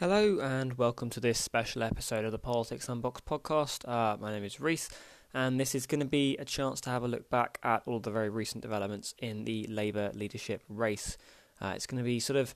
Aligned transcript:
Hello 0.00 0.38
and 0.40 0.78
welcome 0.78 1.10
to 1.10 1.20
this 1.20 1.38
special 1.38 1.82
episode 1.82 2.24
of 2.24 2.32
the 2.32 2.38
Politics 2.38 2.88
Unboxed 2.88 3.26
podcast. 3.26 3.86
Uh, 3.86 4.16
my 4.18 4.32
name 4.32 4.44
is 4.44 4.58
Reese, 4.58 4.88
and 5.34 5.60
this 5.60 5.74
is 5.74 5.84
going 5.84 6.00
to 6.00 6.06
be 6.06 6.38
a 6.38 6.44
chance 6.46 6.80
to 6.80 6.88
have 6.88 7.02
a 7.02 7.06
look 7.06 7.28
back 7.28 7.58
at 7.62 7.82
all 7.84 8.00
the 8.00 8.10
very 8.10 8.30
recent 8.30 8.62
developments 8.62 9.14
in 9.18 9.44
the 9.44 9.66
Labour 9.66 10.10
leadership 10.14 10.62
race. 10.70 11.18
Uh, 11.60 11.74
it's 11.76 11.86
going 11.86 12.02
to 12.02 12.04
be 12.04 12.18
sort 12.18 12.38
of 12.38 12.54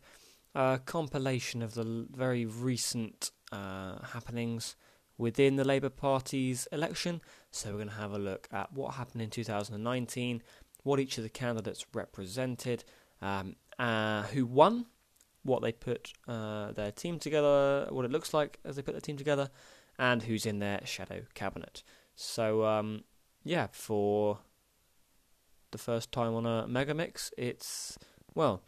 a 0.55 0.81
compilation 0.87 1.61
of 1.61 1.75
the 1.75 2.07
very 2.13 2.47
recent 2.47 3.31
uh, 3.53 3.99
happenings 4.03 4.75
within 5.19 5.57
the 5.57 5.65
Labour 5.65 5.91
Party's 5.91 6.67
election. 6.73 7.21
So 7.51 7.73
we're 7.73 7.77
going 7.77 7.89
to 7.89 7.97
have 7.97 8.13
a 8.13 8.19
look 8.19 8.49
at 8.53 8.73
what 8.73 8.95
happened 8.95 9.21
in 9.21 9.29
2019, 9.29 10.43
what 10.83 10.99
each 10.99 11.19
of 11.19 11.25
the 11.25 11.29
candidates 11.29 11.85
represented, 11.93 12.85
um, 13.21 13.57
uh, 13.79 14.23
who 14.23 14.47
won 14.47 14.87
what 15.45 15.63
they 15.63 15.73
put 15.73 16.13
uh, 16.27 16.73
their 16.73 16.91
team 16.91 17.19
together, 17.19 17.87
what 17.91 18.05
it 18.05 18.11
looks 18.11 18.35
like 18.35 18.59
as 18.65 18.77
they 18.77 18.83
put 18.83 18.93
their 18.93 19.01
team 19.01 19.17
together, 19.17 19.51
and 19.99 20.23
who's 20.23 20.47
in 20.47 20.59
their 20.59 20.81
shadow 20.85 21.23
cabinet. 21.35 21.83
So, 22.17 22.65
um, 22.65 23.05
yeah, 23.45 23.69
for 23.71 24.39
the 25.71 25.79
first 25.79 26.11
time 26.13 26.35
on 26.35 26.47
a 26.47 26.67
mega 26.67 26.95
mix, 26.95 27.31
it's 27.37 27.99
well 28.35 28.63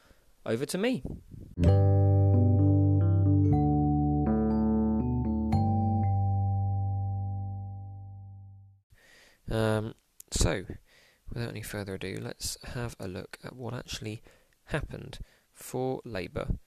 over 0.44 0.66
to 0.66 0.78
me. 0.78 1.02
Um, 9.48 9.94
so, 10.30 10.64
without 11.32 11.50
any 11.50 11.62
further 11.62 11.94
ado, 11.94 12.18
let's 12.20 12.58
have 12.74 12.96
a 12.98 13.08
look 13.08 13.38
at 13.44 13.54
what 13.54 13.74
actually 13.74 14.22
happened 14.66 15.18
for 15.52 16.02
Labour 16.04 16.58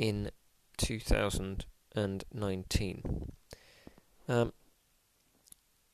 in 0.00 0.30
2019. 0.78 3.32
Um, 4.28 4.52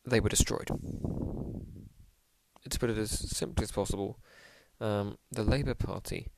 they 0.06 0.20
were 0.20 0.28
destroyed. 0.28 0.69
To 2.69 2.78
put 2.78 2.91
it 2.91 2.98
as 2.98 3.11
simply 3.11 3.64
as 3.64 3.72
possible, 3.72 4.20
um, 4.80 5.19
the 5.33 5.42
Labour 5.42 5.75
Party 5.75 6.28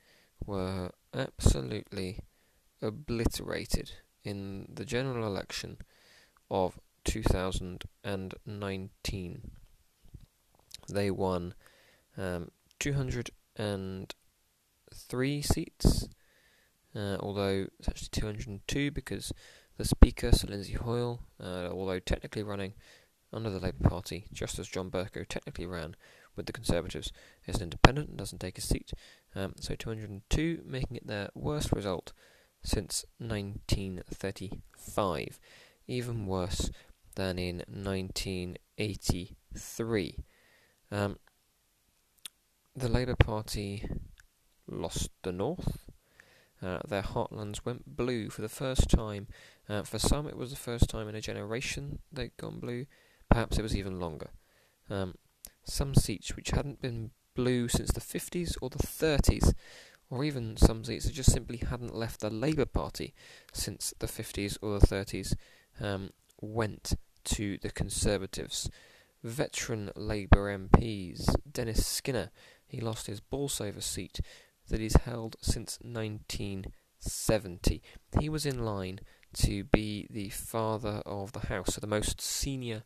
were 0.46 0.92
absolutely 1.12 2.20
obliterated 2.80 3.90
in 4.24 4.66
the 4.72 4.86
general 4.86 5.26
election 5.26 5.76
of 6.50 6.80
2019. 7.04 9.50
They 10.88 11.10
won 11.10 11.52
um, 12.16 12.50
203 12.78 15.42
seats 15.42 16.08
uh, 16.98 17.16
although 17.20 17.66
it's 17.78 17.88
actually 17.88 18.08
202 18.10 18.90
because 18.90 19.32
the 19.76 19.84
Speaker, 19.84 20.32
Sir 20.32 20.48
Lindsay 20.48 20.72
Hoyle, 20.72 21.20
uh, 21.40 21.68
although 21.70 22.00
technically 22.00 22.42
running 22.42 22.74
under 23.32 23.50
the 23.50 23.60
Labour 23.60 23.88
Party, 23.88 24.24
just 24.32 24.58
as 24.58 24.66
John 24.66 24.90
Bercow 24.90 25.24
technically 25.28 25.66
ran 25.66 25.94
with 26.34 26.46
the 26.46 26.52
Conservatives, 26.52 27.12
is 27.46 27.54
an 27.56 27.62
independent 27.62 28.08
and 28.08 28.18
doesn't 28.18 28.40
take 28.40 28.58
a 28.58 28.62
seat. 28.62 28.92
Um, 29.36 29.54
so 29.60 29.76
202, 29.76 30.62
making 30.66 30.96
it 30.96 31.06
their 31.06 31.28
worst 31.34 31.70
result 31.72 32.12
since 32.62 33.04
1935, 33.18 35.38
even 35.86 36.26
worse 36.26 36.70
than 37.14 37.38
in 37.38 37.62
1983. 37.68 40.16
Um, 40.90 41.18
the 42.74 42.88
Labour 42.88 43.16
Party 43.16 43.86
lost 44.66 45.10
the 45.22 45.32
North, 45.32 45.87
uh, 46.62 46.80
their 46.86 47.02
heartlands 47.02 47.64
went 47.64 47.96
blue 47.96 48.30
for 48.30 48.42
the 48.42 48.48
first 48.48 48.88
time. 48.88 49.28
Uh, 49.68 49.82
for 49.82 49.98
some, 49.98 50.26
it 50.26 50.36
was 50.36 50.50
the 50.50 50.56
first 50.56 50.88
time 50.88 51.08
in 51.08 51.14
a 51.14 51.20
generation 51.20 52.00
they'd 52.12 52.36
gone 52.36 52.58
blue. 52.58 52.86
Perhaps 53.30 53.58
it 53.58 53.62
was 53.62 53.76
even 53.76 54.00
longer. 54.00 54.30
Um, 54.90 55.14
some 55.64 55.94
seats 55.94 56.34
which 56.34 56.50
hadn't 56.50 56.80
been 56.80 57.10
blue 57.34 57.68
since 57.68 57.92
the 57.92 58.00
50s 58.00 58.56
or 58.60 58.70
the 58.70 58.78
30s, 58.78 59.52
or 60.10 60.24
even 60.24 60.56
some 60.56 60.82
seats 60.84 61.04
that 61.04 61.12
just 61.12 61.32
simply 61.32 61.58
hadn't 61.58 61.94
left 61.94 62.20
the 62.20 62.30
Labour 62.30 62.64
Party 62.64 63.14
since 63.52 63.94
the 63.98 64.06
50s 64.06 64.58
or 64.62 64.78
the 64.78 64.86
30s, 64.86 65.34
um, 65.80 66.10
went 66.40 66.94
to 67.24 67.58
the 67.58 67.70
Conservatives. 67.70 68.70
Veteran 69.22 69.90
Labour 69.94 70.56
MPs, 70.56 71.34
Dennis 71.50 71.86
Skinner, 71.86 72.30
he 72.66 72.80
lost 72.80 73.06
his 73.06 73.20
Bolsover 73.20 73.80
seat 73.80 74.20
that 74.68 74.80
he's 74.80 74.96
held 74.96 75.36
since 75.40 75.78
1970. 75.82 77.82
He 78.20 78.28
was 78.28 78.46
in 78.46 78.64
line 78.64 79.00
to 79.34 79.64
be 79.64 80.06
the 80.10 80.30
father 80.30 81.02
of 81.04 81.32
the 81.32 81.48
House, 81.48 81.74
so 81.74 81.80
the 81.80 81.86
most 81.86 82.20
senior 82.20 82.84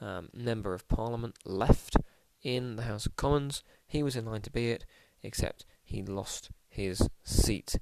um, 0.00 0.28
member 0.32 0.74
of 0.74 0.88
Parliament 0.88 1.36
left 1.44 1.96
in 2.42 2.76
the 2.76 2.82
House 2.82 3.06
of 3.06 3.16
Commons. 3.16 3.62
He 3.86 4.02
was 4.02 4.16
in 4.16 4.26
line 4.26 4.42
to 4.42 4.50
be 4.50 4.70
it, 4.70 4.84
except 5.22 5.64
he 5.84 6.02
lost 6.02 6.50
his 6.68 7.08
seat. 7.24 7.78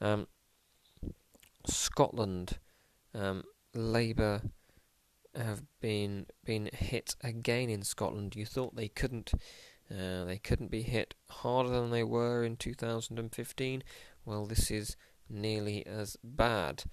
Um, 0.00 0.26
Scotland, 1.66 2.58
um, 3.14 3.44
Labour 3.74 4.42
have 5.34 5.62
been 5.80 6.26
been 6.44 6.68
hit 6.72 7.14
again 7.22 7.70
in 7.70 7.82
Scotland. 7.82 8.34
You 8.34 8.44
thought 8.44 8.74
they 8.74 8.88
couldn't 8.88 9.32
uh, 9.90 10.24
they 10.24 10.38
couldn't 10.38 10.70
be 10.70 10.82
hit 10.82 11.14
harder 11.28 11.70
than 11.70 11.90
they 11.90 12.04
were 12.04 12.44
in 12.44 12.56
2015. 12.56 13.82
Well, 14.24 14.46
this 14.46 14.70
is 14.70 14.96
nearly 15.28 15.86
as 15.86 16.16
bad. 16.22 16.84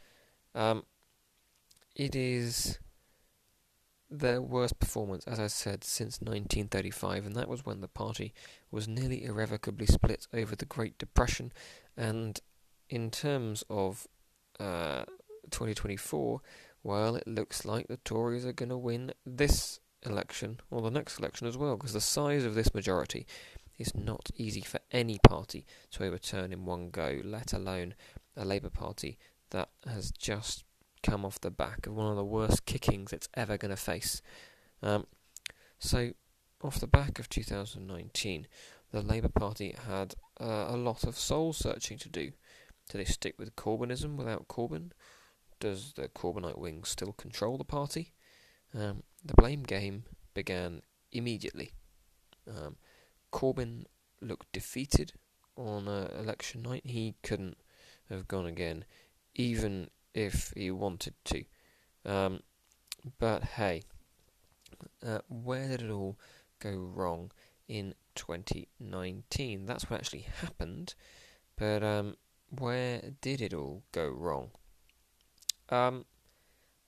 Um, 0.56 0.84
it 1.96 2.16
is 2.16 2.80
their 4.09 4.41
worst 4.41 4.80
performance, 4.80 5.25
as 5.28 5.40
I 5.40 5.47
said, 5.47 5.84
since 5.84 6.22
1935, 6.22 7.25
and 7.25 7.35
that 7.35 7.50
was 7.50 7.66
when 7.66 7.81
the 7.81 7.88
party 7.88 8.34
was 8.72 8.88
nearly 8.88 9.25
irrevocably 9.25 9.85
split 9.85 10.28
over 10.34 10.56
the 10.56 10.66
Great 10.66 10.97
Depression. 10.97 11.52
And 11.96 12.40
in 12.90 13.12
terms 13.12 13.64
of 13.69 14.08
uh, 14.59 15.03
2024, 15.52 16.41
well, 16.84 17.16
it 17.16 17.28
looks 17.28 17.66
like 17.66 17.88
the 17.88 17.97
Tories 17.97 18.46
are 18.46 18.53
going 18.53 18.69
to 18.69 18.78
win 18.78 19.12
this 19.25 19.79
election, 20.09 20.59
or 20.72 20.81
the 20.81 20.91
next 20.91 21.19
election 21.19 21.47
as 21.47 21.57
well, 21.57 21.78
because 21.78 21.94
the 21.94 22.01
size 22.01 22.44
of 22.45 22.56
this 22.56 22.73
majority 22.73 23.25
is 23.78 23.94
not 23.95 24.29
easy 24.35 24.62
for 24.62 24.79
any 24.91 25.19
party 25.19 25.66
to 25.91 26.03
overturn 26.03 26.51
in 26.51 26.66
one 26.66 26.90
go, 26.90 27.22
let 27.23 27.53
alone 27.53 27.94
a 28.35 28.46
Labour 28.46 28.69
Party 28.69 29.17
that 29.51 29.69
has 29.85 30.12
just 30.12 30.63
come 31.03 31.23
off 31.23 31.40
the 31.40 31.51
back 31.51 31.85
of 31.85 31.94
one 31.94 32.09
of 32.09 32.16
the 32.16 32.23
worst 32.23 32.66
kickings 32.66 33.13
it's 33.13 33.29
ever 33.35 33.57
going 33.57 33.69
to 33.69 33.78
face. 33.78 34.22
Um, 34.81 35.06
so, 35.79 36.12
off 36.63 36.79
the 36.79 36.88
back 36.88 37.19
of 37.19 37.29
2019, 37.29 38.47
the 38.91 39.01
Labour 39.01 39.29
Party 39.29 39.75
had 39.88 40.16
uh, 40.40 40.66
a 40.69 40.78
lot 40.78 41.03
of 41.03 41.17
soul 41.17 41.53
searching 41.53 41.97
to 42.00 42.09
do. 42.09 42.31
Do 42.90 42.97
they 42.97 43.06
stick 43.06 43.35
with 43.38 43.56
Corbynism 43.56 44.16
without 44.16 44.47
Corbyn? 44.47 44.91
Does 45.59 45.94
the 45.94 46.07
Corbynite 46.07 46.57
wing 46.57 46.84
still 46.84 47.12
control 47.13 47.57
the 47.57 47.63
party? 47.63 48.13
Um, 48.73 49.03
the 49.23 49.33
blame 49.33 49.63
game 49.63 50.03
began 50.33 50.81
immediately. 51.11 51.72
Um, 52.47 52.78
Corbyn 53.31 53.85
looked 54.22 54.51
defeated 54.51 55.13
on 55.55 55.88
uh, 55.88 56.09
election 56.17 56.61
night. 56.61 56.83
He 56.85 57.16
couldn't 57.23 57.57
have 58.09 58.28
gone 58.28 58.45
again, 58.45 58.85
even 59.35 59.89
if 60.13 60.53
he 60.55 60.72
wanted 60.72 61.13
to. 61.25 61.44
Um, 62.05 62.41
but 63.19 63.44
hey, 63.44 63.83
uh, 65.05 65.19
where 65.28 65.69
did 65.69 65.84
it 65.84 65.91
all 65.91 66.17
go 66.59 66.72
wrong 66.72 67.31
in 67.67 67.94
2019? 68.16 69.66
That's 69.66 69.89
what 69.89 69.99
actually 69.99 70.28
happened, 70.41 70.95
but 71.57 71.84
um, 71.84 72.16
where 72.49 73.01
did 73.22 73.41
it 73.41 73.53
all 73.53 73.84
go 73.91 74.07
wrong? 74.07 74.51
Um, 75.69 76.05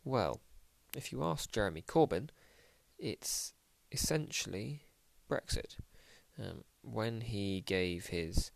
well, 0.06 0.40
if 0.96 1.12
you 1.12 1.24
ask 1.24 1.52
Jeremy 1.52 1.82
Corbyn, 1.82 2.30
it's 2.98 3.54
essentially 3.92 4.84
Brexit. 5.30 5.78
Um, 6.38 6.64
when 6.82 7.22
he 7.22 7.62
gave 7.62 8.08
his 8.08 8.52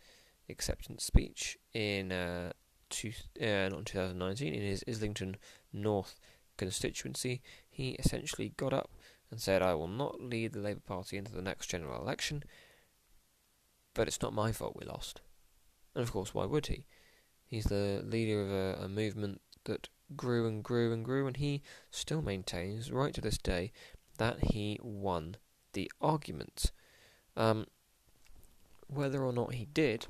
acceptance 0.50 1.04
speech 1.04 1.58
in 1.74 2.12
uh, 2.12 2.54
two, 2.90 3.12
uh, 3.42 3.70
not 3.70 3.86
2019 3.86 4.54
in 4.54 4.62
his 4.62 4.84
Islington 4.88 5.38
North 5.72 6.16
constituency, 6.58 7.42
he 7.70 7.92
essentially 7.92 8.54
got 8.56 8.74
up 8.74 8.92
and 9.30 9.42
said, 9.42 9.62
"I 9.62 9.74
will 9.74 9.88
not 9.88 10.22
lead 10.22 10.54
the 10.54 10.60
Labour 10.60 10.82
Party 10.86 11.18
into 11.18 11.32
the 11.32 11.42
next 11.42 11.68
general 11.68 12.02
election, 12.02 12.44
but 13.94 14.08
it's 14.08 14.22
not 14.22 14.34
my 14.34 14.52
fault 14.52 14.78
we 14.80 14.86
lost." 14.86 15.22
And 15.96 16.04
of 16.04 16.12
course, 16.12 16.34
why 16.34 16.46
would 16.46 16.68
he? 16.68 16.86
He's 17.46 17.66
the 17.66 18.02
leader 18.06 18.42
of 18.42 18.50
a, 18.50 18.86
a 18.86 18.90
movement 18.90 19.42
that 19.66 19.90
grew 20.15 20.48
and 20.48 20.63
grew 20.63 20.94
and 20.94 21.04
grew, 21.04 21.27
and 21.27 21.38
he 21.38 21.62
still 21.92 22.21
maintains, 22.21 22.92
right 22.92 23.13
to 23.13 23.21
this 23.21 23.38
day, 23.38 23.71
that 24.18 24.51
he 24.51 24.80
won 24.81 25.38
the 25.74 25.92
argument. 26.01 26.71
Um, 27.36 27.68
whether 28.88 29.24
or 29.24 29.33
not 29.33 29.54
he 29.54 29.65
did, 29.65 30.07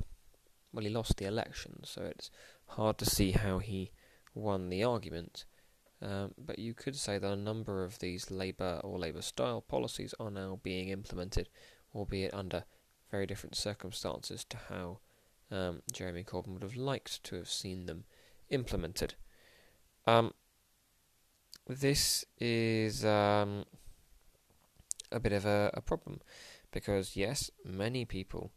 well, 0.72 0.84
he 0.84 0.90
lost 0.90 1.18
the 1.18 1.26
election, 1.26 1.82
so 1.84 2.02
it's 2.04 2.30
hard 2.68 2.98
to 2.98 3.06
see 3.06 3.32
how 3.32 3.60
he 3.60 3.92
won 4.34 4.70
the 4.70 4.84
argument. 4.84 5.46
Um, 6.02 6.34
but 6.38 6.60
you 6.60 6.74
could 6.74 6.96
say 6.96 7.18
that 7.18 7.32
a 7.32 7.36
number 7.36 7.84
of 7.84 8.00
these 8.00 8.30
Labour 8.30 8.82
or 8.84 9.00
Labour 9.00 9.22
style 9.22 9.62
policies 9.62 10.14
are 10.20 10.32
now 10.32 10.60
being 10.62 10.90
implemented, 10.90 11.48
albeit 11.96 12.34
under 12.34 12.66
very 13.10 13.26
different 13.26 13.56
circumstances 13.56 14.44
to 14.46 14.58
how 14.70 15.00
um, 15.50 15.82
Jeremy 15.92 16.24
Corbyn 16.24 16.54
would 16.54 16.64
have 16.64 16.76
liked 16.76 17.24
to 17.26 17.36
have 17.36 17.50
seen 17.50 17.86
them 17.86 18.04
implemented. 18.50 19.14
Um, 20.06 20.34
this 21.68 22.26
is 22.40 23.06
um, 23.06 23.66
a 25.12 25.20
bit 25.20 25.32
of 25.32 25.46
a, 25.46 25.72
a 25.74 25.82
problem 25.82 26.20
because, 26.72 27.16
yes, 27.16 27.50
many 27.64 28.06
people 28.06 28.52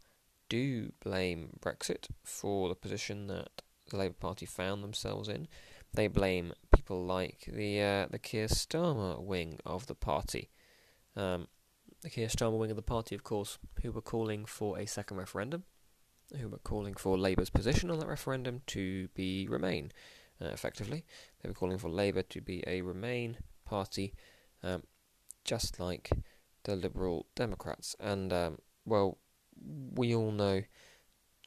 do 0.49 0.91
blame 1.03 1.57
Brexit 1.59 2.07
for 2.23 2.69
the 2.69 2.75
position 2.75 3.27
that 3.27 3.61
the 3.89 3.97
Labour 3.97 4.15
Party 4.19 4.45
found 4.45 4.83
themselves 4.83 5.29
in. 5.29 5.47
They 5.93 6.07
blame 6.07 6.53
people 6.75 7.05
like 7.05 7.49
the 7.51 7.81
uh, 7.81 8.07
the 8.09 8.19
Keir 8.19 8.47
Starmer 8.47 9.21
wing 9.21 9.59
of 9.65 9.87
the 9.87 9.95
party. 9.95 10.49
Um, 11.15 11.47
the 12.01 12.09
Keir 12.09 12.27
Starmer 12.27 12.57
wing 12.57 12.69
of 12.69 12.75
the 12.75 12.83
party, 12.83 13.15
of 13.15 13.23
course, 13.23 13.57
who 13.81 13.91
were 13.91 14.01
calling 14.01 14.45
for 14.45 14.77
a 14.77 14.85
second 14.85 15.17
referendum, 15.17 15.63
who 16.39 16.49
were 16.49 16.59
calling 16.59 16.93
for 16.93 17.17
Labour's 17.17 17.49
position 17.49 17.89
on 17.89 17.99
that 17.99 18.07
referendum 18.07 18.61
to 18.67 19.07
be 19.15 19.47
Remain. 19.49 19.91
Uh, 20.41 20.45
effectively, 20.45 21.05
they 21.41 21.49
were 21.49 21.55
calling 21.55 21.77
for 21.77 21.89
Labour 21.89 22.21
to 22.21 22.41
be 22.41 22.63
a 22.67 22.81
Remain 22.81 23.37
party, 23.65 24.13
um, 24.63 24.83
just 25.43 25.79
like 25.79 26.09
the 26.63 26.75
Liberal 26.75 27.25
Democrats. 27.35 27.95
And 27.99 28.31
um, 28.31 28.59
well, 28.85 29.17
we 29.95 30.13
all 30.13 30.31
know 30.31 30.61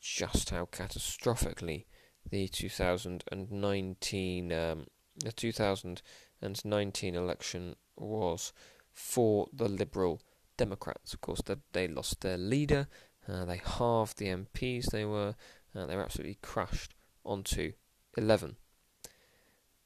just 0.01 0.51
how 0.51 0.67
catastrophically 0.67 1.85
the 2.29 2.49
2019 2.49 4.53
um, 4.53 4.87
the 5.17 5.33
2019 5.33 7.15
election 7.15 7.77
was 7.97 8.53
for 8.93 9.49
the 9.53 9.69
Liberal 9.69 10.21
Democrats. 10.57 11.15
Of 11.15 11.21
course, 11.21 11.43
they, 11.45 11.57
they 11.73 11.89
lost 11.89 12.21
their 12.21 12.39
leader. 12.39 12.89
Uh, 13.29 13.45
they 13.45 13.61
halved 13.65 14.19
the 14.19 14.27
MPs 14.27 14.87
they 14.87 15.05
were. 15.05 15.35
Uh, 15.75 15.87
they 15.87 15.97
were 15.97 16.03
absolutely 16.03 16.39
crushed 16.43 16.95
onto 17.25 17.73
11. 18.17 18.57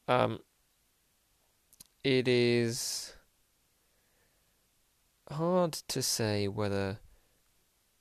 Um, 0.06 0.40
it 2.02 2.28
is 2.28 3.14
hard 5.30 5.72
to 5.72 6.02
say 6.02 6.48
whether 6.48 6.98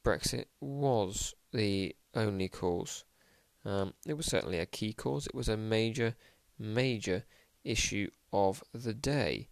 Brexit 0.03 0.45
was 0.59 1.33
the 1.53 1.95
only 2.13 2.49
cause. 2.49 3.05
Um, 3.65 3.93
it 4.05 4.15
was 4.15 4.25
certainly 4.25 4.59
a 4.59 4.65
key 4.65 4.91
cause. 4.91 5.27
It 5.27 5.35
was 5.35 5.47
a 5.47 5.55
major, 5.55 6.15
major 6.59 7.23
issue 7.63 8.09
of 8.33 8.63
the 8.73 8.93
day. 8.93 9.47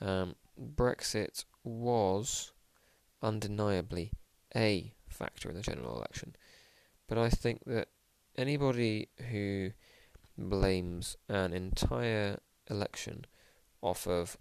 Um, 0.00 0.36
Brexit 0.58 1.44
was 1.64 2.52
undeniably 3.22 4.12
a 4.54 4.94
factor 5.08 5.48
in 5.48 5.56
the 5.56 5.62
general 5.62 5.96
election. 5.96 6.36
But 7.08 7.18
I 7.18 7.28
think 7.28 7.64
that 7.66 7.88
anybody 8.36 9.08
who 9.30 9.72
blames 10.36 11.16
an 11.28 11.52
entire 11.52 12.38
election 12.68 13.24
off 13.82 14.06
of 14.06 14.36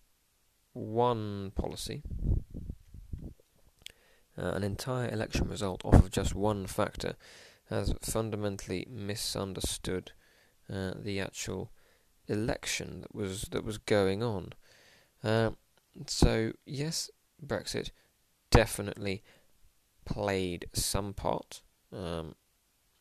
one 0.73 1.51
policy 1.55 2.03
uh, 4.37 4.51
an 4.51 4.63
entire 4.63 5.09
election 5.09 5.47
result 5.47 5.83
off 5.85 5.93
of 5.95 6.11
just 6.11 6.35
one 6.35 6.67
factor 6.67 7.15
has 7.69 7.93
fundamentally 8.01 8.85
misunderstood 8.89 10.11
uh, 10.71 10.91
the 10.95 11.19
actual 11.19 11.71
election 12.27 13.01
that 13.01 13.13
was 13.13 13.43
that 13.51 13.63
was 13.63 13.77
going 13.77 14.21
on. 14.21 14.53
Uh, 15.23 15.51
so 16.07 16.51
yes, 16.65 17.09
Brexit 17.43 17.91
definitely 18.51 19.23
played 20.05 20.65
some 20.73 21.13
part. 21.13 21.61
Um, 21.93 22.35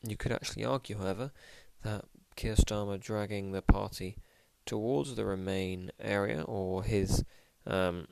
you 0.07 0.15
could 0.15 0.31
actually 0.31 0.63
argue, 0.63 0.97
however, 0.97 1.31
that 1.83 2.05
Keir 2.35 2.55
Starmer 2.55 2.99
dragging 2.99 3.51
the 3.51 3.61
party 3.61 4.17
towards 4.65 5.15
the 5.15 5.25
Remain 5.25 5.91
area 5.99 6.41
or 6.41 6.83
his 6.83 7.23
um, 7.67 8.07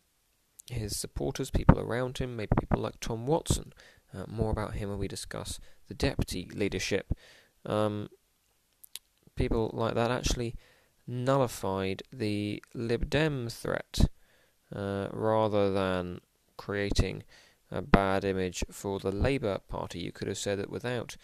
his 0.70 0.98
supporters, 0.98 1.52
people 1.52 1.80
around 1.80 2.18
him, 2.18 2.36
maybe 2.36 2.56
people 2.60 2.81
like 2.81 3.00
Tom 3.00 3.28
Watson. 3.28 3.74
Uh, 4.14 4.25
more 4.28 4.52
about 4.52 4.75
him 4.75 4.90
when 4.90 5.00
we 5.00 5.08
discuss 5.08 5.60
the 5.88 5.94
deputy 5.94 6.48
leadership. 6.54 7.14
Um, 7.66 8.10
people 9.36 9.72
like 9.74 9.96
that 9.96 10.12
actually 10.12 10.56
nullified 11.08 12.04
the 12.12 12.64
Lib 12.74 13.10
Dem 13.10 13.50
threat 13.50 14.02
uh, 14.74 15.08
rather 15.12 15.72
than 15.72 16.22
creating 16.58 17.24
a 17.72 17.81
bad 17.81 18.24
image 18.24 18.64
for 18.70 19.00
the 19.00 19.12
Labour 19.12 19.60
Party. 19.68 20.00
You 20.00 20.12
could 20.12 20.28
have 20.28 20.38
said 20.38 20.60
that 20.60 20.70
without 20.70 21.18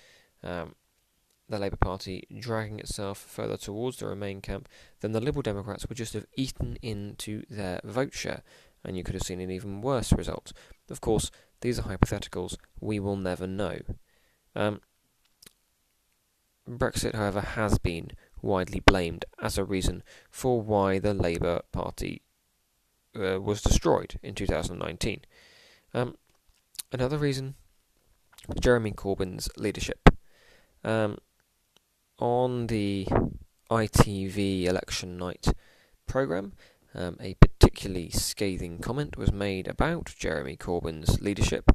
um, 0.44 0.74
the 1.50 1.60
Labour 1.60 1.78
Party 1.78 2.26
dragging 2.40 2.80
itself 2.80 3.18
further 3.18 3.58
towards 3.58 3.98
the 3.98 4.08
Remain 4.08 4.40
camp, 4.40 4.70
then 5.02 5.12
the 5.12 5.20
Liberal 5.20 5.42
Democrats 5.42 5.88
would 5.90 5.98
just 5.98 6.14
have 6.14 6.28
eaten 6.36 6.78
into 6.82 7.44
their 7.50 7.82
vote 7.84 8.14
share 8.14 8.44
and 8.84 8.96
you 8.96 9.04
could 9.04 9.16
have 9.16 9.24
seen 9.24 9.42
an 9.42 9.52
even 9.52 9.82
worse 9.82 10.14
result. 10.14 10.54
Of 10.90 11.02
course, 11.02 11.32
these 11.62 11.80
are 11.80 11.84
hypotheticals, 11.84 12.56
we 12.80 13.00
will 13.00 13.18
never 13.18 13.46
know. 13.48 13.80
Um, 14.56 14.82
Brexit, 16.68 17.16
however, 17.16 17.42
has 17.42 17.78
been 17.80 18.12
widely 18.42 18.80
blamed 18.80 19.26
as 19.42 19.58
a 19.58 19.66
reason 19.66 20.04
for 20.30 20.62
why 20.62 21.00
the 21.00 21.14
Labour 21.14 21.62
Party 21.72 22.22
uh, 23.16 23.42
was 23.42 23.62
destroyed 23.62 24.20
in 24.22 24.36
2019. 24.36 25.22
Um, 25.94 26.16
another 26.92 27.18
reason, 27.18 27.56
Jeremy 28.62 28.92
Corbyn's 28.92 29.50
leadership. 29.58 30.10
Um, 30.84 31.18
on 32.20 32.68
the 32.68 33.08
ITV 33.70 34.66
election 34.66 35.18
night 35.18 35.48
programme, 36.08 36.54
um, 36.94 37.18
a 37.20 37.36
particularly 37.36 38.10
scathing 38.10 38.80
comment 38.80 39.18
was 39.18 39.32
made 39.32 39.68
about 39.68 40.14
Jeremy 40.18 40.58
Corbyn's 40.58 41.22
leadership 41.22 41.72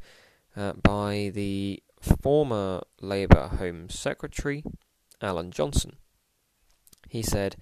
uh, 0.56 0.72
by 0.74 1.30
the 1.34 1.82
former 2.00 2.82
Labour 3.00 3.48
Home 3.58 3.88
Secretary, 3.88 4.62
Alan 5.20 5.50
Johnson. 5.50 5.96
He 7.08 7.22
said, 7.22 7.56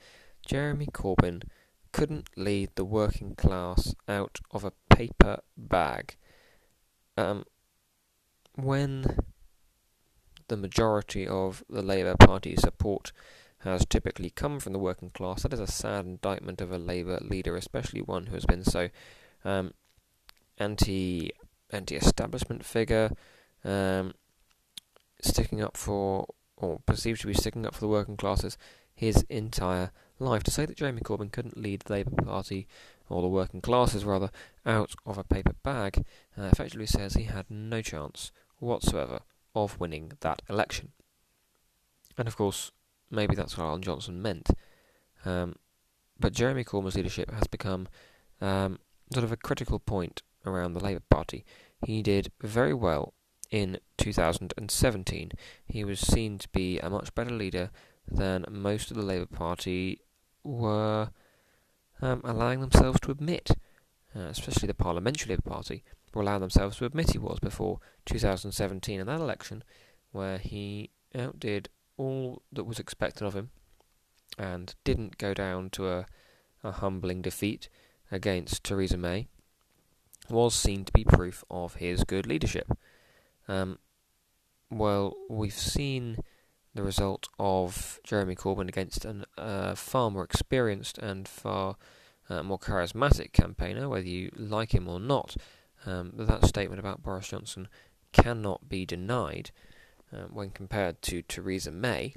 Jeremy 0.47 0.87
Corbyn 0.87 1.43
couldn't 1.93 2.31
lead 2.37 2.71
the 2.75 2.85
working 2.85 3.35
class 3.35 3.95
out 4.09 4.41
of 4.51 4.65
a 4.65 4.73
paper 4.95 5.41
bag. 5.57 6.17
Um, 7.17 7.45
when 8.57 9.19
the 10.53 10.57
majority 10.59 11.27
of 11.27 11.65
the 11.71 11.81
Labour 11.81 12.15
Party 12.15 12.55
support 12.57 13.11
has 13.61 13.87
typically 13.87 14.29
come 14.29 14.61
from 14.61 14.75
the 14.75 14.79
working 14.79 15.09
class. 15.09 15.43
That 15.45 15.55
is 15.55 15.61
a 15.61 15.67
sad 15.67 16.05
indictment 16.05 16.61
of 16.61 16.71
a 16.71 16.77
Labour 16.77 17.19
leader, 17.23 17.57
especially 17.57 18.03
one 18.03 18.27
who 18.27 18.35
has 18.35 18.45
been 18.45 18.63
so 18.63 18.91
um, 19.47 19.73
anti 20.59 21.33
anti 21.71 21.97
establishment 21.97 22.67
figure, 22.67 23.13
um, 23.65 24.13
sticking 25.23 25.63
up 25.63 25.79
for 25.79 26.27
or 26.59 26.81
perceived 26.85 27.23
to 27.23 27.29
be 27.29 27.33
sticking 27.33 27.65
up 27.65 27.73
for 27.73 27.81
the 27.81 27.89
working 27.89 28.19
classes 28.19 28.59
his 28.95 29.25
entire 29.31 29.91
life. 30.19 30.43
To 30.43 30.51
say 30.51 30.67
that 30.67 30.77
Jeremy 30.77 31.01
Corbyn 31.01 31.33
couldn't 31.33 31.57
lead 31.57 31.81
the 31.81 31.95
Labour 31.95 32.23
Party 32.23 32.69
or 33.09 33.23
the 33.23 33.29
working 33.29 33.63
classes 33.63 34.05
rather 34.05 34.31
out 34.67 34.95
of 35.07 35.17
a 35.17 35.25
paper 35.25 35.55
bag 35.63 36.05
uh, 36.39 36.43
effectively 36.53 36.85
says 36.85 37.15
he 37.15 37.25
had 37.25 37.47
no 37.49 37.81
chance 37.81 38.33
whatsoever 38.59 39.23
of 39.55 39.79
winning 39.81 40.13
that 40.21 40.43
election. 40.49 40.93
And 42.17 42.29
of 42.29 42.37
course, 42.37 42.73
maybe 43.11 43.35
that's 43.35 43.57
what 43.57 43.65
Alan 43.65 43.83
Johnson 43.83 44.21
meant. 44.21 44.51
Um, 45.25 45.57
but 46.19 46.33
Jeremy 46.33 46.65
Corbyn's 46.65 46.97
leadership 46.97 47.31
has 47.33 47.47
become 47.47 47.89
um, 48.41 48.79
sort 49.13 49.25
of 49.25 49.33
a 49.33 49.37
critical 49.37 49.79
point 49.79 50.23
around 50.45 50.73
the 50.73 50.85
Labour 50.85 51.03
Party. 51.11 51.45
He 51.85 52.03
did 52.03 52.33
very 52.41 52.75
well 52.75 53.15
in 53.51 53.79
2017. 53.99 55.33
He 55.67 55.85
was 55.85 56.01
seen 56.01 56.39
to 56.39 56.49
be 56.49 56.79
a 56.79 56.91
much 56.91 57.15
better 57.15 57.31
leader 57.31 57.71
than 58.11 58.45
most 58.51 58.91
of 58.91 58.97
the 58.97 59.03
Labour 59.03 59.27
Party 59.27 60.01
were 60.43 61.11
um, 62.01 62.21
allowing 62.25 62.61
themselves 62.61 62.99
to 63.01 63.11
admit, 63.11 63.53
uh, 64.17 64.21
especially 64.21 64.67
the 64.67 64.75
Parliamentary 64.75 65.31
Labour 65.31 65.51
Party, 65.51 65.85
allowing 66.21 66.41
themselves 66.41 66.77
to 66.77 66.85
admit 66.85 67.13
he 67.13 67.19
was 67.19 67.39
before 67.41 67.79
2017 68.07 69.01
and 69.01 69.09
that 69.09 69.21
election, 69.21 69.65
where 70.11 70.39
he 70.39 70.91
outdid 71.17 71.69
all 71.97 72.43
that 72.53 72.65
was 72.65 72.79
expected 72.79 73.25
of 73.25 73.35
him 73.35 73.51
and 74.39 74.75
didn't 74.85 75.19
go 75.19 75.35
down 75.35 75.71
to 75.71 75.89
a, 75.89 76.07
a 76.63 76.73
humbling 76.73 77.23
defeat 77.23 77.69
against 78.11 78.65
Theresa 78.65 78.97
May 78.97 79.29
was 80.29 80.55
seen 80.55 80.85
to 80.85 80.93
be 80.93 81.05
proof 81.05 81.45
of 81.51 81.77
his 81.77 82.05
good 82.05 82.27
leadership. 82.27 82.71
Um, 83.49 83.79
well, 84.71 85.15
we've 85.29 85.53
seen 85.53 86.19
the 86.75 86.83
result 86.83 87.29
of 87.39 87.99
Jeremy 88.05 88.35
Corbyn 88.35 88.69
against 88.69 89.05
a 89.05 89.27
uh, 89.37 89.75
far 89.75 90.11
more 90.11 90.25
experienced 90.25 90.99
and 90.99 91.29
far 91.29 91.77
uh, 92.31 92.43
more 92.43 92.59
charismatic 92.59 93.33
campaigner, 93.33 93.89
whether 93.89 94.07
you 94.07 94.31
like 94.37 94.75
him 94.75 94.89
or 94.89 94.99
not. 94.99 95.37
Um, 95.85 96.13
that 96.15 96.47
statement 96.47 96.79
about 96.79 97.03
Boris 97.03 97.29
Johnson 97.29 97.69
cannot 98.13 98.69
be 98.69 98.87
denied 98.87 99.51
uh, 100.13 100.27
when 100.31 100.51
compared 100.51 101.03
to 101.03 101.23
Theresa 101.23 101.71
May, 101.71 102.15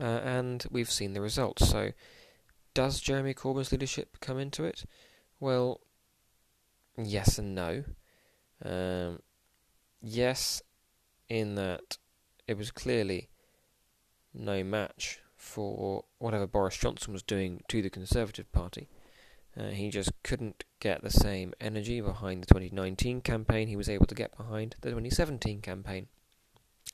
uh, 0.00 0.04
and 0.04 0.64
we've 0.70 0.90
seen 0.90 1.12
the 1.12 1.20
results. 1.20 1.68
So, 1.68 1.92
does 2.72 3.00
Jeremy 3.00 3.34
Corbyn's 3.34 3.70
leadership 3.70 4.16
come 4.20 4.38
into 4.38 4.64
it? 4.64 4.84
Well, 5.38 5.80
yes 6.96 7.38
and 7.38 7.54
no. 7.54 7.84
Um, 8.64 9.20
yes, 10.00 10.62
in 11.28 11.54
that 11.56 11.98
it 12.46 12.56
was 12.56 12.70
clearly 12.70 13.28
no 14.32 14.64
match 14.64 15.20
for 15.36 16.04
whatever 16.18 16.46
Boris 16.46 16.76
Johnson 16.76 17.12
was 17.12 17.22
doing 17.22 17.62
to 17.68 17.82
the 17.82 17.90
Conservative 17.90 18.50
Party. 18.52 18.88
Uh, 19.58 19.68
he 19.68 19.88
just 19.88 20.10
couldn't 20.22 20.64
get 20.80 21.02
the 21.02 21.10
same 21.10 21.54
energy 21.60 22.00
behind 22.00 22.42
the 22.42 22.46
2019 22.46 23.20
campaign 23.20 23.68
he 23.68 23.76
was 23.76 23.88
able 23.88 24.06
to 24.06 24.14
get 24.14 24.36
behind 24.36 24.74
the 24.80 24.90
2017 24.90 25.60
campaign. 25.60 26.08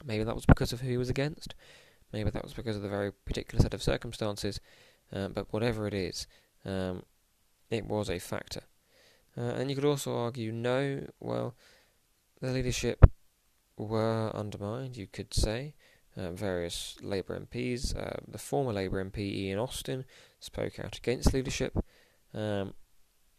Maybe 0.04 0.24
that 0.24 0.34
was 0.34 0.46
because 0.46 0.72
of 0.72 0.80
who 0.80 0.90
he 0.90 0.96
was 0.96 1.08
against. 1.08 1.54
Maybe 2.12 2.30
that 2.30 2.44
was 2.44 2.54
because 2.54 2.76
of 2.76 2.82
the 2.82 2.88
very 2.88 3.12
particular 3.12 3.62
set 3.62 3.74
of 3.74 3.82
circumstances. 3.82 4.60
Uh, 5.12 5.28
but 5.28 5.52
whatever 5.52 5.86
it 5.86 5.94
is, 5.94 6.26
um, 6.64 7.02
it 7.70 7.86
was 7.86 8.08
a 8.08 8.18
factor. 8.18 8.62
Uh, 9.36 9.42
and 9.42 9.70
you 9.70 9.76
could 9.76 9.84
also 9.84 10.16
argue, 10.16 10.52
no, 10.52 11.06
well, 11.18 11.54
the 12.40 12.50
leadership 12.50 13.04
were 13.76 14.30
undermined, 14.34 14.96
you 14.96 15.06
could 15.06 15.32
say. 15.32 15.74
Uh, 16.16 16.32
various 16.32 16.96
Labour 17.00 17.38
MPs, 17.38 17.96
uh, 17.96 18.18
the 18.26 18.38
former 18.38 18.72
Labour 18.72 19.02
MP 19.04 19.18
Ian 19.18 19.60
Austin 19.60 20.04
spoke 20.40 20.78
out 20.80 20.96
against 20.96 21.32
leadership. 21.32 21.84
Um, 22.34 22.74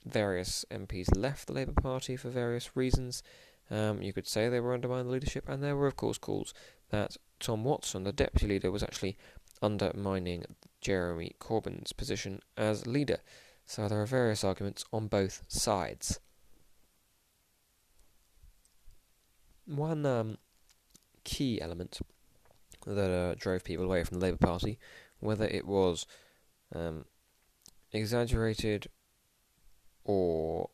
various 0.06 0.66
MPs 0.72 1.16
left 1.16 1.48
the 1.48 1.54
Labour 1.54 1.80
Party 1.80 2.16
for 2.16 2.30
various 2.30 2.76
reasons. 2.76 3.24
Um, 3.70 4.02
you 4.02 4.14
could 4.14 4.28
say 4.28 4.50
they 4.50 4.60
were 4.60 4.74
undermining 4.74 5.08
the 5.08 5.14
leadership, 5.14 5.48
and 5.48 5.64
there 5.64 5.76
were, 5.76 5.88
of 5.88 5.96
course, 5.96 6.18
calls 6.18 6.54
that 6.90 7.18
Tom 7.40 7.64
Watson, 7.64 8.04
the 8.04 8.12
deputy 8.12 8.48
leader, 8.48 8.72
was 8.72 8.84
actually 8.84 9.18
undermining 9.62 10.46
Jeremy 10.82 11.36
Corbyn's 11.40 11.94
position 11.94 12.42
as 12.58 12.88
leader. 12.88 13.20
So 13.66 13.88
there 13.88 14.02
are 14.02 14.06
various 14.06 14.44
arguments 14.44 14.84
on 14.92 15.08
both 15.08 15.44
sides. 15.48 16.20
One 19.66 20.06
um, 20.06 20.38
key 21.24 21.62
element 21.62 22.00
that 22.86 23.12
uh, 23.12 23.36
drove 23.38 23.64
people 23.64 23.86
away 23.86 24.04
from 24.04 24.20
the 24.20 24.26
Labour 24.26 24.38
Party, 24.38 24.80
whether 25.20 25.46
it 25.46 25.66
was 25.66 26.06
um, 26.76 27.06
exaggerated 27.92 28.88
or 30.04 30.70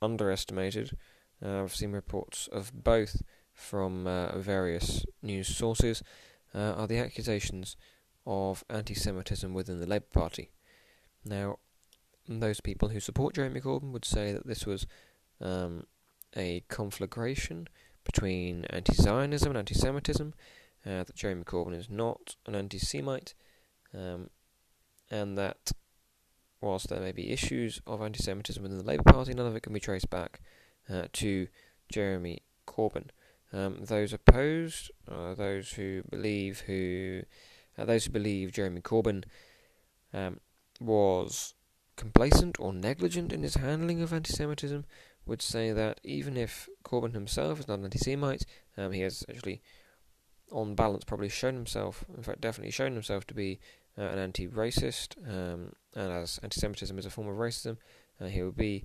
underestimated. 0.00 0.96
Uh, 1.44 1.62
I've 1.62 1.74
seen 1.74 1.92
reports 1.92 2.48
of 2.52 2.84
both 2.84 3.22
from 3.52 4.06
uh, 4.06 4.38
various 4.38 5.04
news 5.22 5.48
sources, 5.48 6.02
uh, 6.54 6.74
are 6.76 6.86
the 6.86 6.98
accusations 6.98 7.76
of 8.26 8.64
anti 8.70 8.94
Semitism 8.94 9.52
within 9.52 9.80
the 9.80 9.86
Labour 9.86 10.06
Party. 10.12 10.50
Now, 11.24 11.58
those 12.28 12.60
people 12.60 12.88
who 12.88 13.00
support 13.00 13.34
Jeremy 13.34 13.60
Corbyn 13.60 13.92
would 13.92 14.04
say 14.04 14.32
that 14.32 14.46
this 14.46 14.66
was 14.66 14.86
um, 15.40 15.86
a 16.36 16.62
conflagration 16.68 17.68
between 18.04 18.64
anti 18.66 18.94
Zionism 18.94 19.50
and 19.50 19.58
anti 19.58 19.74
Semitism, 19.74 20.34
uh, 20.84 21.04
that 21.04 21.14
Jeremy 21.14 21.44
Corbyn 21.44 21.74
is 21.74 21.90
not 21.90 22.36
an 22.46 22.54
anti 22.54 22.78
Semite, 22.78 23.34
um, 23.94 24.30
and 25.10 25.36
that 25.36 25.72
whilst 26.62 26.88
there 26.88 27.00
may 27.00 27.12
be 27.12 27.30
issues 27.30 27.80
of 27.86 28.00
anti 28.00 28.22
Semitism 28.22 28.62
within 28.62 28.78
the 28.78 28.84
Labour 28.84 29.02
Party, 29.04 29.34
none 29.34 29.46
of 29.46 29.56
it 29.56 29.62
can 29.62 29.72
be 29.72 29.80
traced 29.80 30.08
back 30.08 30.40
uh, 30.88 31.06
to 31.12 31.48
Jeremy 31.90 32.42
Corbyn. 32.66 33.08
Um, 33.52 33.84
those 33.84 34.12
opposed, 34.12 34.90
uh, 35.10 35.34
those 35.34 35.72
who 35.72 36.02
believe 36.08 36.60
who 36.60 37.22
uh, 37.76 37.84
those 37.84 38.06
who 38.06 38.12
believe 38.12 38.52
Jeremy 38.52 38.80
Corbyn 38.80 39.24
um, 40.14 40.40
was 40.80 41.54
complacent 41.96 42.58
or 42.58 42.72
negligent 42.72 43.32
in 43.32 43.42
his 43.42 43.56
handling 43.56 44.00
of 44.00 44.12
anti-Semitism 44.12 44.84
would 45.26 45.42
say 45.42 45.72
that 45.72 46.00
even 46.02 46.36
if 46.36 46.68
Corbyn 46.84 47.14
himself 47.14 47.60
is 47.60 47.68
not 47.68 47.78
an 47.78 47.84
anti-Semite, 47.84 48.44
um, 48.76 48.92
he 48.92 49.00
has 49.02 49.24
actually, 49.28 49.62
on 50.50 50.74
balance, 50.74 51.04
probably 51.04 51.28
shown 51.28 51.54
himself, 51.54 52.04
in 52.16 52.22
fact, 52.22 52.40
definitely 52.40 52.72
shown 52.72 52.94
himself 52.94 53.26
to 53.26 53.34
be 53.34 53.60
uh, 53.98 54.02
an 54.02 54.18
anti-racist, 54.18 55.16
um, 55.28 55.72
and 55.94 56.12
as 56.12 56.38
anti-Semitism 56.42 56.98
is 56.98 57.06
a 57.06 57.10
form 57.10 57.28
of 57.28 57.36
racism, 57.36 57.76
uh, 58.20 58.26
he 58.26 58.42
will 58.42 58.52
be 58.52 58.84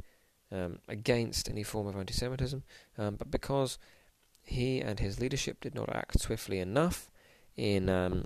um, 0.52 0.80
against 0.88 1.50
any 1.50 1.64
form 1.64 1.88
of 1.88 1.96
anti-Semitism. 1.96 2.64
Um, 2.98 3.16
but 3.16 3.32
because 3.32 3.78
he 4.44 4.80
and 4.80 5.00
his 5.00 5.20
leadership 5.20 5.62
did 5.62 5.76
not 5.76 5.94
act 5.94 6.20
swiftly 6.20 6.60
enough 6.60 7.10
in 7.56 7.90
um, 7.90 8.26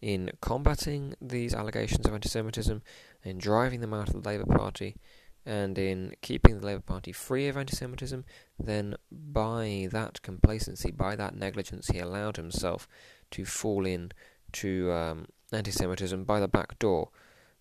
in 0.00 0.30
combating 0.40 1.14
these 1.20 1.54
allegations 1.54 2.06
of 2.06 2.14
anti-Semitism, 2.14 2.82
in 3.22 3.38
driving 3.38 3.80
them 3.80 3.92
out 3.92 4.08
of 4.08 4.22
the 4.22 4.28
Labour 4.28 4.46
Party, 4.46 4.96
and 5.44 5.78
in 5.78 6.14
keeping 6.22 6.58
the 6.58 6.66
Labour 6.66 6.82
Party 6.82 7.12
free 7.12 7.48
of 7.48 7.56
anti-Semitism, 7.56 8.24
then 8.58 8.96
by 9.10 9.88
that 9.92 10.22
complacency, 10.22 10.90
by 10.90 11.16
that 11.16 11.34
negligence, 11.34 11.88
he 11.88 11.98
allowed 11.98 12.36
himself 12.36 12.88
to 13.30 13.44
fall 13.44 13.84
in 13.84 14.12
to 14.52 14.92
um, 14.92 15.26
anti-Semitism 15.52 16.24
by 16.24 16.40
the 16.40 16.48
back 16.48 16.78
door. 16.78 17.10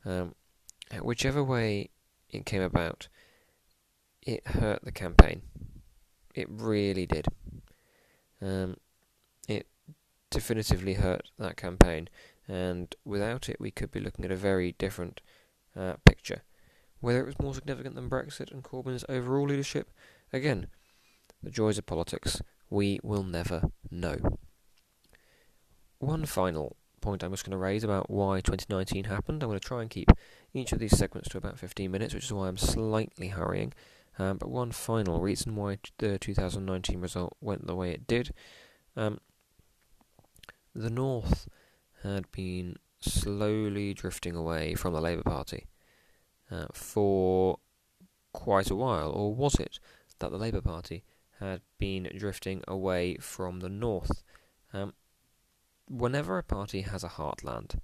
Um, 0.05 0.35
whichever 1.01 1.43
way 1.43 1.89
it 2.29 2.45
came 2.45 2.61
about, 2.61 3.07
it 4.21 4.45
hurt 4.47 4.83
the 4.83 4.91
campaign. 4.91 5.41
It 6.35 6.47
really 6.49 7.05
did. 7.05 7.27
Um, 8.41 8.77
it 9.47 9.67
definitively 10.29 10.93
hurt 10.93 11.29
that 11.37 11.57
campaign, 11.57 12.09
and 12.47 12.95
without 13.03 13.49
it, 13.49 13.59
we 13.59 13.71
could 13.71 13.91
be 13.91 13.99
looking 13.99 14.25
at 14.25 14.31
a 14.31 14.35
very 14.35 14.73
different 14.73 15.21
uh, 15.75 15.95
picture. 16.05 16.43
Whether 17.01 17.21
it 17.21 17.25
was 17.25 17.39
more 17.39 17.53
significant 17.53 17.95
than 17.95 18.09
Brexit 18.09 18.51
and 18.51 18.63
Corbyn's 18.63 19.05
overall 19.07 19.47
leadership, 19.47 19.89
again, 20.33 20.67
the 21.41 21.49
joys 21.49 21.77
of 21.77 21.85
politics, 21.85 22.41
we 22.69 22.99
will 23.03 23.23
never 23.23 23.71
know. 23.89 24.17
One 25.99 26.25
final 26.25 26.75
point 27.01 27.23
I'm 27.23 27.31
just 27.31 27.43
going 27.43 27.51
to 27.51 27.57
raise 27.57 27.83
about 27.83 28.09
why 28.09 28.41
2019 28.41 29.05
happened. 29.05 29.43
I'm 29.43 29.49
going 29.49 29.59
to 29.59 29.67
try 29.67 29.81
and 29.81 29.89
keep 29.89 30.11
each 30.53 30.71
of 30.71 30.79
these 30.79 30.97
segments 30.97 31.29
to 31.29 31.37
about 31.37 31.59
15 31.59 31.89
minutes, 31.89 32.13
which 32.13 32.25
is 32.25 32.33
why 32.33 32.47
I'm 32.47 32.57
slightly 32.57 33.29
hurrying. 33.29 33.73
Um, 34.17 34.37
but 34.37 34.49
one 34.49 34.71
final 34.71 35.21
reason 35.21 35.55
why 35.55 35.79
the 35.97 36.19
2019 36.19 36.99
result 36.99 37.37
went 37.39 37.67
the 37.67 37.75
way 37.75 37.91
it 37.91 38.05
did. 38.05 38.33
Um, 38.97 39.19
the 40.75 40.89
North 40.89 41.47
had 42.03 42.29
been 42.31 42.75
slowly 42.99 43.93
drifting 43.93 44.35
away 44.35 44.75
from 44.75 44.93
the 44.93 45.01
Labour 45.01 45.23
Party 45.23 45.67
uh, 46.51 46.67
for 46.73 47.59
quite 48.33 48.69
a 48.69 48.75
while, 48.75 49.11
or 49.11 49.33
was 49.33 49.55
it 49.55 49.79
that 50.19 50.31
the 50.31 50.37
Labour 50.37 50.61
Party 50.61 51.03
had 51.39 51.61
been 51.77 52.09
drifting 52.17 52.61
away 52.67 53.15
from 53.17 53.61
the 53.61 53.69
North? 53.69 54.23
Um, 54.73 54.93
whenever 55.89 56.37
a 56.37 56.43
party 56.43 56.81
has 56.81 57.03
a 57.03 57.09
heartland, 57.09 57.79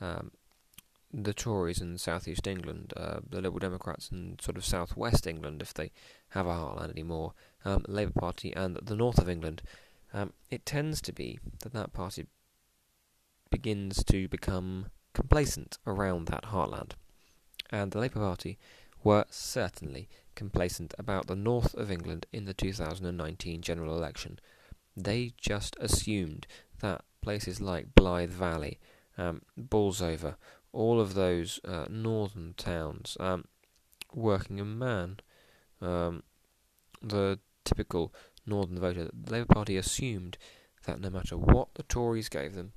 um, 0.00 0.32
the 1.12 1.34
Tories 1.34 1.80
in 1.80 1.98
southeast 1.98 2.46
England, 2.46 2.92
uh, 2.96 3.20
the 3.28 3.40
Liberal 3.40 3.60
Democrats 3.60 4.10
in 4.10 4.36
sort 4.40 4.56
of 4.56 4.64
southwest 4.64 5.26
England, 5.26 5.62
if 5.62 5.72
they 5.72 5.92
have 6.30 6.46
a 6.46 6.50
heartland 6.50 6.90
anymore, 6.90 7.34
um, 7.64 7.84
Labour 7.86 8.18
Party, 8.18 8.52
and 8.54 8.76
the 8.82 8.96
north 8.96 9.18
of 9.18 9.28
England, 9.28 9.62
um, 10.12 10.32
it 10.50 10.66
tends 10.66 11.00
to 11.02 11.12
be 11.12 11.38
that 11.60 11.72
that 11.72 11.92
party 11.92 12.26
begins 13.50 14.02
to 14.04 14.26
become 14.28 14.86
complacent 15.12 15.78
around 15.86 16.26
that 16.26 16.46
heartland. 16.46 16.92
And 17.70 17.92
the 17.92 17.98
Labour 17.98 18.20
Party 18.20 18.58
were 19.04 19.26
certainly 19.30 20.08
complacent 20.34 20.94
about 20.98 21.26
the 21.26 21.36
north 21.36 21.74
of 21.74 21.90
England 21.90 22.26
in 22.32 22.46
the 22.46 22.54
2019 22.54 23.60
general 23.62 23.96
election. 23.96 24.38
They 24.96 25.32
just 25.40 25.76
assumed 25.80 26.46
that 26.80 27.04
places 27.24 27.60
like 27.60 27.94
Blyth 27.94 28.28
Valley, 28.28 28.78
um, 29.16 29.42
Bolsover, 29.56 30.36
all 30.72 31.00
of 31.00 31.14
those 31.14 31.58
uh, 31.64 31.86
northern 31.88 32.54
towns, 32.56 33.16
um, 33.18 33.46
working 34.12 34.78
man, 34.78 35.18
um, 35.80 36.22
the 37.02 37.38
typical 37.64 38.12
northern 38.46 38.78
voter, 38.78 39.08
the 39.12 39.32
Labour 39.32 39.54
Party 39.54 39.76
assumed 39.76 40.36
that 40.86 41.00
no 41.00 41.08
matter 41.08 41.36
what 41.36 41.68
the 41.74 41.82
Tories 41.84 42.28
gave 42.28 42.54
them, 42.54 42.72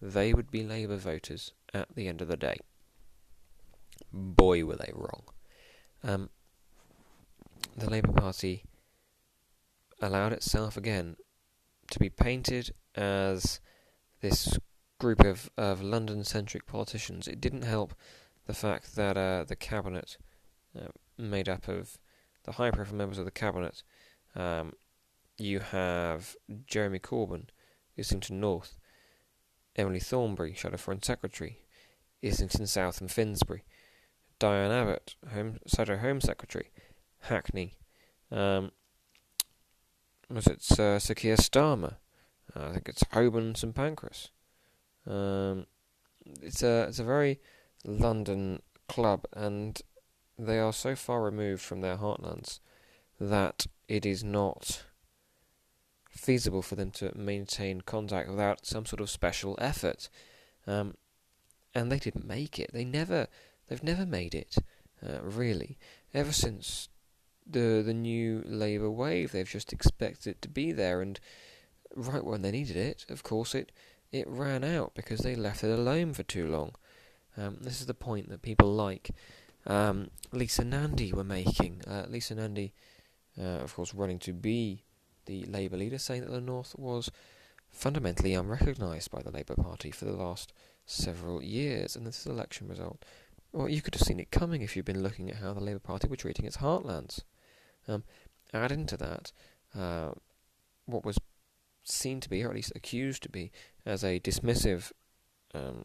they 0.00 0.34
would 0.34 0.50
be 0.50 0.64
Labour 0.64 0.96
voters 0.96 1.52
at 1.72 1.94
the 1.94 2.08
end 2.08 2.20
of 2.20 2.28
the 2.28 2.36
day. 2.36 2.56
Boy, 4.12 4.64
were 4.64 4.76
they 4.76 4.90
wrong. 4.92 5.22
Um, 6.02 6.30
the 7.76 7.88
Labour 7.88 8.12
Party 8.12 8.64
allowed 10.00 10.32
itself 10.32 10.76
again 10.76 11.16
to 11.90 12.00
be 12.00 12.10
painted 12.10 12.74
as 12.96 13.60
this 14.22 14.58
group 14.98 15.20
of, 15.20 15.50
of 15.58 15.82
London 15.82 16.24
centric 16.24 16.64
politicians. 16.66 17.28
It 17.28 17.40
didn't 17.40 17.62
help 17.62 17.94
the 18.46 18.54
fact 18.54 18.96
that 18.96 19.16
uh, 19.16 19.44
the 19.44 19.56
cabinet, 19.56 20.16
uh, 20.78 20.88
made 21.18 21.48
up 21.48 21.68
of 21.68 21.98
the 22.44 22.52
high 22.52 22.70
profile 22.70 22.96
members 22.96 23.18
of 23.18 23.24
the 23.24 23.30
cabinet, 23.30 23.82
um, 24.34 24.72
you 25.36 25.60
have 25.60 26.36
Jeremy 26.66 26.98
Corbyn, 26.98 27.46
Islington 27.98 28.40
North, 28.40 28.78
Emily 29.76 30.00
Thornberry, 30.00 30.54
Shadow 30.54 30.76
Foreign 30.76 31.02
Secretary, 31.02 31.58
Islington 32.24 32.66
South 32.66 33.00
and 33.00 33.10
Finsbury, 33.10 33.64
Diane 34.38 34.70
Abbott, 34.70 35.16
Home, 35.32 35.58
Shadow 35.66 35.98
Home 35.98 36.20
Secretary, 36.20 36.70
Hackney, 37.20 37.74
um, 38.30 38.72
was 40.30 40.46
it 40.46 40.78
uh, 40.78 40.98
Sir 40.98 41.14
Keir 41.14 41.36
Starmer? 41.36 41.96
Uh, 42.54 42.68
I 42.68 42.72
think 42.72 42.88
it's 42.88 43.04
Holborn 43.12 43.44
and 43.44 43.56
St 43.56 43.74
Pancras. 43.74 44.30
Um, 45.06 45.66
it's 46.40 46.62
a 46.62 46.84
it's 46.88 46.98
a 46.98 47.04
very 47.04 47.40
London 47.84 48.62
club, 48.88 49.26
and 49.32 49.80
they 50.38 50.58
are 50.58 50.72
so 50.72 50.94
far 50.94 51.22
removed 51.22 51.62
from 51.62 51.80
their 51.80 51.96
heartlands 51.96 52.60
that 53.20 53.66
it 53.88 54.04
is 54.04 54.22
not 54.22 54.84
feasible 56.10 56.62
for 56.62 56.74
them 56.74 56.90
to 56.90 57.16
maintain 57.16 57.80
contact 57.80 58.28
without 58.28 58.66
some 58.66 58.84
sort 58.84 59.00
of 59.00 59.10
special 59.10 59.56
effort. 59.60 60.08
Um, 60.66 60.94
and 61.74 61.90
they 61.90 61.98
didn't 61.98 62.26
make 62.26 62.58
it. 62.58 62.70
They 62.72 62.84
never, 62.84 63.28
they've 63.66 63.82
never 63.82 64.04
made 64.04 64.34
it, 64.34 64.56
uh, 65.04 65.22
really. 65.22 65.78
Ever 66.12 66.32
since 66.32 66.88
the 67.46 67.82
the 67.84 67.94
new 67.94 68.42
Labour 68.44 68.90
wave, 68.90 69.32
they've 69.32 69.48
just 69.48 69.72
expected 69.72 70.30
it 70.32 70.42
to 70.42 70.48
be 70.48 70.70
there, 70.72 71.00
and 71.00 71.18
right 71.94 72.24
when 72.24 72.42
they 72.42 72.50
needed 72.50 72.76
it, 72.76 73.06
of 73.08 73.22
course, 73.22 73.54
it 73.54 73.72
it 74.10 74.28
ran 74.28 74.62
out 74.62 74.92
because 74.94 75.20
they 75.20 75.34
left 75.34 75.64
it 75.64 75.70
alone 75.70 76.12
for 76.12 76.22
too 76.22 76.46
long. 76.46 76.74
Um, 77.36 77.58
this 77.60 77.80
is 77.80 77.86
the 77.86 77.94
point 77.94 78.28
that 78.28 78.42
people 78.42 78.70
like 78.70 79.10
um, 79.66 80.10
Lisa 80.32 80.64
Nandy 80.64 81.12
were 81.12 81.24
making. 81.24 81.82
Uh, 81.86 82.04
Lisa 82.08 82.34
Nandy, 82.34 82.74
uh, 83.40 83.60
of 83.62 83.74
course, 83.74 83.94
running 83.94 84.18
to 84.20 84.32
be 84.32 84.84
the 85.26 85.44
Labour 85.44 85.78
leader, 85.78 85.98
saying 85.98 86.22
that 86.22 86.30
the 86.30 86.40
North 86.40 86.74
was 86.78 87.10
fundamentally 87.70 88.34
unrecognised 88.34 89.10
by 89.10 89.22
the 89.22 89.30
Labour 89.30 89.54
Party 89.54 89.90
for 89.90 90.04
the 90.04 90.12
last 90.12 90.52
several 90.84 91.42
years, 91.42 91.96
and 91.96 92.06
this 92.06 92.20
is 92.20 92.26
election 92.26 92.68
result. 92.68 93.02
Well, 93.52 93.68
you 93.68 93.82
could 93.82 93.94
have 93.94 94.02
seen 94.02 94.20
it 94.20 94.30
coming 94.30 94.62
if 94.62 94.76
you'd 94.76 94.84
been 94.84 95.02
looking 95.02 95.30
at 95.30 95.36
how 95.36 95.52
the 95.52 95.60
Labour 95.60 95.78
Party 95.78 96.08
were 96.08 96.16
treating 96.16 96.44
its 96.44 96.58
heartlands. 96.58 97.20
Um, 97.88 98.04
add 98.52 98.72
into 98.72 98.96
that 98.98 99.32
uh, 99.78 100.12
what 100.86 101.04
was 101.04 101.18
seen 101.84 102.20
to 102.20 102.30
be, 102.30 102.42
or 102.42 102.48
at 102.48 102.54
least 102.54 102.72
accused 102.74 103.22
to 103.24 103.28
be, 103.28 103.50
as 103.84 104.04
a 104.04 104.20
dismissive, 104.20 104.92
um, 105.54 105.84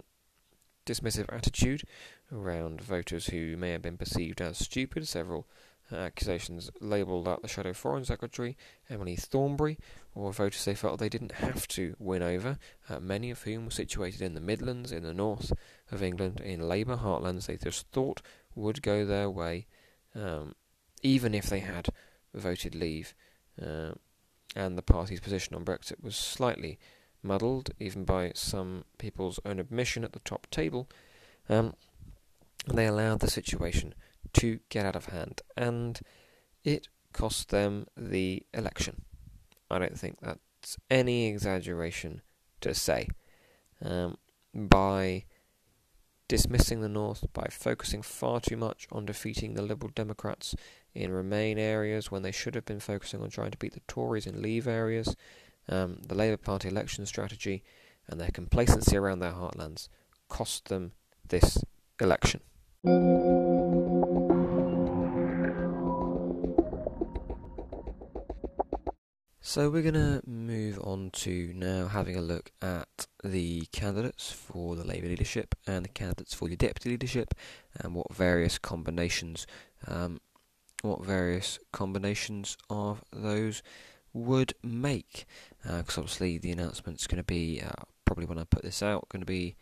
dismissive 0.86 1.32
attitude 1.34 1.84
around 2.32 2.82
voters 2.82 3.27
who 3.27 3.58
may 3.58 3.72
have 3.72 3.82
been 3.82 3.98
perceived 3.98 4.42
as 4.42 4.58
stupid. 4.58 5.08
Several 5.08 5.48
accusations 5.92 6.70
labelled 6.82 7.25
that 7.25 7.42
the 7.42 7.48
Shadow 7.48 7.74
Foreign 7.74 8.04
Secretary, 8.04 8.58
Emily 8.89 9.16
Thornberry, 9.16 9.77
or 10.13 10.34
voters 10.34 10.66
they 10.66 10.75
felt 10.75 11.00
they 11.00 11.10
didn't 11.10 11.34
have 11.34 11.68
to 11.70 11.96
win 12.00 12.22
over, 12.22 12.58
uh, 12.89 13.00
many 13.00 13.32
of 13.32 13.44
whom 13.44 13.66
were 13.66 13.72
situated 13.72 14.22
in 14.22 14.34
the 14.34 14.42
Midlands, 14.42 14.92
in 14.92 15.04
the 15.04 15.13
north 15.13 15.54
of 15.92 16.04
England, 16.04 16.42
in 16.42 16.68
Labour 16.68 16.98
heartlands 16.98 17.46
they 17.46 17.58
just 17.58 17.88
thought 17.92 18.22
would 18.56 18.82
go 18.82 19.06
their 19.06 19.30
way, 19.30 19.68
um, 20.16 20.56
even 21.01 21.34
if 21.34 21.50
they 21.50 21.60
had 21.60 21.88
voted 22.34 22.75
leave. 22.75 23.13
Uh, 23.62 23.94
and 24.57 24.75
the 24.75 24.81
party's 24.81 25.19
position 25.19 25.55
on 25.55 25.63
Brexit 25.63 26.03
was 26.03 26.15
slightly 26.15 26.79
muddled, 27.21 27.69
even 27.79 28.05
by 28.05 28.31
some 28.33 28.85
people's 28.97 29.39
own 29.45 29.59
admission 29.59 30.03
at 30.03 30.13
the 30.13 30.19
top 30.19 30.47
table. 30.49 30.89
Um, 31.47 31.75
and 32.67 32.75
they 32.75 32.87
allowed 32.87 33.19
the 33.19 33.29
situation 33.29 33.93
to 34.33 34.59
get 34.69 34.83
out 34.83 34.95
of 34.95 35.05
hand, 35.05 35.41
and 35.55 36.00
it 36.63 36.87
cost 37.13 37.50
them 37.50 37.85
the 37.96 38.43
election. 38.51 39.03
I 39.70 39.77
don't 39.77 39.98
think 39.98 40.17
that's 40.22 40.77
any 40.89 41.27
exaggeration 41.27 42.24
to 42.61 42.74
say. 42.74 43.09
Um, 43.85 44.17
by 44.55 45.25
dismissing 46.27 46.81
the 46.81 46.89
North, 46.89 47.31
by 47.31 47.48
focusing 47.51 48.01
far 48.01 48.39
too 48.39 48.57
much 48.57 48.87
on 48.91 49.05
defeating 49.05 49.53
the 49.53 49.61
Liberal 49.61 49.91
Democrats 49.93 50.55
in 50.98 51.12
Remain 51.12 51.57
areas 51.57 52.12
when 52.12 52.24
they 52.24 52.31
should 52.31 52.55
have 52.55 52.66
been 52.66 52.79
focusing 52.79 53.22
on 53.22 53.29
trying 53.29 53.51
to 53.51 53.57
beat 53.57 53.74
the 53.74 53.81
Tories 53.88 54.25
in 54.25 54.42
Leave 54.42 54.68
areas, 54.68 55.16
um, 55.70 56.01
the 56.07 56.16
Labour 56.16 56.38
Party 56.38 56.68
election 56.68 57.05
strategy, 57.05 57.64
and 58.07 58.20
their 58.20 58.31
complacency 58.31 58.98
around 58.98 59.20
their 59.20 59.33
heartlands 59.33 59.90
cost 60.27 60.70
them 60.70 60.94
this 61.27 61.64
election. 62.00 62.42
So 69.42 69.70
we're 69.70 69.81
going 69.81 69.94
to 69.94 70.22
move 70.27 70.77
on 70.83 71.10
to 71.14 71.53
now 71.55 71.88
having 71.88 72.18
a 72.18 72.22
look 72.22 72.51
at 72.62 73.07
the 73.24 73.66
candidates 73.72 74.29
for 74.29 74.75
the 74.75 74.83
Labour 74.83 75.07
leadership 75.07 75.55
and 75.66 75.86
the 75.86 75.90
candidates 75.90 76.33
for 76.33 76.50
the 76.50 76.57
deputy 76.57 76.90
leadership, 76.90 77.33
and 77.79 77.96
what 77.96 78.14
various 78.14 78.57
combinations, 78.57 79.48
um, 79.88 80.20
what 80.81 81.03
various 81.03 81.59
combinations 81.72 82.57
of 82.70 83.03
those 83.11 83.63
would 84.13 84.53
make. 84.63 85.25
Because 85.63 85.98
uh, 85.98 86.01
obviously 86.01 86.37
the 86.37 86.51
announcement's 86.51 87.07
going 87.07 87.18
to 87.18 87.24
be 87.24 87.61
uh, 87.61 87.83
probably 88.05 88.25
when 88.25 88.40
I 88.40 88.44
put 88.44 88.63
this 88.63 88.81
out, 88.81 89.09
going 89.09 89.22
to 89.22 89.25
be 89.25 89.55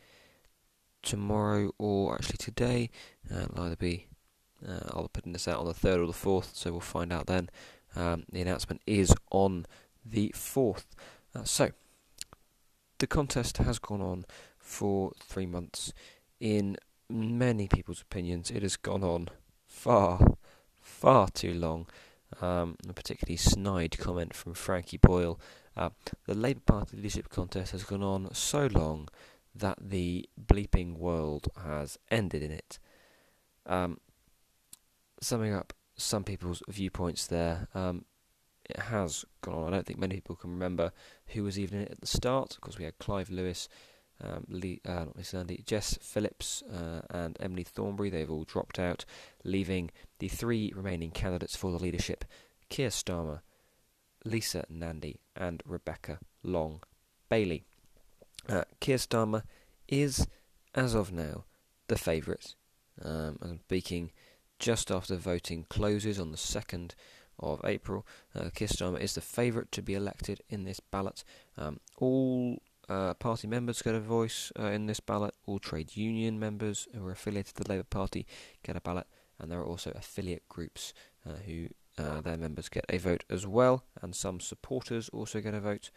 tomorrow 1.01 1.71
or 1.77 2.15
actually 2.15 2.37
today. 2.37 2.89
Uh, 3.31 3.43
it'll 3.43 3.65
either 3.65 3.75
be 3.75 4.07
uh, 4.67 4.79
I'll 4.91 5.03
be 5.03 5.09
putting 5.13 5.33
this 5.33 5.47
out 5.47 5.59
on 5.59 5.65
the 5.65 5.73
third 5.73 5.99
or 5.99 6.07
the 6.07 6.13
fourth, 6.13 6.51
so 6.55 6.71
we'll 6.71 6.79
find 6.81 7.11
out 7.11 7.27
then. 7.27 7.49
Um, 7.95 8.23
the 8.31 8.41
announcement 8.41 8.81
is 8.85 9.13
on 9.31 9.65
the 10.03 10.29
4th. 10.35 10.85
Uh, 11.33 11.43
so, 11.43 11.71
the 12.99 13.07
contest 13.07 13.57
has 13.57 13.79
gone 13.79 14.01
on 14.01 14.25
for 14.57 15.11
three 15.19 15.45
months. 15.45 15.93
In 16.39 16.77
many 17.09 17.67
people's 17.67 18.01
opinions, 18.01 18.49
it 18.49 18.63
has 18.63 18.75
gone 18.75 19.03
on 19.03 19.29
far, 19.67 20.34
far 20.85 21.29
too 21.29 21.53
long. 21.53 21.87
Um, 22.41 22.77
a 22.87 22.93
particularly 22.93 23.37
snide 23.37 23.97
comment 23.97 24.33
from 24.33 24.53
Frankie 24.53 24.97
Boyle. 24.97 25.39
Uh, 25.77 25.89
the 26.25 26.33
Labour 26.33 26.61
Party 26.65 26.97
leadership 26.97 27.29
contest 27.29 27.71
has 27.71 27.83
gone 27.83 28.03
on 28.03 28.33
so 28.33 28.67
long 28.67 29.07
that 29.53 29.77
the 29.81 30.27
bleeping 30.41 30.97
world 30.97 31.47
has 31.63 31.97
ended 32.11 32.43
in 32.43 32.51
it. 32.51 32.79
Um, 33.65 33.99
summing 35.21 35.53
up 35.53 35.73
some 35.97 36.23
people's 36.23 36.61
viewpoints 36.67 37.27
there, 37.27 37.67
um, 37.73 38.05
it 38.69 38.79
has 38.79 39.23
gone 39.41 39.55
on. 39.55 39.67
I 39.67 39.77
don't 39.77 39.85
think 39.85 39.99
many 39.99 40.15
people 40.15 40.35
can 40.35 40.51
remember 40.51 40.91
who 41.27 41.43
was 41.43 41.57
even 41.57 41.79
in 41.79 41.85
it 41.85 41.91
at 41.91 42.01
the 42.01 42.07
start. 42.07 42.53
Of 42.55 42.61
course, 42.61 42.77
we 42.77 42.85
had 42.85 42.97
Clive 42.97 43.29
Lewis, 43.29 43.69
um, 44.23 44.45
Lee, 44.47 44.81
uh, 44.85 45.05
not 45.33 45.65
Jess 45.65 45.97
Phillips, 46.01 46.63
uh, 46.63 47.01
and 47.09 47.37
Emily 47.39 47.63
Thornberry. 47.63 48.09
They've 48.09 48.31
all 48.31 48.43
dropped 48.43 48.79
out, 48.79 49.05
leaving 49.43 49.91
the 50.19 50.27
three 50.27 50.71
remaining 50.75 51.11
candidates 51.11 51.55
for 51.55 51.71
the 51.71 51.79
leadership: 51.79 52.25
Keir 52.69 52.89
Starmer, 52.89 53.41
Lisa 54.23 54.65
Nandy, 54.69 55.19
and 55.35 55.61
Rebecca 55.65 56.19
Long 56.43 56.81
Bailey. 57.29 57.65
Uh, 58.47 58.63
Keir 58.79 58.97
Starmer 58.97 59.43
is, 59.87 60.27
as 60.73 60.93
of 60.93 61.11
now, 61.11 61.45
the 61.87 61.97
favourite. 61.97 62.55
Um, 63.03 63.37
I'm 63.41 63.59
speaking 63.65 64.11
just 64.59 64.89
after 64.89 65.15
voting 65.15 65.65
closes 65.69 66.19
on 66.19 66.31
the 66.31 66.37
2nd 66.37 66.91
of 67.39 67.61
April. 67.65 68.05
Uh, 68.33 68.49
Keir 68.53 68.67
Starmer 68.67 68.99
is 68.99 69.15
the 69.15 69.21
favourite 69.21 69.71
to 69.73 69.81
be 69.81 69.93
elected 69.93 70.41
in 70.49 70.63
this 70.63 70.79
ballot. 70.79 71.23
Um, 71.57 71.79
all 71.97 72.59
uh, 72.89 73.13
party 73.15 73.47
members 73.47 73.81
get 73.81 73.95
a 73.95 73.99
voice 73.99 74.51
uh, 74.59 74.65
in 74.65 74.85
this 74.85 74.99
ballot. 74.99 75.33
All 75.45 75.59
trade 75.59 75.95
union 75.95 76.39
members 76.39 76.87
who 76.93 77.05
are 77.05 77.11
affiliated 77.11 77.55
to 77.55 77.63
the 77.63 77.69
Labour 77.69 77.83
Party 77.83 78.25
get 78.63 78.75
a 78.75 78.81
ballot, 78.81 79.07
and 79.39 79.51
there 79.51 79.59
are 79.59 79.65
also 79.65 79.91
affiliate 79.95 80.47
groups 80.49 80.93
uh, 81.27 81.33
who 81.45 81.67
uh, 81.97 82.21
their 82.21 82.37
members 82.37 82.69
get 82.69 82.85
a 82.89 82.97
vote 82.97 83.23
as 83.29 83.47
well, 83.47 83.83
and 84.01 84.15
some 84.15 84.39
supporters 84.39 85.09
also 85.09 85.41
get 85.41 85.53
a 85.53 85.59
vote. 85.59 85.89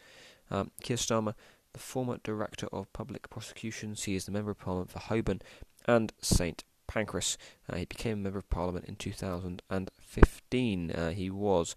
Um, 0.49 0.71
Keir 0.81 0.97
Starmer, 0.97 1.35
the 1.73 1.79
former 1.79 2.17
Director 2.23 2.67
of 2.71 2.91
Public 2.93 3.29
Prosecutions, 3.29 4.03
he 4.03 4.15
is 4.15 4.25
the 4.25 4.31
Member 4.31 4.51
of 4.51 4.59
Parliament 4.59 4.91
for 4.91 4.99
Holborn 4.99 5.41
and 5.85 6.11
St 6.21 6.63
Pancras. 6.87 7.37
Uh, 7.69 7.75
he 7.75 7.85
became 7.85 8.13
a 8.13 8.21
Member 8.23 8.39
of 8.39 8.49
Parliament 8.49 8.85
in 8.85 8.95
2015. 8.95 10.91
Uh, 10.91 11.09
he 11.11 11.29
was 11.29 11.75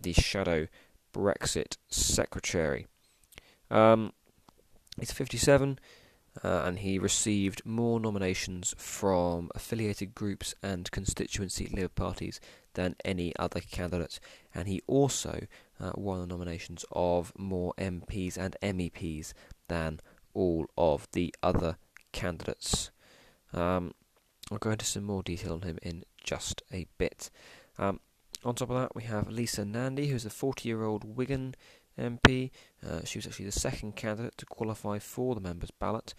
the 0.00 0.12
shadow 0.12 0.68
Brexit 1.12 1.76
Secretary. 1.88 2.86
Um, 3.70 4.12
he's 4.98 5.12
57. 5.12 5.78
Uh, 6.42 6.64
and 6.64 6.80
he 6.80 6.98
received 6.98 7.64
more 7.64 8.00
nominations 8.00 8.74
from 8.76 9.50
affiliated 9.54 10.16
groups 10.16 10.52
and 10.64 10.90
constituency 10.90 11.68
Labour 11.72 11.86
parties 11.86 12.40
than 12.74 12.96
any 13.04 13.32
other 13.36 13.60
candidate, 13.60 14.18
and 14.52 14.66
he 14.66 14.82
also 14.88 15.46
uh, 15.80 15.92
won 15.94 16.20
the 16.20 16.26
nominations 16.26 16.84
of 16.90 17.32
more 17.38 17.72
MPs 17.78 18.36
and 18.36 18.56
MEPs 18.60 19.32
than 19.68 20.00
all 20.34 20.66
of 20.76 21.06
the 21.12 21.32
other 21.40 21.76
candidates. 22.12 22.90
Um, 23.52 23.92
I'll 24.50 24.58
go 24.58 24.70
into 24.70 24.84
some 24.84 25.04
more 25.04 25.22
detail 25.22 25.54
on 25.54 25.62
him 25.62 25.78
in 25.82 26.04
just 26.22 26.62
a 26.72 26.86
bit. 26.98 27.30
Um, 27.78 28.00
on 28.44 28.54
top 28.54 28.70
of 28.70 28.80
that, 28.80 28.94
we 28.94 29.04
have 29.04 29.30
Lisa 29.30 29.64
Nandy, 29.64 30.08
who's 30.08 30.26
a 30.26 30.30
40 30.30 30.68
year 30.68 30.82
old 30.82 31.16
Wigan 31.16 31.54
MP. 31.98 32.50
Uh, 32.86 33.00
she 33.04 33.18
was 33.18 33.26
actually 33.26 33.46
the 33.46 33.52
second 33.52 33.96
candidate 33.96 34.36
to 34.38 34.46
qualify 34.46 34.98
for 34.98 35.34
the 35.34 35.40
members' 35.40 35.70
ballot. 35.70 36.14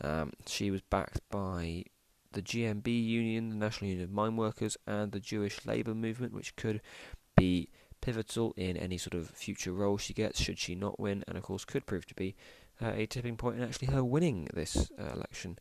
Um, 0.00 0.32
she 0.46 0.70
was 0.70 0.82
backed 0.82 1.20
by 1.30 1.84
the 2.32 2.42
GMB 2.42 2.86
Union, 2.86 3.48
the 3.48 3.56
National 3.56 3.90
Union 3.90 4.04
of 4.04 4.12
Mine 4.12 4.36
Workers, 4.36 4.76
and 4.86 5.12
the 5.12 5.20
Jewish 5.20 5.64
Labour 5.66 5.94
Movement, 5.94 6.32
which 6.32 6.56
could 6.56 6.80
be 7.36 7.68
pivotal 8.00 8.54
in 8.56 8.76
any 8.76 8.96
sort 8.96 9.14
of 9.14 9.30
future 9.30 9.72
role 9.72 9.98
she 9.98 10.14
gets 10.14 10.40
should 10.40 10.58
she 10.58 10.74
not 10.74 11.00
win, 11.00 11.24
and 11.26 11.36
of 11.36 11.42
course 11.42 11.64
could 11.64 11.86
prove 11.86 12.06
to 12.06 12.14
be 12.14 12.36
uh, 12.80 12.92
a 12.94 13.06
tipping 13.06 13.36
point 13.36 13.56
in 13.56 13.62
actually 13.62 13.88
her 13.88 14.04
winning 14.04 14.48
this 14.54 14.90
uh, 14.98 15.12
election. 15.14 15.58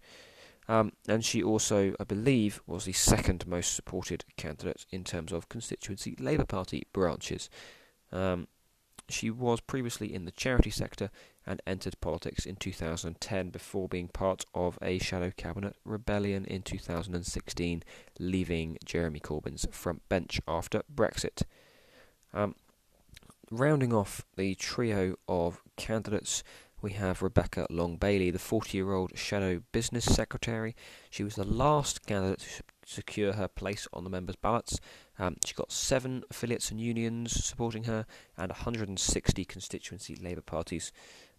Um, 0.69 0.91
and 1.08 1.23
she 1.23 1.41
also, 1.41 1.93
I 1.99 2.03
believe, 2.03 2.62
was 2.67 2.86
the 2.86 2.93
second 2.93 3.47
most 3.47 3.73
supported 3.73 4.25
candidate 4.36 4.86
in 4.91 5.03
terms 5.03 5.32
of 5.32 5.49
constituency 5.49 6.15
Labour 6.19 6.45
Party 6.45 6.88
branches. 6.91 7.49
Um, 8.12 8.47
she 9.09 9.29
was 9.29 9.61
previously 9.61 10.13
in 10.13 10.25
the 10.25 10.31
charity 10.31 10.69
sector 10.69 11.09
and 11.45 11.61
entered 11.65 11.99
politics 12.01 12.45
in 12.45 12.55
2010 12.57 13.49
before 13.49 13.87
being 13.87 14.09
part 14.09 14.43
of 14.53 14.77
a 14.81 14.99
shadow 14.99 15.31
cabinet 15.35 15.75
rebellion 15.85 16.43
in 16.45 16.61
2016, 16.61 17.83
leaving 18.19 18.77
Jeremy 18.83 19.19
Corbyn's 19.19 19.65
front 19.71 20.07
bench 20.09 20.41
after 20.47 20.83
Brexit. 20.93 21.43
Um, 22.33 22.55
rounding 23.49 23.93
off 23.93 24.25
the 24.35 24.55
trio 24.55 25.15
of 25.27 25.61
candidates, 25.77 26.43
we 26.81 26.91
have 26.91 27.21
Rebecca 27.21 27.65
Long 27.69 27.95
Bailey, 27.95 28.29
the 28.29 28.39
40 28.39 28.77
year 28.77 28.93
old 28.93 29.17
shadow 29.17 29.63
business 29.71 30.05
secretary. 30.05 30.75
She 31.09 31.23
was 31.23 31.35
the 31.35 31.45
last 31.45 32.05
candidate 32.05 32.61
secure 32.88 33.34
her 33.34 33.47
place 33.47 33.88
on 33.93 34.04
the 34.04 34.10
members' 34.10 34.36
ballots. 34.36 34.80
Um, 35.19 35.38
she 35.45 35.54
got 35.54 35.71
seven 35.71 36.23
affiliates 36.30 36.71
and 36.71 36.80
unions 36.80 37.43
supporting 37.45 37.84
her 37.84 38.06
and 38.38 38.52
160 38.52 39.45
constituency 39.45 40.15
Labour 40.15 40.41
parties. 40.41 40.91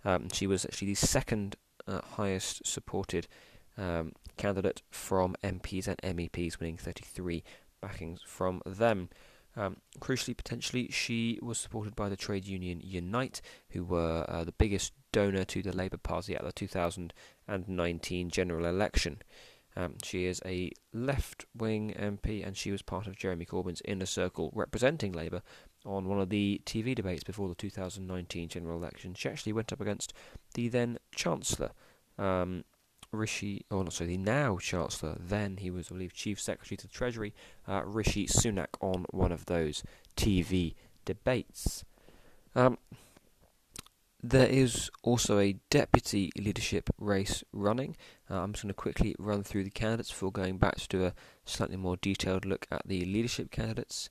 Um, 0.05 0.29
she 0.33 0.47
was 0.47 0.65
actually 0.65 0.89
the 0.89 0.95
second 0.95 1.57
uh, 1.87 2.01
highest 2.17 2.67
supported 2.67 3.27
um, 3.77 4.13
candidate 4.37 4.83
from 4.91 5.37
MPs 5.43 5.89
and 5.89 6.17
MEPs, 6.17 6.61
winning 6.61 6.77
33 6.77 7.43
backings 7.81 8.21
from 8.27 8.61
them. 8.67 9.09
Um, 9.57 9.79
crucially, 9.99 10.37
potentially, 10.37 10.89
she 10.91 11.39
was 11.43 11.59
supported 11.59 11.97
by 11.97 12.09
the 12.09 12.17
trade 12.17 12.47
union 12.47 12.81
Unite, 12.83 13.41
who 13.71 13.85
were 13.85 14.25
uh, 14.29 14.45
the 14.45 14.53
biggest 14.53 14.93
donor 15.11 15.45
to 15.45 15.63
the 15.63 15.75
Labour 15.75 15.97
Party 15.97 16.37
at 16.37 16.45
the 16.45 16.53
2019 16.53 18.31
general 18.31 18.67
election. 18.67 19.19
Um, 19.79 19.95
she 20.03 20.27
is 20.27 20.43
a 20.45 20.73
left 20.93 21.47
wing 21.57 21.95
MP 21.97 22.45
and 22.45 22.57
she 22.57 22.73
was 22.73 22.83
part 22.83 23.07
of 23.07 23.17
Jeremy 23.17 23.47
Corbyn's 23.47 23.81
inner 23.85 24.07
circle 24.07 24.51
representing 24.53 25.13
Labour 25.13 25.41
on 25.87 26.09
one 26.09 26.21
of 26.21 26.31
the 26.31 26.61
TV 26.67 26.97
debates 26.97 27.23
before 27.23 27.49
the 27.49 27.55
2019 27.55 28.49
general 28.49 28.77
election. 28.77 29.15
She 29.15 29.29
actually 29.29 29.53
went 29.53 29.73
up 29.73 29.81
against 29.81 30.13
the 30.55 30.67
then 30.67 30.99
Chancellor, 31.15 31.71
um, 32.19 32.65
Rishi, 33.13 33.67
or 33.71 33.85
not 33.85 33.93
sorry, 33.93 34.09
the 34.09 34.17
now 34.19 34.59
Chancellor, 34.59 35.17
then 35.17 35.59
he 35.59 35.71
was, 35.71 35.87
I 35.93 35.95
believe, 35.95 36.13
Chief 36.13 36.41
Secretary 36.41 36.77
to 36.77 36.89
the 36.89 36.93
Treasury, 36.93 37.33
uh, 37.69 37.83
Rishi 37.85 38.27
Sunak, 38.27 38.75
on 38.81 39.07
one 39.11 39.31
of 39.31 39.47
those 39.47 39.85
TV 40.17 40.75
debates. 41.05 41.85
Um, 42.57 42.79
there 44.23 44.49
is 44.49 44.91
also 45.03 45.39
a 45.39 45.57
deputy 45.71 46.33
leadership 46.37 46.91
race 46.99 47.45
running. 47.53 47.97
Uh, 48.29 48.41
I'm 48.41 48.53
just 48.53 48.65
going 48.65 48.71
to 48.71 48.75
quickly 48.75 49.15
run 49.19 49.45
through 49.45 49.65
the 49.65 49.71
candidates 49.71 50.11
before 50.11 50.33
going 50.33 50.59
back 50.59 50.77
to 50.77 50.89
do 50.89 51.05
a 51.05 51.15
slightly 51.45 51.77
more 51.77 51.97
detailed 51.97 52.45
look 52.45 52.67
at 52.71 52.83
the 52.87 53.05
leadership 53.05 53.51
candidates. 53.51 54.11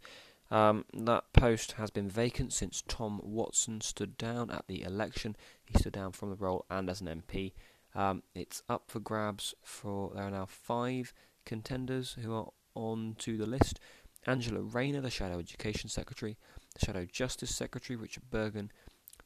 Um, 0.50 0.86
that 0.94 1.26
post 1.34 1.74
has 1.74 1.90
been 1.90 2.10
vacant 2.10 2.54
since 2.54 2.84
Tom 2.88 3.20
Watson 3.22 3.82
stood 3.82 4.18
down 4.18 4.50
at 4.50 4.66
the 4.68 4.82
election. 4.84 5.36
He 5.66 5.78
stood 5.78 5.94
down 5.94 6.14
from 6.14 6.30
the 6.30 6.38
role 6.38 6.66
and 6.70 6.90
as 6.90 7.02
an 7.02 7.24
MP. 7.24 7.52
Um, 7.94 8.24
it's 8.34 8.64
up 8.70 8.84
for 8.88 9.00
grabs 9.00 9.56
for 9.62 10.12
there 10.16 10.24
are 10.24 10.32
now 10.32 10.46
five 10.46 11.14
contenders 11.46 12.16
who 12.22 12.34
are 12.34 12.48
on 12.76 13.16
to 13.20 13.38
the 13.38 13.48
list. 13.48 13.80
Angela 14.26 14.62
Rayner, 14.62 15.02
the 15.02 15.10
Shadow 15.10 15.40
Education 15.40 15.90
Secretary, 15.90 16.38
the 16.74 16.86
Shadow 16.86 17.06
Justice 17.06 17.56
Secretary, 17.56 17.96
Richard 17.96 18.24
Burgon, 18.30 18.70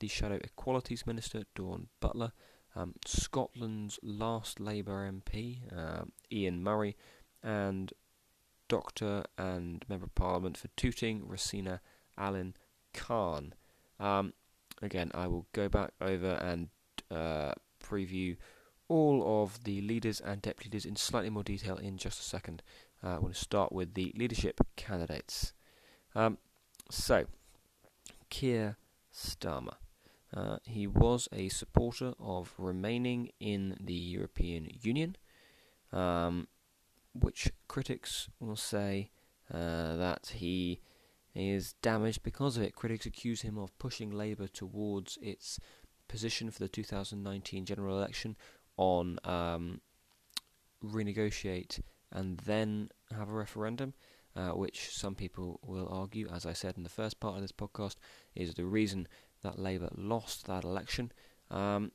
the 0.01 0.07
Shadow 0.07 0.39
Equalities 0.43 1.05
Minister, 1.05 1.43
Dawn 1.53 1.87
Butler, 1.99 2.31
um, 2.75 2.95
Scotland's 3.05 3.99
last 4.01 4.59
Labour 4.59 5.09
MP, 5.09 5.59
um, 5.71 6.11
Ian 6.31 6.63
Murray, 6.63 6.97
and 7.43 7.93
Doctor 8.67 9.23
and 9.37 9.85
Member 9.87 10.05
of 10.05 10.15
Parliament 10.15 10.57
for 10.57 10.69
Tooting, 10.69 11.27
Rosina 11.27 11.81
Allen 12.17 12.55
Khan. 12.95 13.53
Um, 13.99 14.33
again, 14.81 15.11
I 15.13 15.27
will 15.27 15.45
go 15.53 15.69
back 15.69 15.91
over 16.01 16.31
and 16.33 16.69
uh, 17.11 17.53
preview 17.79 18.37
all 18.87 19.43
of 19.43 19.63
the 19.65 19.81
leaders 19.81 20.19
and 20.19 20.41
deputy 20.41 20.69
leaders 20.69 20.85
in 20.85 20.95
slightly 20.95 21.29
more 21.29 21.43
detail 21.43 21.77
in 21.77 21.97
just 21.97 22.19
a 22.19 22.23
second. 22.23 22.63
Uh, 23.03 23.17
I 23.17 23.19
want 23.19 23.35
to 23.35 23.39
start 23.39 23.71
with 23.71 23.93
the 23.93 24.11
leadership 24.15 24.61
candidates. 24.75 25.53
Um, 26.15 26.39
so, 26.89 27.25
Keir 28.31 28.77
Starmer. 29.13 29.75
Uh, 30.33 30.57
he 30.63 30.87
was 30.87 31.27
a 31.33 31.49
supporter 31.49 32.13
of 32.19 32.53
remaining 32.57 33.31
in 33.39 33.75
the 33.79 33.93
European 33.93 34.69
Union, 34.81 35.15
um, 35.91 36.47
which 37.13 37.51
critics 37.67 38.29
will 38.39 38.55
say 38.55 39.11
uh, 39.53 39.95
that 39.97 40.33
he 40.35 40.79
is 41.35 41.73
damaged 41.81 42.23
because 42.23 42.55
of 42.55 42.63
it. 42.63 42.75
Critics 42.75 43.05
accuse 43.05 43.41
him 43.41 43.57
of 43.57 43.77
pushing 43.77 44.11
Labour 44.11 44.47
towards 44.47 45.17
its 45.21 45.59
position 46.07 46.49
for 46.49 46.59
the 46.59 46.67
2019 46.67 47.65
general 47.65 47.97
election 47.97 48.35
on 48.77 49.17
um, 49.23 49.81
renegotiate 50.83 51.81
and 52.11 52.37
then 52.39 52.89
have 53.15 53.29
a 53.29 53.33
referendum, 53.33 53.93
uh, 54.35 54.49
which 54.49 54.89
some 54.91 55.15
people 55.15 55.59
will 55.63 55.87
argue, 55.89 56.27
as 56.29 56.45
I 56.45 56.53
said 56.53 56.75
in 56.77 56.83
the 56.83 56.89
first 56.89 57.19
part 57.19 57.35
of 57.35 57.41
this 57.41 57.51
podcast, 57.51 57.95
is 58.35 58.53
the 58.53 58.65
reason 58.65 59.07
that 59.43 59.59
Labour 59.59 59.89
lost 59.95 60.45
that 60.47 60.63
election. 60.63 61.11
Um, 61.49 61.91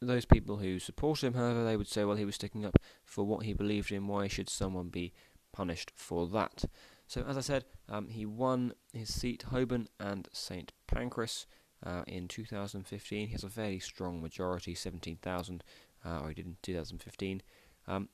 those 0.00 0.24
people 0.24 0.56
who 0.56 0.78
support 0.78 1.22
him, 1.22 1.34
however, 1.34 1.64
they 1.64 1.76
would 1.76 1.88
say, 1.88 2.04
well, 2.04 2.16
he 2.16 2.24
was 2.24 2.34
sticking 2.34 2.64
up 2.64 2.78
for 3.04 3.24
what 3.24 3.44
he 3.44 3.52
believed 3.52 3.92
in. 3.92 4.08
Why 4.08 4.26
should 4.26 4.50
someone 4.50 4.88
be 4.88 5.12
punished 5.52 5.92
for 5.94 6.26
that? 6.28 6.64
So, 7.06 7.24
as 7.28 7.36
I 7.36 7.40
said, 7.40 7.64
um, 7.88 8.08
he 8.08 8.26
won 8.26 8.72
his 8.92 9.12
seat, 9.12 9.44
Holborn 9.50 9.88
and 10.00 10.28
St 10.32 10.72
Pancras, 10.86 11.46
uh, 11.84 12.02
in 12.06 12.28
2015. 12.28 13.26
He 13.28 13.32
has 13.32 13.44
a 13.44 13.48
fairly 13.48 13.78
strong 13.78 14.22
majority, 14.22 14.74
17,000 14.74 15.64
uh, 16.04 16.20
or 16.20 16.28
he 16.28 16.34
did 16.34 16.46
in 16.46 16.56
2015. 16.62 17.42
Um, 17.86 18.08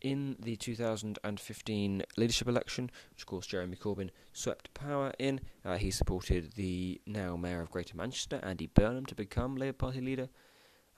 in 0.00 0.36
the 0.38 0.56
2015 0.56 2.02
leadership 2.16 2.48
election, 2.48 2.90
which 3.10 3.22
of 3.22 3.26
course 3.26 3.46
Jeremy 3.46 3.76
Corbyn 3.76 4.10
swept 4.32 4.72
power 4.74 5.12
in, 5.18 5.40
uh, 5.64 5.76
he 5.76 5.90
supported 5.90 6.52
the 6.52 7.00
now 7.06 7.36
Mayor 7.36 7.60
of 7.60 7.70
Greater 7.70 7.96
Manchester, 7.96 8.40
Andy 8.42 8.66
Burnham, 8.66 9.06
to 9.06 9.14
become 9.14 9.56
Labour 9.56 9.72
Party 9.72 10.00
leader, 10.00 10.28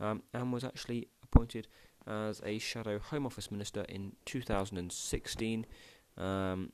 um, 0.00 0.22
and 0.34 0.52
was 0.52 0.64
actually 0.64 1.08
appointed 1.22 1.68
as 2.06 2.40
a 2.44 2.58
shadow 2.58 2.98
Home 2.98 3.26
Office 3.26 3.50
Minister 3.50 3.82
in 3.88 4.12
2016. 4.24 5.66
Um, 6.16 6.72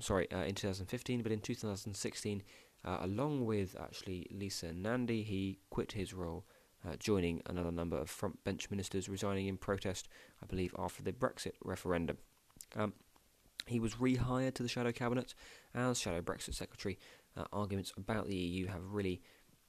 sorry, 0.00 0.30
uh, 0.30 0.44
in 0.44 0.54
2015, 0.54 1.22
but 1.22 1.32
in 1.32 1.40
2016, 1.40 2.42
uh, 2.84 2.98
along 3.00 3.44
with 3.44 3.76
actually 3.80 4.26
Lisa 4.30 4.72
Nandy, 4.72 5.22
he 5.22 5.58
quit 5.70 5.92
his 5.92 6.14
role 6.14 6.44
uh, 6.86 6.96
joining 6.98 7.42
another 7.46 7.72
number 7.72 7.96
of 7.96 8.10
front 8.10 8.42
bench 8.44 8.70
ministers 8.70 9.08
resigning 9.08 9.46
in 9.46 9.56
protest, 9.56 10.08
I 10.42 10.46
believe, 10.46 10.74
after 10.78 11.02
the 11.02 11.12
Brexit 11.12 11.52
referendum. 11.64 12.18
Um, 12.76 12.92
he 13.66 13.80
was 13.80 13.94
rehired 13.94 14.54
to 14.54 14.62
the 14.62 14.68
Shadow 14.68 14.92
Cabinet 14.92 15.34
as 15.74 15.98
Shadow 15.98 16.20
Brexit 16.20 16.54
Secretary. 16.54 16.98
Uh, 17.36 17.44
arguments 17.52 17.92
about 17.96 18.26
the 18.26 18.36
EU 18.36 18.66
have 18.66 18.92
really 18.92 19.20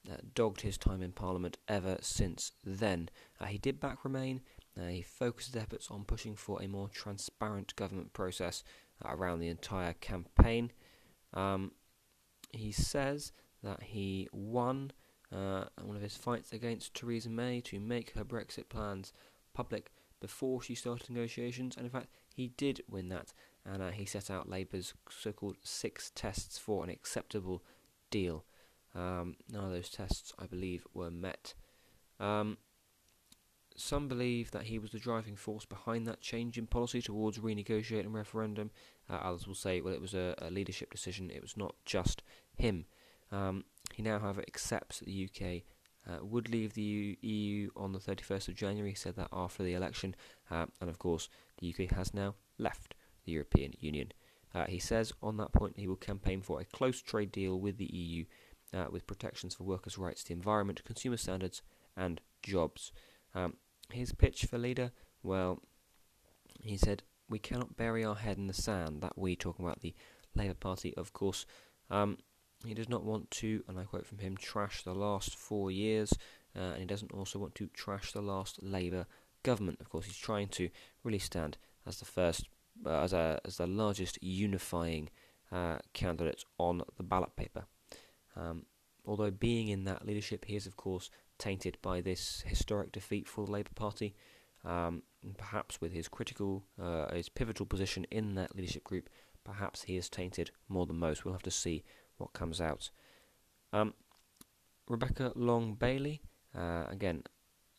uh, 0.09 0.15
dogged 0.33 0.61
his 0.61 0.77
time 0.77 1.01
in 1.01 1.11
Parliament 1.11 1.57
ever 1.67 1.97
since 2.01 2.53
then. 2.63 3.09
Uh, 3.39 3.45
he 3.45 3.57
did 3.57 3.79
back 3.79 4.03
Remain. 4.03 4.41
Uh, 4.79 4.87
he 4.87 5.01
focused 5.01 5.53
his 5.53 5.61
efforts 5.61 5.89
on 5.91 6.05
pushing 6.05 6.35
for 6.35 6.61
a 6.61 6.67
more 6.67 6.87
transparent 6.87 7.75
government 7.75 8.13
process 8.13 8.63
uh, 9.03 9.09
around 9.13 9.39
the 9.39 9.49
entire 9.49 9.93
campaign. 9.93 10.71
Um, 11.33 11.71
he 12.51 12.71
says 12.71 13.31
that 13.63 13.83
he 13.83 14.29
won 14.31 14.91
uh, 15.35 15.65
one 15.81 15.95
of 15.95 16.01
his 16.01 16.17
fights 16.17 16.51
against 16.51 16.93
Theresa 16.93 17.29
May 17.29 17.61
to 17.61 17.79
make 17.79 18.11
her 18.11 18.23
Brexit 18.23 18.69
plans 18.69 19.13
public 19.53 19.91
before 20.19 20.61
she 20.61 20.75
started 20.75 21.09
negotiations, 21.09 21.75
and 21.77 21.85
in 21.85 21.91
fact, 21.91 22.07
he 22.33 22.47
did 22.57 22.81
win 22.89 23.09
that, 23.09 23.33
and 23.65 23.81
uh, 23.81 23.89
he 23.89 24.05
set 24.05 24.29
out 24.29 24.49
Labour's 24.49 24.93
so 25.09 25.31
called 25.31 25.57
six 25.63 26.11
tests 26.13 26.57
for 26.57 26.83
an 26.83 26.89
acceptable 26.89 27.63
deal. 28.09 28.45
Um, 28.95 29.35
none 29.49 29.65
of 29.65 29.71
those 29.71 29.89
tests, 29.89 30.33
I 30.39 30.45
believe, 30.45 30.85
were 30.93 31.11
met. 31.11 31.53
Um, 32.19 32.57
some 33.79 34.07
believe 34.07 34.51
that 34.51 34.63
he 34.63 34.77
was 34.77 34.91
the 34.91 34.99
driving 34.99 35.35
force 35.35 35.65
behind 35.65 36.05
that 36.07 36.21
change 36.21 36.57
in 36.57 36.67
policy 36.67 37.01
towards 37.01 37.39
renegotiating 37.39 38.13
referendum. 38.13 38.71
Uh, 39.09 39.13
others 39.13 39.47
will 39.47 39.55
say, 39.55 39.79
well, 39.79 39.93
it 39.93 40.01
was 40.01 40.13
a, 40.13 40.35
a, 40.39 40.51
leadership 40.51 40.91
decision. 40.91 41.31
It 41.31 41.41
was 41.41 41.55
not 41.55 41.75
just 41.85 42.21
him. 42.57 42.85
Um, 43.31 43.63
he 43.93 44.03
now, 44.03 44.19
however, 44.19 44.43
accepts 44.47 44.99
that 44.99 45.05
the 45.05 45.29
UK 45.29 45.63
uh, 46.07 46.25
would 46.25 46.49
leave 46.49 46.73
the 46.73 47.17
EU 47.21 47.69
on 47.75 47.93
the 47.93 47.99
31st 47.99 48.49
of 48.49 48.55
January. 48.55 48.91
He 48.91 48.95
said 48.95 49.15
that 49.15 49.29
after 49.31 49.63
the 49.63 49.73
election, 49.73 50.15
uh, 50.49 50.65
and 50.81 50.89
of 50.89 50.99
course, 50.99 51.29
the 51.59 51.73
UK 51.73 51.91
has 51.95 52.13
now 52.13 52.35
left 52.57 52.95
the 53.25 53.31
European 53.31 53.73
Union. 53.79 54.11
Uh, 54.53 54.65
he 54.65 54.79
says 54.79 55.13
on 55.21 55.37
that 55.37 55.53
point 55.53 55.77
he 55.77 55.87
will 55.87 55.95
campaign 55.95 56.41
for 56.41 56.59
a 56.59 56.65
close 56.65 57.01
trade 57.01 57.31
deal 57.31 57.59
with 57.59 57.77
the 57.77 57.93
EU, 57.93 58.25
uh, 58.73 58.85
with 58.89 59.05
protections 59.05 59.55
for 59.55 59.63
workers' 59.63 59.97
rights, 59.97 60.23
the 60.23 60.33
environment, 60.33 60.83
consumer 60.83 61.17
standards, 61.17 61.61
and 61.95 62.21
jobs. 62.41 62.91
Um, 63.35 63.55
his 63.91 64.13
pitch 64.13 64.45
for 64.45 64.57
leader, 64.57 64.91
well, 65.21 65.61
he 66.61 66.77
said, 66.77 67.03
"We 67.29 67.39
cannot 67.39 67.77
bury 67.77 68.03
our 68.03 68.15
head 68.15 68.37
in 68.37 68.47
the 68.47 68.53
sand." 68.53 69.01
That 69.01 69.17
we 69.17 69.35
talking 69.35 69.65
about 69.65 69.81
the 69.81 69.93
Labour 70.35 70.55
Party, 70.55 70.95
of 70.95 71.13
course. 71.13 71.45
Um, 71.89 72.17
he 72.65 72.73
does 72.73 72.89
not 72.89 73.03
want 73.03 73.31
to, 73.31 73.63
and 73.67 73.79
I 73.79 73.83
quote 73.83 74.05
from 74.05 74.19
him, 74.19 74.35
trash 74.35 74.83
the 74.83 74.93
last 74.93 75.35
four 75.35 75.71
years, 75.71 76.13
uh, 76.55 76.59
and 76.59 76.79
he 76.79 76.85
doesn't 76.85 77.13
also 77.13 77.39
want 77.39 77.55
to 77.55 77.67
trash 77.67 78.11
the 78.11 78.21
last 78.21 78.61
Labour 78.61 79.05
government. 79.43 79.79
Of 79.79 79.89
course, 79.89 80.05
he's 80.05 80.17
trying 80.17 80.49
to 80.49 80.69
really 81.03 81.19
stand 81.19 81.57
as 81.85 81.99
the 81.99 82.05
first, 82.05 82.49
uh, 82.85 83.01
as 83.01 83.13
a 83.13 83.39
as 83.45 83.57
the 83.57 83.67
largest 83.67 84.21
unifying 84.21 85.09
uh, 85.51 85.79
candidate 85.93 86.43
on 86.57 86.83
the 86.97 87.03
ballot 87.03 87.35
paper. 87.35 87.65
Um, 88.35 88.65
although 89.05 89.31
being 89.31 89.69
in 89.69 89.85
that 89.85 90.05
leadership, 90.05 90.45
he 90.45 90.55
is 90.55 90.67
of 90.67 90.75
course 90.75 91.09
tainted 91.37 91.77
by 91.81 92.01
this 92.01 92.43
historic 92.45 92.91
defeat 92.91 93.27
for 93.27 93.45
the 93.45 93.51
Labour 93.51 93.71
Party. 93.75 94.15
Um, 94.65 95.03
perhaps 95.37 95.79
with 95.79 95.93
his 95.93 96.09
critical, 96.09 96.63
uh, 96.81 97.13
his 97.13 97.29
pivotal 97.29 97.65
position 97.65 98.05
in 98.11 98.35
that 98.35 98.55
leadership 98.55 98.83
group, 98.83 99.09
perhaps 99.45 99.83
he 99.83 99.95
is 99.95 100.09
tainted 100.09 100.51
more 100.67 100.85
than 100.85 100.97
most. 100.97 101.23
We'll 101.23 101.33
have 101.33 101.43
to 101.43 101.51
see 101.51 101.83
what 102.19 102.33
comes 102.33 102.61
out. 102.61 102.89
Um, 103.73 103.93
Rebecca 104.87 105.31
Long 105.35 105.75
Bailey, 105.75 106.21
uh, 106.57 106.85
again, 106.89 107.23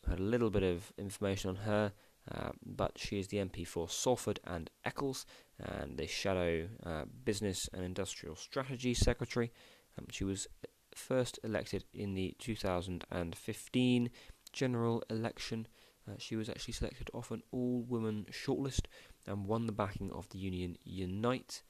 had 0.07 0.19
a 0.19 0.23
little 0.23 0.49
bit 0.49 0.63
of 0.63 0.91
information 0.97 1.49
on 1.49 1.55
her, 1.57 1.93
uh, 2.31 2.51
but 2.65 2.97
she 2.97 3.19
is 3.19 3.27
the 3.27 3.37
MP 3.37 3.65
for 3.65 3.89
Salford 3.89 4.39
and 4.45 4.69
Eccles 4.85 5.25
and 5.59 5.97
the 5.97 6.07
Shadow 6.07 6.67
uh, 6.85 7.03
Business 7.23 7.67
and 7.73 7.83
Industrial 7.83 8.35
Strategy 8.35 8.93
Secretary. 8.93 9.51
Um, 9.97 10.05
she 10.11 10.23
was 10.23 10.47
first 10.95 11.39
elected 11.43 11.85
in 11.93 12.13
the 12.13 12.35
2015 12.39 14.09
general 14.51 15.03
election. 15.09 15.67
Uh, 16.07 16.15
she 16.17 16.35
was 16.35 16.49
actually 16.49 16.73
selected 16.73 17.09
off 17.13 17.31
an 17.31 17.43
all 17.51 17.83
woman 17.87 18.25
shortlist 18.31 18.87
and 19.27 19.45
won 19.45 19.65
the 19.65 19.71
backing 19.71 20.11
of 20.11 20.27
the 20.29 20.37
union 20.37 20.77
Unite 20.83 21.63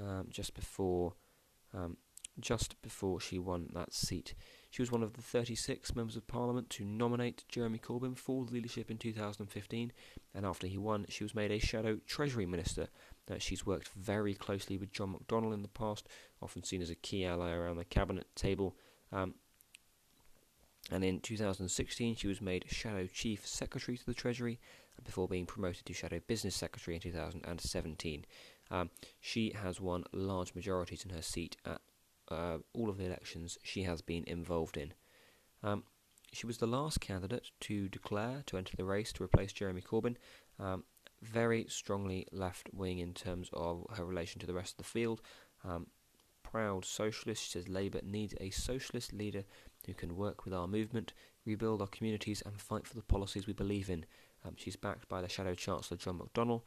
um, 0.00 0.26
just 0.30 0.54
before 0.54 1.14
um, 1.74 1.96
just 2.40 2.80
before 2.82 3.20
she 3.20 3.38
won 3.38 3.70
that 3.74 3.92
seat. 3.92 4.34
She 4.70 4.80
was 4.80 4.90
one 4.90 5.02
of 5.02 5.12
the 5.12 5.22
36 5.22 5.94
members 5.94 6.16
of 6.16 6.26
parliament 6.26 6.70
to 6.70 6.84
nominate 6.84 7.44
Jeremy 7.48 7.78
Corbyn 7.78 8.16
for 8.16 8.44
leadership 8.44 8.90
in 8.90 8.96
2015, 8.96 9.92
and 10.34 10.46
after 10.46 10.66
he 10.66 10.78
won, 10.78 11.04
she 11.08 11.24
was 11.24 11.34
made 11.34 11.50
a 11.50 11.58
shadow 11.58 11.98
Treasury 12.06 12.46
Minister. 12.46 12.88
Uh, 13.30 13.34
she's 13.38 13.66
worked 13.66 13.88
very 13.88 14.34
closely 14.34 14.78
with 14.78 14.92
John 14.92 15.14
McDonnell 15.14 15.54
in 15.54 15.62
the 15.62 15.68
past, 15.68 16.08
often 16.40 16.64
seen 16.64 16.82
as 16.82 16.90
a 16.90 16.94
key 16.94 17.24
ally 17.24 17.50
around 17.50 17.76
the 17.76 17.84
cabinet 17.84 18.26
table. 18.34 18.76
Um, 19.12 19.34
and 20.90 21.04
in 21.04 21.20
2016, 21.20 22.16
she 22.16 22.26
was 22.26 22.40
made 22.40 22.64
Shadow 22.68 23.06
Chief 23.06 23.46
Secretary 23.46 23.96
to 23.96 24.06
the 24.06 24.14
Treasury 24.14 24.58
before 25.04 25.28
being 25.28 25.46
promoted 25.46 25.86
to 25.86 25.92
Shadow 25.92 26.20
Business 26.26 26.56
Secretary 26.56 26.96
in 26.96 27.00
2017. 27.00 28.24
Um, 28.70 28.90
she 29.20 29.52
has 29.52 29.80
won 29.80 30.04
large 30.12 30.54
majorities 30.54 31.04
in 31.04 31.14
her 31.14 31.22
seat 31.22 31.56
at 31.64 31.80
uh, 32.32 32.58
all 32.72 32.88
of 32.88 32.98
the 32.98 33.04
elections 33.04 33.58
she 33.62 33.82
has 33.84 34.02
been 34.02 34.24
involved 34.26 34.76
in. 34.76 34.92
Um, 35.62 35.84
she 36.32 36.46
was 36.46 36.58
the 36.58 36.66
last 36.66 37.00
candidate 37.00 37.50
to 37.60 37.88
declare 37.88 38.42
to 38.46 38.56
enter 38.56 38.76
the 38.76 38.84
race 38.84 39.12
to 39.12 39.22
replace 39.22 39.52
Jeremy 39.52 39.82
Corbyn. 39.82 40.16
Um, 40.58 40.84
very 41.20 41.66
strongly 41.68 42.26
left 42.32 42.68
wing 42.72 42.98
in 42.98 43.14
terms 43.14 43.48
of 43.52 43.86
her 43.96 44.04
relation 44.04 44.40
to 44.40 44.46
the 44.46 44.54
rest 44.54 44.72
of 44.72 44.78
the 44.78 44.84
field. 44.84 45.20
Um, 45.64 45.86
proud 46.42 46.84
socialist, 46.84 47.44
she 47.44 47.50
says 47.50 47.68
Labour 47.68 48.00
needs 48.02 48.34
a 48.40 48.50
socialist 48.50 49.12
leader 49.12 49.44
who 49.86 49.94
can 49.94 50.16
work 50.16 50.44
with 50.44 50.52
our 50.52 50.66
movement, 50.66 51.12
rebuild 51.44 51.80
our 51.80 51.86
communities, 51.86 52.42
and 52.44 52.60
fight 52.60 52.86
for 52.86 52.94
the 52.94 53.02
policies 53.02 53.46
we 53.46 53.52
believe 53.52 53.88
in. 53.88 54.04
Um, 54.44 54.54
she's 54.56 54.76
backed 54.76 55.08
by 55.08 55.22
the 55.22 55.28
Shadow 55.28 55.54
Chancellor 55.54 55.96
John 55.96 56.18
McDonnell 56.18 56.62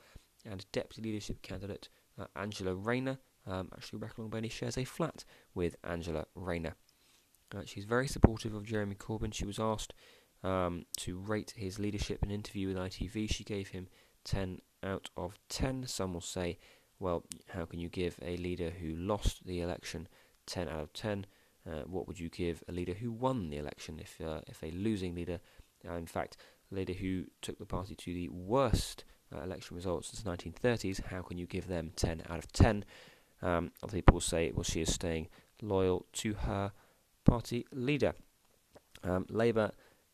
and 0.46 0.66
Deputy 0.72 1.02
Leadership 1.02 1.42
candidate 1.42 1.90
uh, 2.18 2.28
Angela 2.36 2.76
Rayner, 2.76 3.18
um, 3.48 3.70
actually, 3.76 4.00
Rebecca 4.00 4.22
Bailey 4.24 4.50
shares 4.50 4.78
a 4.78 4.84
flat 4.84 5.24
with 5.54 5.76
Angela 5.84 6.26
Rayner. 6.36 6.76
Uh, 7.56 7.62
she's 7.66 7.86
very 7.86 8.08
supportive 8.08 8.54
of 8.54 8.66
Jeremy 8.66 8.96
Corbyn. 8.96 9.34
She 9.34 9.46
was 9.46 9.60
asked 9.60 9.94
um, 10.44 10.86
to 10.98 11.18
rate 11.18 11.54
his 11.56 11.80
leadership 11.80 12.24
in 12.24 12.30
an 12.30 12.36
interview 12.36 12.68
with 12.68 12.78
ITV. 12.78 13.32
She 13.32 13.44
gave 13.44 13.70
him 13.70 13.88
10 14.24 14.62
out 14.84 15.10
of 15.16 15.38
10. 15.50 15.88
Some 15.88 16.14
will 16.14 16.22
say, 16.22 16.58
well, 17.00 17.24
how 17.50 17.66
can 17.66 17.80
you 17.80 17.90
give 17.90 18.18
a 18.22 18.38
leader 18.38 18.72
who 18.72 18.96
lost 18.96 19.46
the 19.46 19.62
election 19.62 20.08
10 20.48 20.68
out 20.68 20.82
of 20.82 20.94
10? 20.94 21.26
Uh, 21.68 21.82
what 21.88 22.08
would 22.08 22.20
you 22.20 22.30
give 22.30 22.64
a 22.68 22.72
leader 22.72 22.94
who 22.94 23.12
won 23.12 23.50
the 23.50 23.58
election? 23.58 24.00
If 24.00 24.22
uh, 24.22 24.42
if 24.48 24.62
a 24.64 24.70
losing 24.72 25.16
leader, 25.16 25.40
uh, 25.88 25.94
in 25.94 26.06
fact, 26.06 26.38
a 26.72 26.76
leader 26.76 26.94
who 26.94 27.26
took 27.42 27.58
the 27.58 27.66
party 27.66 27.96
to 27.96 28.14
the 28.14 28.30
worst 28.30 29.04
uh, 29.34 29.42
election 29.42 29.76
results 29.76 30.10
since 30.10 30.22
the 30.22 30.30
1930s, 30.30 31.06
how 31.06 31.24
can 31.24 31.40
you 31.40 31.48
give 31.48 31.68
them 31.68 31.92
10 31.96 32.24
out 32.30 32.38
of 32.38 32.52
10? 32.52 32.86
Um, 33.46 33.72
other 33.84 33.94
people 33.94 34.20
say, 34.20 34.52
well, 34.52 34.64
she 34.64 34.82
is 34.82 34.92
staying 34.92 35.28
loyal 35.62 36.08
to 36.14 36.34
her 36.34 36.72
party 37.26 37.68
leader. 37.72 38.16
Um, 39.04 39.28
Labour 39.30 39.72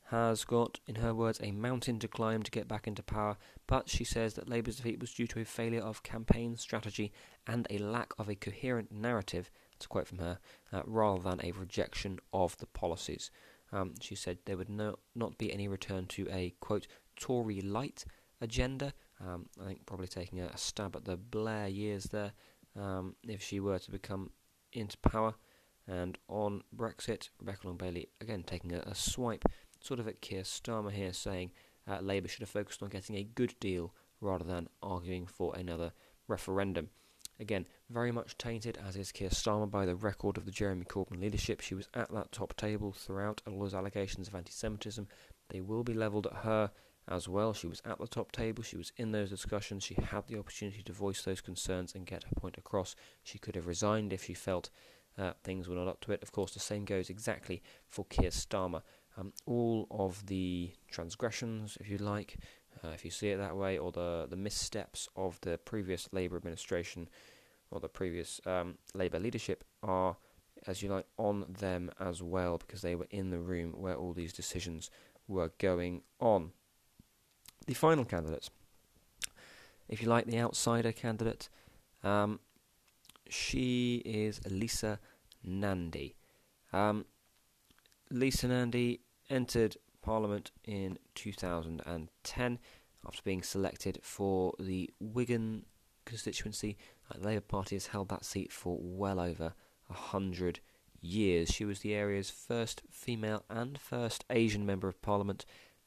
has 0.10 0.44
got, 0.44 0.82
in 0.86 0.96
her 0.96 1.14
words, 1.14 1.40
a 1.42 1.52
mountain 1.52 1.98
to 2.00 2.10
climb 2.10 2.44
to 2.44 2.52
get 2.52 2.68
back 2.68 2.88
into 2.88 3.02
power, 3.02 3.38
but 3.68 3.88
she 3.88 4.04
says 4.04 4.34
that 4.34 4.50
Labour's 4.50 4.76
defeat 4.76 5.00
was 5.00 5.14
due 5.14 5.28
to 5.28 5.40
a 5.40 5.46
failure 5.46 5.82
of 5.82 6.04
campaign 6.04 6.58
strategy 6.58 7.14
and 7.48 7.66
a 7.70 7.78
lack 7.78 8.12
of 8.20 8.28
a 8.28 8.36
coherent 8.36 8.92
narrative, 8.92 9.50
that's 9.72 9.86
a 9.86 9.88
quote 9.88 10.08
from 10.08 10.18
her, 10.18 10.38
uh, 10.74 10.82
rather 10.86 11.22
than 11.22 11.40
a 11.42 11.54
rejection 11.54 12.20
of 12.34 12.58
the 12.58 12.66
policies. 12.66 13.32
Um, 13.72 13.94
she 14.02 14.16
said 14.16 14.40
there 14.44 14.58
would 14.58 14.70
no, 14.70 14.98
not 15.16 15.38
be 15.38 15.54
any 15.54 15.70
return 15.70 16.06
to 16.08 16.28
a, 16.30 16.54
quote, 16.60 16.88
Tory 17.18 17.62
light 17.62 18.04
agenda. 18.42 18.92
Um, 19.26 19.46
I 19.62 19.68
think 19.68 19.86
probably 19.86 20.08
taking 20.08 20.42
a, 20.42 20.48
a 20.48 20.58
stab 20.58 20.98
at 20.98 21.06
the 21.06 21.16
Blair 21.16 21.70
years 21.70 22.06
there 22.06 22.34
um, 22.80 23.16
if 23.28 23.42
she 23.42 23.60
were 23.60 23.80
to 23.80 23.92
become 23.92 24.32
into 24.74 24.98
power. 24.98 25.36
And 25.88 26.18
on 26.28 26.64
Brexit, 26.76 27.30
Rebecca 27.40 27.68
Long 27.68 27.78
Bailey 27.78 28.10
again 28.22 28.44
taking 28.44 28.74
a, 28.74 28.80
a, 28.80 28.96
swipe 28.96 29.46
sort 29.82 30.00
of 30.00 30.08
at 30.08 30.22
Keir 30.22 30.44
Starmer 30.44 30.92
here, 30.92 31.12
saying 31.12 31.52
uh, 31.88 32.00
Labour 32.00 32.28
should 32.28 32.42
have 32.42 32.50
focused 32.50 32.84
on 32.84 32.90
getting 32.90 33.16
a 33.16 33.24
good 33.24 33.56
deal 33.60 33.94
rather 34.22 34.46
than 34.46 34.70
arguing 34.82 35.26
for 35.26 35.56
another 35.56 35.92
referendum. 36.28 36.90
Again, 37.40 37.66
very 37.90 38.12
much 38.12 38.38
tainted, 38.38 38.78
as 38.86 38.96
is 38.96 39.12
Keir 39.12 39.30
Starmer, 39.30 39.70
by 39.70 39.88
the 39.88 39.96
record 39.96 40.38
of 40.38 40.46
the 40.46 40.52
Jeremy 40.52 40.86
Corbyn 40.86 41.20
leadership. 41.20 41.60
She 41.60 41.74
was 41.74 41.90
at 41.96 42.12
that 42.14 42.32
top 42.32 42.56
table 42.56 42.92
throughout, 42.92 43.42
all 43.48 43.60
those 43.60 43.74
allegations 43.74 44.28
of 44.28 44.36
anti 44.36 44.52
Semitism, 44.52 45.08
they 45.50 45.60
will 45.60 45.84
be 45.84 45.96
levelled 45.96 46.28
at 46.28 46.44
her 46.44 46.72
as 47.12 47.28
well. 47.28 47.54
She 47.54 47.68
was 47.68 47.82
at 47.86 48.00
the 48.00 48.08
top 48.08 48.32
table, 48.32 48.64
she 48.64 48.78
was 48.78 48.94
in 48.98 49.12
those 49.12 49.30
discussions, 49.30 49.84
she 49.84 49.96
had 49.96 50.28
the 50.28 50.40
opportunity 50.40 50.82
to 50.84 50.94
voice 50.94 51.24
those 51.24 51.42
concerns 51.42 51.94
and 51.94 52.06
get 52.06 52.24
her 52.24 52.36
point 52.40 52.58
across. 52.58 52.96
She 53.24 53.38
could 53.38 53.56
have 53.56 53.68
resigned 53.68 54.14
if 54.14 54.26
she 54.26 54.34
felt 54.34 54.70
uh, 55.18 55.34
things 55.44 55.68
were 55.68 55.76
not 55.76 55.90
up 55.90 56.00
to 56.02 56.14
it. 56.14 56.24
Of 56.24 56.32
course, 56.32 56.54
the 56.54 56.60
same 56.60 56.86
goes 56.86 57.10
exactly 57.10 57.62
for 57.88 58.06
Keir 58.06 58.30
Starmer. 58.30 58.82
Um, 59.18 59.34
all 59.46 59.88
of 59.92 60.26
the 60.28 60.72
transgressions, 60.90 61.78
if 61.82 61.90
you 61.90 61.98
like, 61.98 62.38
uh, 62.84 62.90
if 62.90 63.04
you 63.04 63.12
see 63.12 63.30
it 63.30 63.38
that 63.38 63.58
way, 63.58 63.78
or 63.78 63.92
the, 63.92 64.28
the 64.30 64.38
missteps 64.38 65.10
of 65.18 65.40
the 65.42 65.58
previous 65.58 66.08
Labour 66.14 66.38
administration 66.38 67.10
or 67.72 67.82
the 67.82 67.90
previous 67.90 68.40
um, 68.46 68.78
Labour 68.94 69.20
leadership 69.20 69.66
are, 69.84 70.16
as 70.66 70.82
you 70.82 70.90
like, 70.90 71.06
on 71.18 71.46
them 71.50 71.92
as 72.00 72.24
well 72.24 72.58
because 72.58 72.82
they 72.82 72.96
were 72.96 73.08
in 73.12 73.30
the 73.32 73.40
room 73.40 73.74
where 73.78 73.96
all 73.96 74.14
these 74.14 74.34
decisions 74.34 74.90
were 75.28 75.52
going 75.58 76.02
on 76.20 76.52
the 77.68 77.74
final 77.74 78.06
candidates. 78.06 78.50
If 79.88 80.02
you 80.02 80.08
like 80.08 80.26
the 80.26 80.40
outsider 80.40 80.92
candidate, 80.92 81.50
um, 82.04 82.40
she 83.30 84.02
is 84.06 84.42
Lisa 84.50 85.00
Nandy. 85.44 86.16
Um, 86.74 87.06
Lisa 88.10 88.48
Nandy 88.48 89.02
entered 89.30 89.78
Parliament 90.02 90.52
in 90.66 90.98
2010 91.16 92.60
after 93.06 93.22
being 93.24 93.44
selected 93.44 94.00
for 94.02 94.54
the 94.60 94.90
Wigan 95.00 95.66
constituency. 96.06 96.78
Uh, 97.10 97.18
the 97.20 97.28
Labour 97.28 97.42
Party 97.42 97.76
has 97.76 97.88
held 97.88 98.10
that 98.10 98.26
seat 98.26 98.52
for 98.52 98.78
well 98.82 99.20
over 99.20 99.54
a 99.90 99.94
hundred 99.94 100.60
years. 101.00 101.52
She 101.52 101.66
was 101.66 101.80
the 101.80 101.94
area's 101.94 102.30
first 102.30 102.84
female 102.90 103.44
and 103.50 103.80
first 103.80 104.26
Asian 104.30 104.66
member 104.66 104.88
of 104.88 105.02
Parliament 105.02 105.46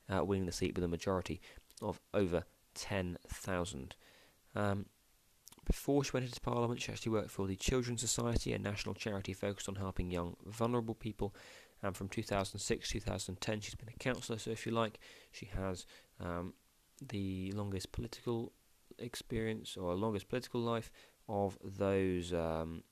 uh, 0.09 0.25
winning 0.25 0.47
the 0.47 0.53
seat 0.53 0.75
with 0.75 0.85
a 0.85 0.89
majority 0.89 1.41
of 1.83 2.01
over 2.13 2.45
10,000. 2.75 3.95
Um, 4.55 4.87
before 5.65 6.05
she 6.05 6.11
went 6.13 6.27
into 6.27 6.41
Parliament, 6.41 6.83
she 6.83 6.93
actually 6.93 7.13
worked 7.13 7.31
for 7.31 7.47
the 7.47 7.57
Children's 7.57 8.01
Society, 8.03 8.53
a 8.53 8.59
national 8.59 8.95
charity 8.95 9.33
focused 9.33 9.69
on 9.69 9.77
helping 9.77 10.11
young, 10.11 10.37
vulnerable 10.45 10.95
people. 10.95 11.35
And 11.83 11.97
from 11.97 12.09
2006 12.09 12.89
2010, 12.89 13.61
she's 13.61 13.75
been 13.75 13.89
a 13.89 13.99
councillor. 13.99 14.39
So, 14.39 14.51
if 14.51 14.65
you 14.67 14.73
like, 14.73 14.99
she 15.33 15.47
has 15.47 15.87
um, 16.21 16.55
the 17.07 17.53
longest 17.53 17.93
political 17.93 18.53
experience 18.99 19.77
or 19.77 19.95
longest 19.95 20.29
political 20.29 20.61
life 20.61 20.91
of 21.29 21.59
those 21.63 22.33
um, 22.33 22.83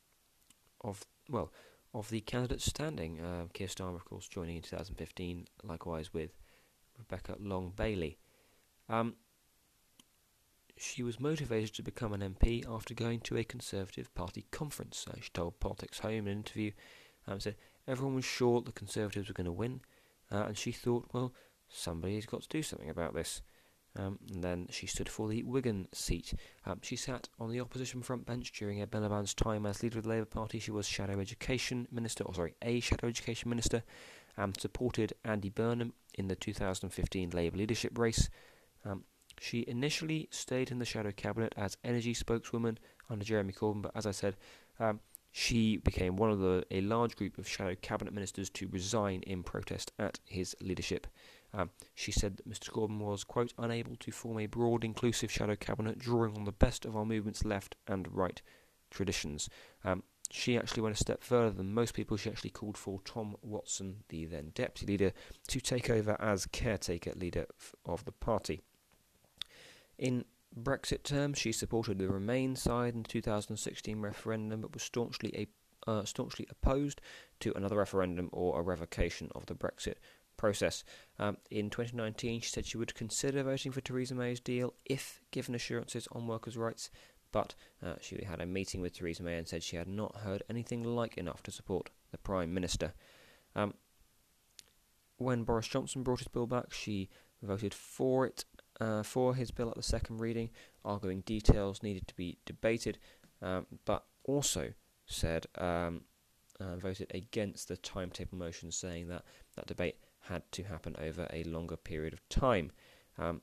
of 0.82 1.04
well 1.28 1.52
of 1.94 2.08
the 2.10 2.20
candidates 2.20 2.64
standing. 2.64 3.20
Uh, 3.20 3.44
Keir 3.52 3.66
Starmer, 3.66 3.96
of 3.96 4.04
course, 4.04 4.26
joining 4.28 4.56
in 4.56 4.62
2015, 4.62 5.46
likewise 5.62 6.12
with 6.12 6.30
Rebecca 6.98 7.36
Long 7.38 7.72
Bailey. 7.74 8.18
Um, 8.88 9.14
she 10.76 11.02
was 11.02 11.20
motivated 11.20 11.74
to 11.74 11.82
become 11.82 12.12
an 12.12 12.20
MP 12.20 12.68
after 12.68 12.94
going 12.94 13.20
to 13.20 13.36
a 13.36 13.44
Conservative 13.44 14.12
Party 14.14 14.46
conference. 14.50 15.06
Uh, 15.08 15.14
she 15.20 15.30
told 15.30 15.60
Politics 15.60 16.00
Home 16.00 16.26
in 16.26 16.28
an 16.28 16.38
interview, 16.38 16.72
um, 17.26 17.40
said 17.40 17.56
everyone 17.86 18.16
was 18.16 18.24
sure 18.24 18.60
the 18.60 18.72
Conservatives 18.72 19.28
were 19.28 19.34
going 19.34 19.44
to 19.44 19.52
win, 19.52 19.80
uh, 20.30 20.44
and 20.46 20.58
she 20.58 20.72
thought, 20.72 21.06
well, 21.12 21.32
somebody's 21.68 22.26
got 22.26 22.42
to 22.42 22.48
do 22.48 22.62
something 22.62 22.90
about 22.90 23.14
this. 23.14 23.42
Um, 23.94 24.18
and 24.32 24.42
then 24.42 24.68
she 24.70 24.86
stood 24.86 25.08
for 25.08 25.28
the 25.28 25.42
Wigan 25.42 25.86
seat. 25.92 26.32
Um, 26.64 26.80
she 26.82 26.96
sat 26.96 27.28
on 27.38 27.50
the 27.50 27.60
opposition 27.60 28.00
front 28.00 28.24
bench 28.24 28.50
during 28.52 28.80
Ed 28.80 28.90
Miliband's 28.90 29.34
time 29.34 29.66
as 29.66 29.82
leader 29.82 29.98
of 29.98 30.04
the 30.04 30.10
Labour 30.10 30.24
Party. 30.24 30.58
She 30.58 30.70
was 30.70 30.88
Shadow 30.88 31.20
Education 31.20 31.86
Minister, 31.92 32.24
or 32.24 32.34
sorry, 32.34 32.54
a 32.62 32.80
Shadow 32.80 33.08
Education 33.08 33.50
Minister, 33.50 33.82
and 34.36 34.58
supported 34.58 35.12
Andy 35.24 35.50
Burnham 35.50 35.92
in 36.14 36.28
the 36.28 36.36
2015 36.36 37.30
Labour 37.30 37.58
leadership 37.58 37.98
race. 37.98 38.30
Um, 38.84 39.04
she 39.40 39.64
initially 39.66 40.28
stayed 40.30 40.70
in 40.70 40.78
the 40.78 40.84
Shadow 40.84 41.12
Cabinet 41.12 41.54
as 41.56 41.76
energy 41.82 42.14
spokeswoman 42.14 42.78
under 43.10 43.24
Jeremy 43.24 43.52
Corbyn, 43.52 43.82
but 43.82 43.92
as 43.94 44.06
I 44.06 44.12
said, 44.12 44.36
um, 44.78 45.00
she 45.30 45.78
became 45.78 46.16
one 46.16 46.30
of 46.30 46.40
the 46.40 46.64
a 46.70 46.82
large 46.82 47.16
group 47.16 47.38
of 47.38 47.48
Shadow 47.48 47.74
Cabinet 47.80 48.12
ministers 48.12 48.50
to 48.50 48.68
resign 48.68 49.22
in 49.22 49.42
protest 49.42 49.92
at 49.98 50.20
his 50.24 50.54
leadership. 50.60 51.06
Um, 51.54 51.70
she 51.94 52.12
said 52.12 52.36
that 52.36 52.48
Mr. 52.48 52.70
Corbyn 52.70 52.98
was, 52.98 53.24
quote, 53.24 53.52
unable 53.58 53.96
to 53.96 54.12
form 54.12 54.38
a 54.38 54.46
broad, 54.46 54.84
inclusive 54.84 55.30
shadow 55.30 55.56
cabinet 55.56 55.98
drawing 55.98 56.36
on 56.36 56.44
the 56.44 56.52
best 56.52 56.84
of 56.84 56.96
our 56.96 57.04
movement's 57.04 57.44
left 57.44 57.76
and 57.86 58.14
right 58.14 58.40
traditions. 58.90 59.48
Um, 59.84 60.02
she 60.30 60.56
actually 60.56 60.82
went 60.82 60.94
a 60.94 60.98
step 60.98 61.22
further 61.22 61.50
than 61.50 61.74
most 61.74 61.92
people. 61.92 62.16
She 62.16 62.30
actually 62.30 62.50
called 62.50 62.78
for 62.78 63.00
Tom 63.04 63.36
Watson, 63.42 64.04
the 64.08 64.24
then 64.24 64.52
deputy 64.54 64.92
leader, 64.92 65.12
to 65.48 65.60
take 65.60 65.90
over 65.90 66.16
as 66.20 66.46
caretaker 66.46 67.12
leader 67.14 67.46
of 67.84 68.04
the 68.06 68.12
party. 68.12 68.62
In 70.02 70.24
Brexit 70.60 71.04
terms, 71.04 71.38
she 71.38 71.52
supported 71.52 72.00
the 72.00 72.08
Remain 72.08 72.56
side 72.56 72.94
in 72.94 73.04
the 73.04 73.08
2016 73.08 74.00
referendum, 74.00 74.60
but 74.60 74.74
was 74.74 74.82
staunchly 74.82 75.30
a 75.32 75.46
uh, 75.88 76.04
staunchly 76.04 76.44
opposed 76.50 77.00
to 77.38 77.52
another 77.56 77.76
referendum 77.76 78.28
or 78.32 78.58
a 78.58 78.62
revocation 78.64 79.30
of 79.36 79.46
the 79.46 79.54
Brexit 79.54 79.98
process. 80.36 80.82
Um, 81.20 81.36
in 81.52 81.70
2019, 81.70 82.40
she 82.40 82.50
said 82.50 82.66
she 82.66 82.78
would 82.78 82.96
consider 82.96 83.44
voting 83.44 83.70
for 83.70 83.80
Theresa 83.80 84.16
May's 84.16 84.40
deal 84.40 84.74
if 84.84 85.20
given 85.30 85.54
assurances 85.54 86.08
on 86.10 86.26
workers' 86.26 86.56
rights, 86.56 86.90
but 87.30 87.54
uh, 87.80 87.94
she 88.00 88.24
had 88.24 88.40
a 88.40 88.46
meeting 88.46 88.80
with 88.80 88.94
Theresa 88.94 89.22
May 89.22 89.38
and 89.38 89.46
said 89.46 89.62
she 89.62 89.76
had 89.76 89.86
not 89.86 90.16
heard 90.16 90.42
anything 90.50 90.82
like 90.82 91.16
enough 91.16 91.44
to 91.44 91.52
support 91.52 91.90
the 92.10 92.18
Prime 92.18 92.52
Minister. 92.52 92.92
Um, 93.54 93.74
when 95.18 95.44
Boris 95.44 95.68
Johnson 95.68 96.02
brought 96.02 96.18
his 96.18 96.28
bill 96.28 96.48
back, 96.48 96.72
she 96.72 97.08
voted 97.40 97.74
for 97.74 98.26
it, 98.26 98.44
uh, 98.82 99.02
for 99.02 99.34
his 99.34 99.52
bill 99.52 99.68
at 99.70 99.76
the 99.76 99.82
second 99.82 100.18
reading, 100.18 100.50
arguing 100.84 101.20
details 101.20 101.82
needed 101.82 102.08
to 102.08 102.14
be 102.14 102.38
debated, 102.44 102.98
um, 103.40 103.66
but 103.84 104.04
also 104.24 104.72
said 105.06 105.46
um, 105.56 106.02
uh, 106.58 106.76
voted 106.76 107.08
against 107.14 107.68
the 107.68 107.76
timetable 107.76 108.36
motion, 108.36 108.72
saying 108.72 109.06
that 109.06 109.22
that 109.54 109.66
debate 109.66 109.96
had 110.22 110.42
to 110.50 110.64
happen 110.64 110.96
over 111.00 111.28
a 111.32 111.44
longer 111.44 111.76
period 111.76 112.12
of 112.12 112.28
time. 112.28 112.72
Um, 113.18 113.42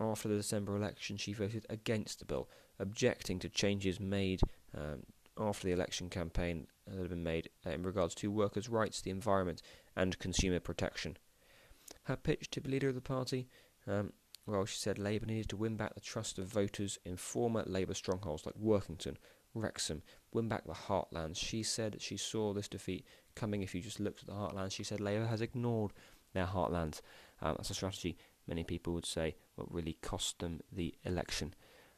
after 0.00 0.28
the 0.28 0.36
December 0.36 0.76
election, 0.76 1.16
she 1.16 1.32
voted 1.32 1.66
against 1.70 2.18
the 2.18 2.24
bill, 2.24 2.48
objecting 2.80 3.38
to 3.40 3.48
changes 3.48 4.00
made 4.00 4.40
um, 4.76 5.04
after 5.38 5.68
the 5.68 5.72
election 5.72 6.08
campaign 6.08 6.66
that 6.86 6.98
had 6.98 7.10
been 7.10 7.22
made 7.22 7.48
uh, 7.64 7.70
in 7.70 7.84
regards 7.84 8.14
to 8.16 8.30
workers' 8.30 8.68
rights, 8.68 9.00
the 9.00 9.10
environment, 9.10 9.62
and 9.94 10.18
consumer 10.18 10.58
protection. 10.58 11.16
Her 12.04 12.16
pitch 12.16 12.50
to 12.50 12.60
be 12.60 12.70
leader 12.70 12.88
of 12.88 12.94
the 12.96 13.00
party, 13.00 13.48
um, 13.86 14.12
well, 14.50 14.64
she 14.64 14.78
said 14.78 14.98
Labour 14.98 15.26
needed 15.26 15.48
to 15.50 15.56
win 15.56 15.76
back 15.76 15.94
the 15.94 16.00
trust 16.00 16.38
of 16.38 16.46
voters 16.46 16.98
in 17.04 17.16
former 17.16 17.62
Labour 17.66 17.94
strongholds 17.94 18.44
like 18.46 18.54
Workington, 18.56 19.16
Wrexham, 19.54 20.02
win 20.32 20.48
back 20.48 20.66
the 20.66 20.72
heartlands. 20.72 21.36
She 21.36 21.62
said 21.62 22.00
she 22.00 22.16
saw 22.16 22.52
this 22.52 22.68
defeat 22.68 23.06
coming 23.34 23.62
if 23.62 23.74
you 23.74 23.80
just 23.80 24.00
looked 24.00 24.20
at 24.20 24.26
the 24.26 24.34
heartlands. 24.34 24.72
She 24.72 24.84
said 24.84 25.00
Labour 25.00 25.26
has 25.26 25.40
ignored 25.40 25.92
their 26.32 26.46
heartlands. 26.46 27.00
Um, 27.42 27.54
that's 27.56 27.70
a 27.70 27.74
strategy 27.74 28.16
many 28.46 28.64
people 28.64 28.92
would 28.92 29.06
say 29.06 29.36
what 29.54 29.72
really 29.72 29.96
cost 30.02 30.40
them 30.40 30.60
the 30.72 30.94
election. 31.04 31.54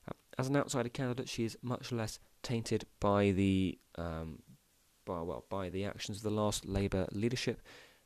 Uh, 0.07 0.13
as 0.39 0.49
an 0.49 0.57
outsider 0.57 0.89
candidate, 0.89 1.29
she 1.29 1.45
is 1.45 1.57
much 1.63 1.91
less 1.91 2.19
tainted 2.43 2.85
by 3.01 3.31
the 3.31 3.79
um, 3.97 4.41
by 5.05 5.21
well 5.21 5.45
by 5.49 5.69
the 5.69 5.85
actions 5.85 6.19
of 6.19 6.23
the 6.23 6.31
last 6.31 6.67
Labour 6.67 7.09
leadership, 7.13 7.61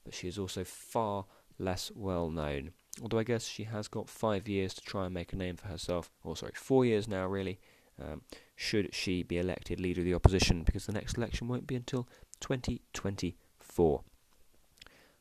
but 0.04 0.14
she 0.14 0.28
is 0.28 0.38
also 0.38 0.64
far 0.64 1.26
less 1.59 1.90
well 1.94 2.30
known. 2.30 2.72
Although 3.02 3.18
I 3.18 3.24
guess 3.24 3.46
she 3.46 3.64
has 3.64 3.88
got 3.88 4.09
five 4.09 4.48
years 4.48 4.72
to 4.74 4.80
try 4.80 5.04
and 5.04 5.14
make 5.14 5.32
a 5.32 5.37
name 5.37 5.56
for 5.56 5.68
herself, 5.68 6.11
or 6.24 6.37
sorry, 6.37 6.52
four 6.54 6.85
years 6.85 7.06
now 7.09 7.26
really. 7.26 7.59
Um, 8.00 8.22
should 8.54 8.94
she 8.94 9.22
be 9.22 9.38
elected 9.38 9.80
leader 9.80 10.02
of 10.02 10.04
the 10.04 10.14
opposition, 10.14 10.64
because 10.64 10.85
the 10.87 10.92
next 10.92 11.16
election 11.16 11.48
won't 11.48 11.66
be 11.66 11.76
until 11.76 12.06
2024. 12.40 14.02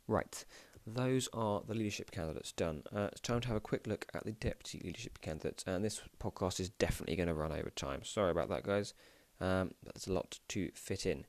Right, 0.07 0.45
those 0.85 1.29
are 1.33 1.61
the 1.65 1.73
leadership 1.73 2.11
candidates 2.11 2.51
done. 2.51 2.83
Uh, 2.93 3.07
it's 3.11 3.21
time 3.21 3.39
to 3.41 3.47
have 3.47 3.57
a 3.57 3.61
quick 3.61 3.87
look 3.87 4.07
at 4.13 4.25
the 4.25 4.33
deputy 4.33 4.81
leadership 4.83 5.19
candidates, 5.21 5.63
and 5.65 5.83
this 5.83 6.01
podcast 6.21 6.59
is 6.59 6.69
definitely 6.69 7.15
going 7.15 7.27
to 7.27 7.33
run 7.33 7.51
over 7.51 7.69
time. 7.69 8.03
Sorry 8.03 8.31
about 8.31 8.49
that, 8.49 8.63
guys. 8.63 8.93
Um, 9.41 9.71
that's 9.83 10.07
a 10.07 10.13
lot 10.13 10.39
to 10.49 10.69
fit 10.73 11.05
in. 11.05 11.25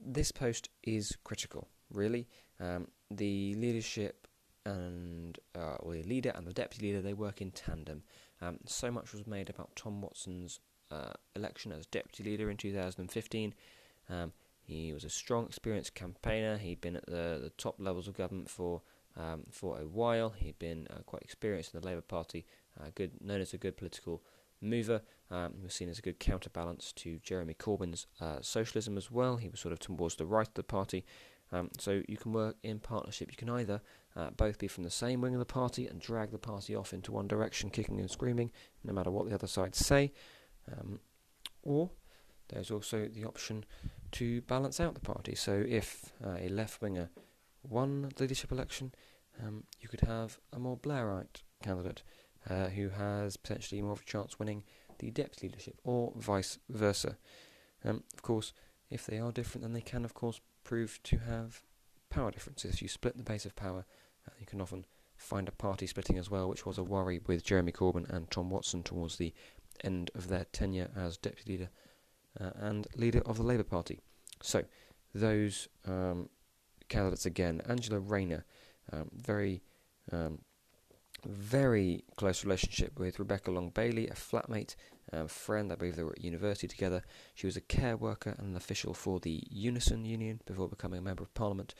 This 0.00 0.30
post 0.30 0.68
is 0.84 1.16
critical, 1.24 1.68
really. 1.90 2.28
Um, 2.60 2.88
the 3.10 3.54
leadership 3.56 4.25
and 4.66 5.38
uh, 5.56 5.76
or 5.80 5.94
the 5.94 6.02
leader 6.02 6.32
and 6.34 6.46
the 6.46 6.52
deputy 6.52 6.86
leader 6.86 7.00
they 7.00 7.14
work 7.14 7.40
in 7.40 7.50
tandem. 7.50 8.02
Um, 8.42 8.58
so 8.66 8.90
much 8.90 9.12
was 9.12 9.26
made 9.26 9.48
about 9.48 9.74
Tom 9.76 10.00
Watson's 10.02 10.60
uh, 10.90 11.12
election 11.34 11.72
as 11.72 11.86
deputy 11.86 12.24
leader 12.24 12.50
in 12.50 12.56
2015. 12.56 13.54
Um, 14.10 14.32
he 14.62 14.92
was 14.92 15.04
a 15.04 15.10
strong, 15.10 15.46
experienced 15.46 15.94
campaigner. 15.94 16.58
He'd 16.58 16.80
been 16.80 16.96
at 16.96 17.06
the, 17.06 17.38
the 17.42 17.52
top 17.56 17.76
levels 17.78 18.08
of 18.08 18.16
government 18.16 18.50
for 18.50 18.82
um, 19.16 19.44
for 19.50 19.80
a 19.80 19.86
while. 19.86 20.30
He'd 20.30 20.58
been 20.58 20.86
uh, 20.90 20.98
quite 21.06 21.22
experienced 21.22 21.72
in 21.72 21.80
the 21.80 21.86
Labour 21.86 22.02
Party, 22.02 22.44
uh, 22.78 22.88
good, 22.94 23.12
known 23.22 23.40
as 23.40 23.54
a 23.54 23.58
good 23.58 23.76
political 23.76 24.22
mover. 24.60 25.00
Um, 25.30 25.54
he 25.56 25.64
was 25.64 25.74
seen 25.74 25.88
as 25.88 25.98
a 25.98 26.02
good 26.02 26.18
counterbalance 26.18 26.92
to 26.96 27.18
Jeremy 27.22 27.54
Corbyn's 27.54 28.06
uh, 28.20 28.38
socialism 28.42 28.98
as 28.98 29.10
well. 29.10 29.36
He 29.36 29.48
was 29.48 29.60
sort 29.60 29.72
of 29.72 29.78
towards 29.78 30.16
the 30.16 30.26
right 30.26 30.46
of 30.46 30.54
the 30.54 30.62
party. 30.62 31.04
Um, 31.52 31.70
so 31.78 32.02
you 32.08 32.16
can 32.16 32.32
work 32.32 32.56
in 32.62 32.78
partnership. 32.78 33.30
You 33.30 33.36
can 33.36 33.50
either 33.50 33.80
uh, 34.16 34.30
both 34.30 34.58
be 34.58 34.68
from 34.68 34.84
the 34.84 34.90
same 34.90 35.20
wing 35.20 35.34
of 35.34 35.38
the 35.38 35.44
party 35.44 35.86
and 35.86 36.00
drag 36.00 36.30
the 36.30 36.38
party 36.38 36.74
off 36.74 36.92
into 36.92 37.12
one 37.12 37.28
direction, 37.28 37.70
kicking 37.70 38.00
and 38.00 38.10
screaming, 38.10 38.50
no 38.82 38.92
matter 38.92 39.10
what 39.10 39.28
the 39.28 39.34
other 39.34 39.46
side 39.46 39.74
say, 39.74 40.12
um, 40.72 41.00
or 41.62 41.90
there's 42.48 42.70
also 42.70 43.08
the 43.08 43.24
option 43.24 43.64
to 44.12 44.40
balance 44.42 44.80
out 44.80 44.94
the 44.94 45.00
party. 45.00 45.34
So 45.34 45.64
if 45.68 46.12
uh, 46.24 46.36
a 46.40 46.48
left 46.48 46.80
winger 46.80 47.10
won 47.62 48.10
the 48.14 48.22
leadership 48.22 48.52
election, 48.52 48.94
um, 49.44 49.64
you 49.80 49.88
could 49.88 50.00
have 50.00 50.38
a 50.52 50.58
more 50.58 50.76
Blairite 50.76 51.42
candidate 51.62 52.02
uh, 52.48 52.66
who 52.66 52.88
has 52.90 53.36
potentially 53.36 53.82
more 53.82 53.92
of 53.92 54.02
a 54.02 54.04
chance 54.04 54.38
winning 54.38 54.64
the 54.98 55.10
deputy 55.10 55.48
leadership, 55.48 55.78
or 55.84 56.12
vice 56.16 56.58
versa. 56.70 57.18
Um, 57.84 58.02
of 58.14 58.22
course, 58.22 58.52
if 58.90 59.04
they 59.04 59.18
are 59.18 59.32
different, 59.32 59.62
then 59.62 59.72
they 59.72 59.80
can, 59.80 60.04
of 60.04 60.14
course, 60.14 60.40
prove 60.64 61.00
to 61.04 61.18
have 61.18 61.62
power 62.08 62.30
differences. 62.30 62.74
If 62.74 62.82
you 62.82 62.88
split 62.88 63.16
the 63.16 63.22
base 63.22 63.44
of 63.44 63.56
power, 63.56 63.84
you 64.38 64.46
can 64.46 64.60
often 64.60 64.84
find 65.16 65.48
a 65.48 65.52
party 65.52 65.86
splitting 65.86 66.18
as 66.18 66.30
well, 66.30 66.48
which 66.48 66.66
was 66.66 66.78
a 66.78 66.84
worry 66.84 67.20
with 67.26 67.44
Jeremy 67.44 67.72
Corbyn 67.72 68.08
and 68.08 68.30
Tom 68.30 68.50
Watson 68.50 68.82
towards 68.82 69.16
the 69.16 69.32
end 69.82 70.10
of 70.14 70.28
their 70.28 70.44
tenure 70.52 70.90
as 70.96 71.16
deputy 71.16 71.52
leader 71.52 71.70
uh, 72.40 72.50
and 72.56 72.86
leader 72.96 73.22
of 73.26 73.36
the 73.36 73.42
Labour 73.42 73.64
Party. 73.64 74.00
So, 74.42 74.64
those 75.14 75.68
um, 75.86 76.28
candidates 76.88 77.26
again 77.26 77.62
Angela 77.66 77.98
Rayner, 77.98 78.44
um, 78.92 79.10
very, 79.14 79.62
um, 80.12 80.40
very 81.24 82.04
close 82.16 82.44
relationship 82.44 82.98
with 82.98 83.18
Rebecca 83.18 83.50
Long 83.50 83.70
Bailey, 83.70 84.08
a 84.08 84.14
flatmate, 84.14 84.76
um, 85.12 85.28
friend. 85.28 85.72
I 85.72 85.76
believe 85.76 85.96
they 85.96 86.02
were 86.02 86.12
at 86.12 86.24
university 86.24 86.68
together. 86.68 87.02
She 87.34 87.46
was 87.46 87.56
a 87.56 87.62
care 87.62 87.96
worker 87.96 88.34
and 88.38 88.48
an 88.48 88.56
official 88.56 88.92
for 88.92 89.20
the 89.20 89.42
Unison 89.50 90.04
Union 90.04 90.40
before 90.46 90.68
becoming 90.68 90.98
a 90.98 91.02
member 91.02 91.22
of 91.22 91.34
Parliament. 91.34 91.74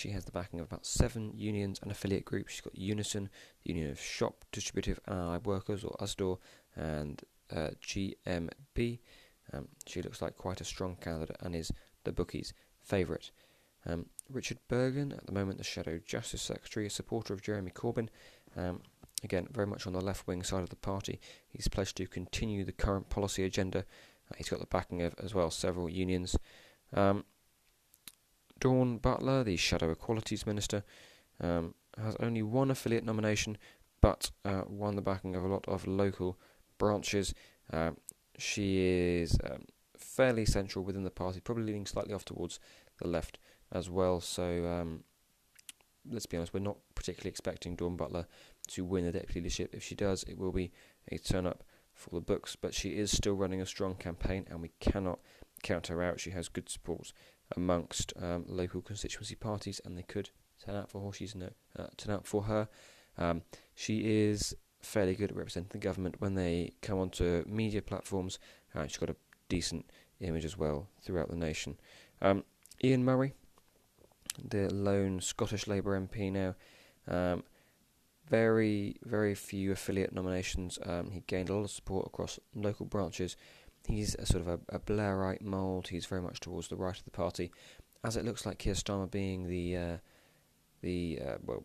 She 0.00 0.12
has 0.12 0.24
the 0.24 0.32
backing 0.32 0.60
of 0.60 0.66
about 0.66 0.86
seven 0.86 1.32
unions 1.36 1.78
and 1.82 1.90
affiliate 1.90 2.24
groups. 2.24 2.54
She's 2.54 2.62
got 2.62 2.74
Unison, 2.74 3.28
the 3.62 3.74
Union 3.74 3.90
of 3.90 4.00
Shop 4.00 4.46
Distributive 4.50 4.98
and 5.06 5.18
Allied 5.18 5.44
Workers, 5.44 5.84
or 5.84 5.94
USDAW, 6.00 6.38
and 6.74 7.22
uh, 7.54 7.68
GMB. 7.84 8.98
Um, 9.52 9.68
she 9.84 10.00
looks 10.00 10.22
like 10.22 10.38
quite 10.38 10.62
a 10.62 10.64
strong 10.64 10.96
candidate 11.02 11.36
and 11.40 11.54
is 11.54 11.70
the 12.04 12.12
bookies' 12.12 12.54
favourite. 12.82 13.30
Um, 13.84 14.06
Richard 14.30 14.56
Burgon, 14.70 15.12
at 15.12 15.26
the 15.26 15.32
moment 15.32 15.58
the 15.58 15.64
Shadow 15.64 16.00
Justice 16.06 16.40
Secretary, 16.40 16.86
a 16.86 16.90
supporter 16.90 17.34
of 17.34 17.42
Jeremy 17.42 17.70
Corbyn. 17.70 18.08
Um, 18.56 18.80
again, 19.22 19.48
very 19.52 19.66
much 19.66 19.86
on 19.86 19.92
the 19.92 20.00
left 20.00 20.26
wing 20.26 20.42
side 20.42 20.62
of 20.62 20.70
the 20.70 20.76
party. 20.76 21.20
He's 21.46 21.68
pledged 21.68 21.98
to 21.98 22.06
continue 22.06 22.64
the 22.64 22.72
current 22.72 23.10
policy 23.10 23.44
agenda. 23.44 23.80
Uh, 24.30 24.36
he's 24.38 24.48
got 24.48 24.60
the 24.60 24.66
backing 24.66 25.02
of, 25.02 25.14
as 25.22 25.34
well, 25.34 25.50
several 25.50 25.90
unions. 25.90 26.38
Um, 26.94 27.24
Dawn 28.60 28.98
Butler, 28.98 29.42
the 29.42 29.56
Shadow 29.56 29.90
Equalities 29.90 30.46
Minister, 30.46 30.84
um, 31.40 31.74
has 31.96 32.16
only 32.20 32.42
one 32.42 32.70
affiliate 32.70 33.04
nomination, 33.04 33.58
but 34.00 34.30
uh, 34.44 34.62
won 34.68 34.96
the 34.96 35.02
backing 35.02 35.34
of 35.34 35.44
a 35.44 35.48
lot 35.48 35.64
of 35.66 35.86
local 35.86 36.38
branches. 36.78 37.34
Uh, 37.72 37.90
she 38.38 38.78
is 38.80 39.36
um, 39.44 39.64
fairly 39.96 40.44
central 40.44 40.84
within 40.84 41.04
the 41.04 41.10
party, 41.10 41.40
probably 41.40 41.64
leaning 41.64 41.86
slightly 41.86 42.14
off 42.14 42.24
towards 42.24 42.60
the 43.00 43.08
left 43.08 43.38
as 43.72 43.88
well. 43.90 44.20
So 44.20 44.66
um, 44.66 45.04
let's 46.08 46.26
be 46.26 46.36
honest, 46.36 46.54
we're 46.54 46.60
not 46.60 46.78
particularly 46.94 47.30
expecting 47.30 47.76
Dawn 47.76 47.96
Butler 47.96 48.26
to 48.68 48.84
win 48.84 49.04
the 49.04 49.12
deputy 49.12 49.40
leadership. 49.40 49.74
If 49.74 49.82
she 49.82 49.94
does, 49.94 50.22
it 50.24 50.38
will 50.38 50.52
be 50.52 50.70
a 51.10 51.18
turn 51.18 51.46
up 51.46 51.64
for 51.92 52.10
the 52.10 52.20
books. 52.20 52.56
But 52.56 52.74
she 52.74 52.90
is 52.90 53.10
still 53.10 53.34
running 53.34 53.60
a 53.60 53.66
strong 53.66 53.94
campaign, 53.94 54.46
and 54.50 54.60
we 54.60 54.72
cannot 54.80 55.20
count 55.62 55.88
her 55.88 56.02
out. 56.02 56.20
She 56.20 56.30
has 56.30 56.48
good 56.48 56.68
support 56.68 57.12
amongst 57.56 58.12
um, 58.20 58.44
local 58.46 58.80
constituency 58.80 59.34
parties, 59.34 59.80
and 59.84 59.96
they 59.96 60.02
could 60.02 60.30
turn 60.64 60.76
out 60.76 60.90
for 60.90 61.04
her. 61.04 61.12
She's 61.12 61.34
no, 61.34 61.50
uh, 61.78 61.86
turn 61.96 62.14
out 62.14 62.26
for 62.26 62.42
her. 62.44 62.68
Um, 63.18 63.42
she 63.74 64.28
is 64.28 64.54
fairly 64.82 65.14
good 65.14 65.30
at 65.30 65.36
representing 65.36 65.70
the 65.72 65.78
government 65.78 66.20
when 66.20 66.34
they 66.34 66.72
come 66.82 66.98
onto 66.98 67.44
media 67.46 67.82
platforms. 67.82 68.38
Uh, 68.74 68.86
she's 68.86 68.96
got 68.96 69.10
a 69.10 69.16
decent 69.48 69.90
image 70.20 70.44
as 70.44 70.56
well 70.56 70.88
throughout 71.02 71.28
the 71.28 71.36
nation. 71.36 71.76
Um, 72.22 72.44
Ian 72.82 73.04
Murray, 73.04 73.34
the 74.42 74.72
lone 74.72 75.20
Scottish 75.20 75.66
Labour 75.66 75.98
MP 76.00 76.32
now. 76.32 76.54
Um, 77.08 77.42
very, 78.28 78.96
very 79.04 79.34
few 79.34 79.72
affiliate 79.72 80.14
nominations. 80.14 80.78
Um, 80.86 81.10
he 81.10 81.22
gained 81.26 81.50
a 81.50 81.54
lot 81.54 81.64
of 81.64 81.70
support 81.70 82.06
across 82.06 82.38
local 82.54 82.86
branches. 82.86 83.36
He's 83.86 84.14
a 84.14 84.26
sort 84.26 84.42
of 84.42 84.48
a, 84.48 84.60
a 84.68 84.78
Blairite 84.78 85.42
mould. 85.42 85.88
He's 85.88 86.06
very 86.06 86.22
much 86.22 86.40
towards 86.40 86.68
the 86.68 86.76
right 86.76 86.96
of 86.96 87.04
the 87.04 87.10
party, 87.10 87.50
as 88.04 88.16
it 88.16 88.24
looks 88.24 88.46
like 88.46 88.58
Keir 88.58 88.74
Starmer 88.74 89.10
being 89.10 89.48
the 89.48 89.76
uh, 89.76 89.96
the 90.82 91.20
uh, 91.24 91.36
well 91.44 91.64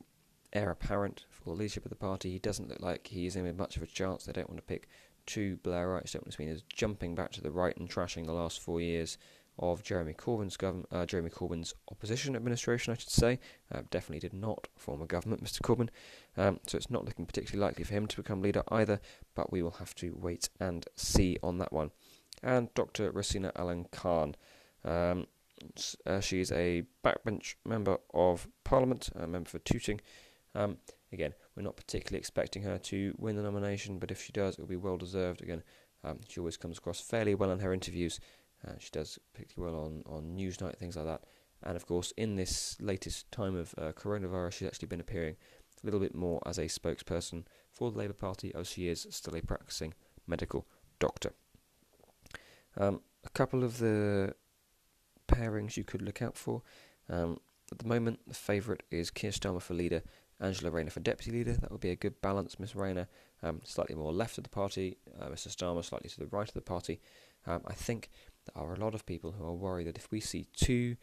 heir 0.53 0.71
apparent 0.71 1.25
for 1.29 1.45
the 1.45 1.51
leadership 1.51 1.85
of 1.85 1.89
the 1.89 1.95
party. 1.95 2.31
He 2.31 2.39
doesn't 2.39 2.69
look 2.69 2.81
like 2.81 3.07
he's 3.07 3.35
in 3.35 3.57
much 3.57 3.77
of 3.77 3.83
a 3.83 3.87
chance. 3.87 4.25
They 4.25 4.31
don't 4.31 4.49
want 4.49 4.59
to 4.59 4.63
pick 4.63 4.87
two 5.25 5.57
Blairites. 5.63 6.13
Don't 6.13 6.25
want 6.25 6.31
to 6.31 6.37
be 6.37 6.47
as 6.47 6.63
jumping 6.63 7.15
back 7.15 7.31
to 7.33 7.41
the 7.41 7.51
right 7.51 7.75
and 7.77 7.89
trashing 7.89 8.25
the 8.25 8.33
last 8.33 8.59
four 8.59 8.79
years 8.79 9.17
of 9.57 9.83
Jeremy 9.83 10.13
Corbyn's 10.13 10.57
government, 10.57 10.87
uh, 10.91 11.05
Jeremy 11.05 11.29
Corbyn's 11.29 11.73
opposition 11.89 12.35
administration, 12.35 12.91
I 12.91 12.97
should 12.97 13.09
say. 13.09 13.39
Uh, 13.73 13.81
definitely 13.89 14.19
did 14.19 14.33
not 14.33 14.67
form 14.77 15.01
a 15.01 15.05
government, 15.05 15.43
Mr. 15.43 15.61
Corbyn. 15.61 15.89
Um, 16.37 16.59
so 16.67 16.77
it's 16.77 16.89
not 16.89 17.05
looking 17.05 17.25
particularly 17.25 17.65
likely 17.65 17.85
for 17.85 17.93
him 17.93 18.05
to 18.07 18.17
become 18.17 18.41
leader 18.41 18.63
either. 18.69 18.99
But 19.33 19.51
we 19.51 19.61
will 19.61 19.71
have 19.71 19.95
to 19.95 20.17
wait 20.19 20.49
and 20.59 20.85
see 20.95 21.37
on 21.41 21.57
that 21.59 21.71
one. 21.71 21.91
And 22.43 22.73
Dr. 22.73 23.11
Rosena 23.11 23.51
Allin-Khan. 23.55 24.35
Um, 24.83 25.27
uh, 26.05 26.19
she's 26.19 26.51
a 26.51 26.83
backbench 27.03 27.55
member 27.65 27.97
of 28.13 28.47
Parliament, 28.63 29.09
a 29.15 29.27
member 29.27 29.49
for 29.49 29.59
Tooting. 29.59 30.01
Um, 30.53 30.77
again, 31.11 31.33
we're 31.55 31.63
not 31.63 31.77
particularly 31.77 32.19
expecting 32.19 32.63
her 32.63 32.77
to 32.77 33.13
win 33.17 33.35
the 33.35 33.41
nomination, 33.41 33.99
but 33.99 34.11
if 34.11 34.21
she 34.21 34.31
does, 34.31 34.55
it 34.55 34.61
will 34.61 34.67
be 34.67 34.75
well 34.75 34.97
deserved. 34.97 35.41
Again, 35.41 35.63
um, 36.03 36.19
she 36.27 36.39
always 36.39 36.57
comes 36.57 36.77
across 36.77 36.99
fairly 36.99 37.35
well 37.35 37.51
in 37.51 37.59
her 37.59 37.73
interviews. 37.73 38.19
Uh, 38.65 38.73
she 38.79 38.89
does 38.91 39.19
particularly 39.33 39.73
well 39.73 39.85
on, 39.85 40.03
on 40.05 40.35
Newsnight, 40.35 40.77
things 40.77 40.95
like 40.95 41.05
that. 41.05 41.23
And 41.63 41.75
of 41.75 41.85
course, 41.85 42.13
in 42.17 42.35
this 42.35 42.77
latest 42.79 43.31
time 43.31 43.55
of 43.55 43.73
uh, 43.77 43.91
coronavirus, 43.93 44.53
she's 44.53 44.67
actually 44.67 44.87
been 44.87 44.99
appearing 44.99 45.35
a 45.81 45.85
little 45.85 45.99
bit 45.99 46.15
more 46.15 46.41
as 46.45 46.57
a 46.57 46.65
spokesperson 46.65 47.45
for 47.71 47.91
the 47.91 47.97
Labour 47.97 48.13
Party, 48.13 48.53
as 48.55 48.67
she 48.67 48.87
is 48.87 49.07
still 49.09 49.35
a 49.35 49.41
practicing 49.41 49.93
medical 50.27 50.67
doctor. 50.99 51.33
Um, 52.77 53.01
a 53.23 53.29
couple 53.29 53.63
of 53.63 53.79
the 53.79 54.33
pairings 55.27 55.77
you 55.77 55.83
could 55.83 56.01
look 56.01 56.21
out 56.21 56.37
for. 56.37 56.61
Um, 57.09 57.39
at 57.71 57.79
the 57.79 57.87
moment, 57.87 58.19
the 58.27 58.33
favourite 58.33 58.83
is 58.91 59.09
Keir 59.09 59.31
Starmer 59.31 59.61
for 59.61 59.73
leader, 59.73 60.03
Angela 60.39 60.69
Rayner 60.69 60.91
for 60.91 60.99
deputy 60.99 61.31
leader. 61.31 61.53
That 61.53 61.71
would 61.71 61.81
be 61.81 61.89
a 61.89 61.95
good 61.95 62.21
balance. 62.21 62.59
Miss 62.59 62.75
Rayner 62.75 63.07
um, 63.41 63.61
slightly 63.63 63.95
more 63.95 64.13
left 64.13 64.37
of 64.37 64.43
the 64.43 64.49
party, 64.49 64.97
uh, 65.19 65.27
Mr 65.27 65.47
Starmer 65.47 65.83
slightly 65.83 66.09
to 66.09 66.19
the 66.19 66.27
right 66.27 66.47
of 66.47 66.53
the 66.53 66.61
party. 66.61 66.99
Um, 67.47 67.61
I 67.67 67.73
think 67.73 68.09
there 68.45 68.63
are 68.63 68.73
a 68.73 68.79
lot 68.79 68.95
of 68.95 69.05
people 69.05 69.31
who 69.31 69.45
are 69.45 69.53
worried 69.53 69.87
that 69.87 69.97
if 69.97 70.11
we 70.11 70.19
see 70.19 70.47
two 70.55 70.97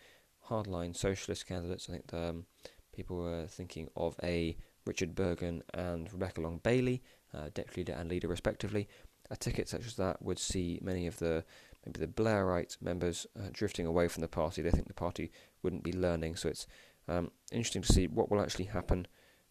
hardline 0.48 0.96
socialist 0.96 1.46
candidates, 1.46 1.88
I 1.88 1.92
think 1.92 2.14
um, 2.14 2.46
people 2.94 3.16
were 3.16 3.46
thinking 3.46 3.88
of 3.96 4.16
a 4.22 4.56
Richard 4.84 5.14
Burgon 5.14 5.62
and 5.74 6.12
Rebecca 6.12 6.40
Long 6.40 6.58
Bailey, 6.62 7.02
uh, 7.34 7.48
deputy 7.54 7.80
leader 7.80 7.92
and 7.98 8.10
leader 8.10 8.28
respectively. 8.28 8.88
A 9.33 9.37
ticket 9.37 9.68
such 9.68 9.87
as 9.87 9.97
that 9.97 10.22
would 10.22 10.39
see 10.39 10.78
many 10.83 11.07
of 11.07 11.18
the 11.18 11.45
maybe 11.85 11.99
the 11.99 12.07
Blairite 12.07 12.76
members 12.80 13.26
uh, 13.37 13.49
drifting 13.51 13.87
away 13.87 14.07
from 14.07 14.20
the 14.20 14.28
party. 14.28 14.62
They 14.62 14.70
think 14.70 14.87
the 14.87 14.95
party 14.95 15.33
wouldn't 15.62 15.83
be 15.83 15.93
learning, 15.93 16.37
so 16.37 16.49
it's 16.49 16.66
um, 17.09 17.30
interesting 17.51 17.83
to 17.83 17.93
see 17.93 18.07
what 18.07 18.30
will 18.30 18.41
actually 18.41 18.66
happen 18.66 19.07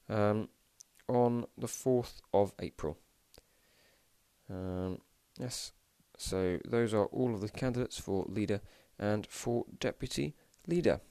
um, 0.08 0.48
on 1.08 1.46
the 1.58 1.68
4th 1.68 2.22
of 2.34 2.54
April. 2.60 2.98
Um, 4.50 5.00
yes, 5.38 5.74
so 6.18 6.60
those 6.66 6.94
are 6.94 7.06
all 7.06 7.34
of 7.34 7.42
the 7.42 7.50
candidates 7.50 8.00
for 8.00 8.26
leader 8.30 8.62
and 9.00 9.26
for 9.28 9.66
deputy 9.80 10.36
leader. 10.68 11.02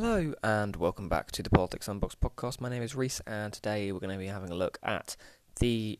Hello 0.00 0.32
and 0.44 0.76
welcome 0.76 1.08
back 1.08 1.32
to 1.32 1.42
the 1.42 1.50
Politics 1.50 1.88
Unboxed 1.88 2.20
podcast. 2.20 2.60
My 2.60 2.68
name 2.68 2.84
is 2.84 2.94
Reese, 2.94 3.20
and 3.26 3.52
today 3.52 3.90
we're 3.90 3.98
going 3.98 4.12
to 4.12 4.16
be 4.16 4.28
having 4.28 4.52
a 4.52 4.54
look 4.54 4.78
at 4.80 5.16
the 5.58 5.98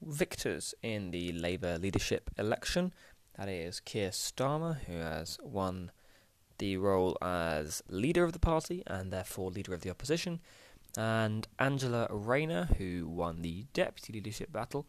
victors 0.00 0.72
in 0.84 1.10
the 1.10 1.32
Labour 1.32 1.76
leadership 1.76 2.30
election. 2.38 2.94
That 3.36 3.48
is 3.48 3.80
Keir 3.80 4.10
Starmer, 4.10 4.78
who 4.84 4.92
has 4.92 5.36
won 5.42 5.90
the 6.58 6.76
role 6.76 7.18
as 7.20 7.82
leader 7.88 8.22
of 8.22 8.34
the 8.34 8.38
party 8.38 8.84
and 8.86 9.12
therefore 9.12 9.50
leader 9.50 9.74
of 9.74 9.80
the 9.80 9.90
opposition, 9.90 10.40
and 10.96 11.48
Angela 11.58 12.06
Rayner, 12.08 12.68
who 12.78 13.08
won 13.08 13.42
the 13.42 13.66
deputy 13.72 14.12
leadership 14.12 14.52
battle. 14.52 14.86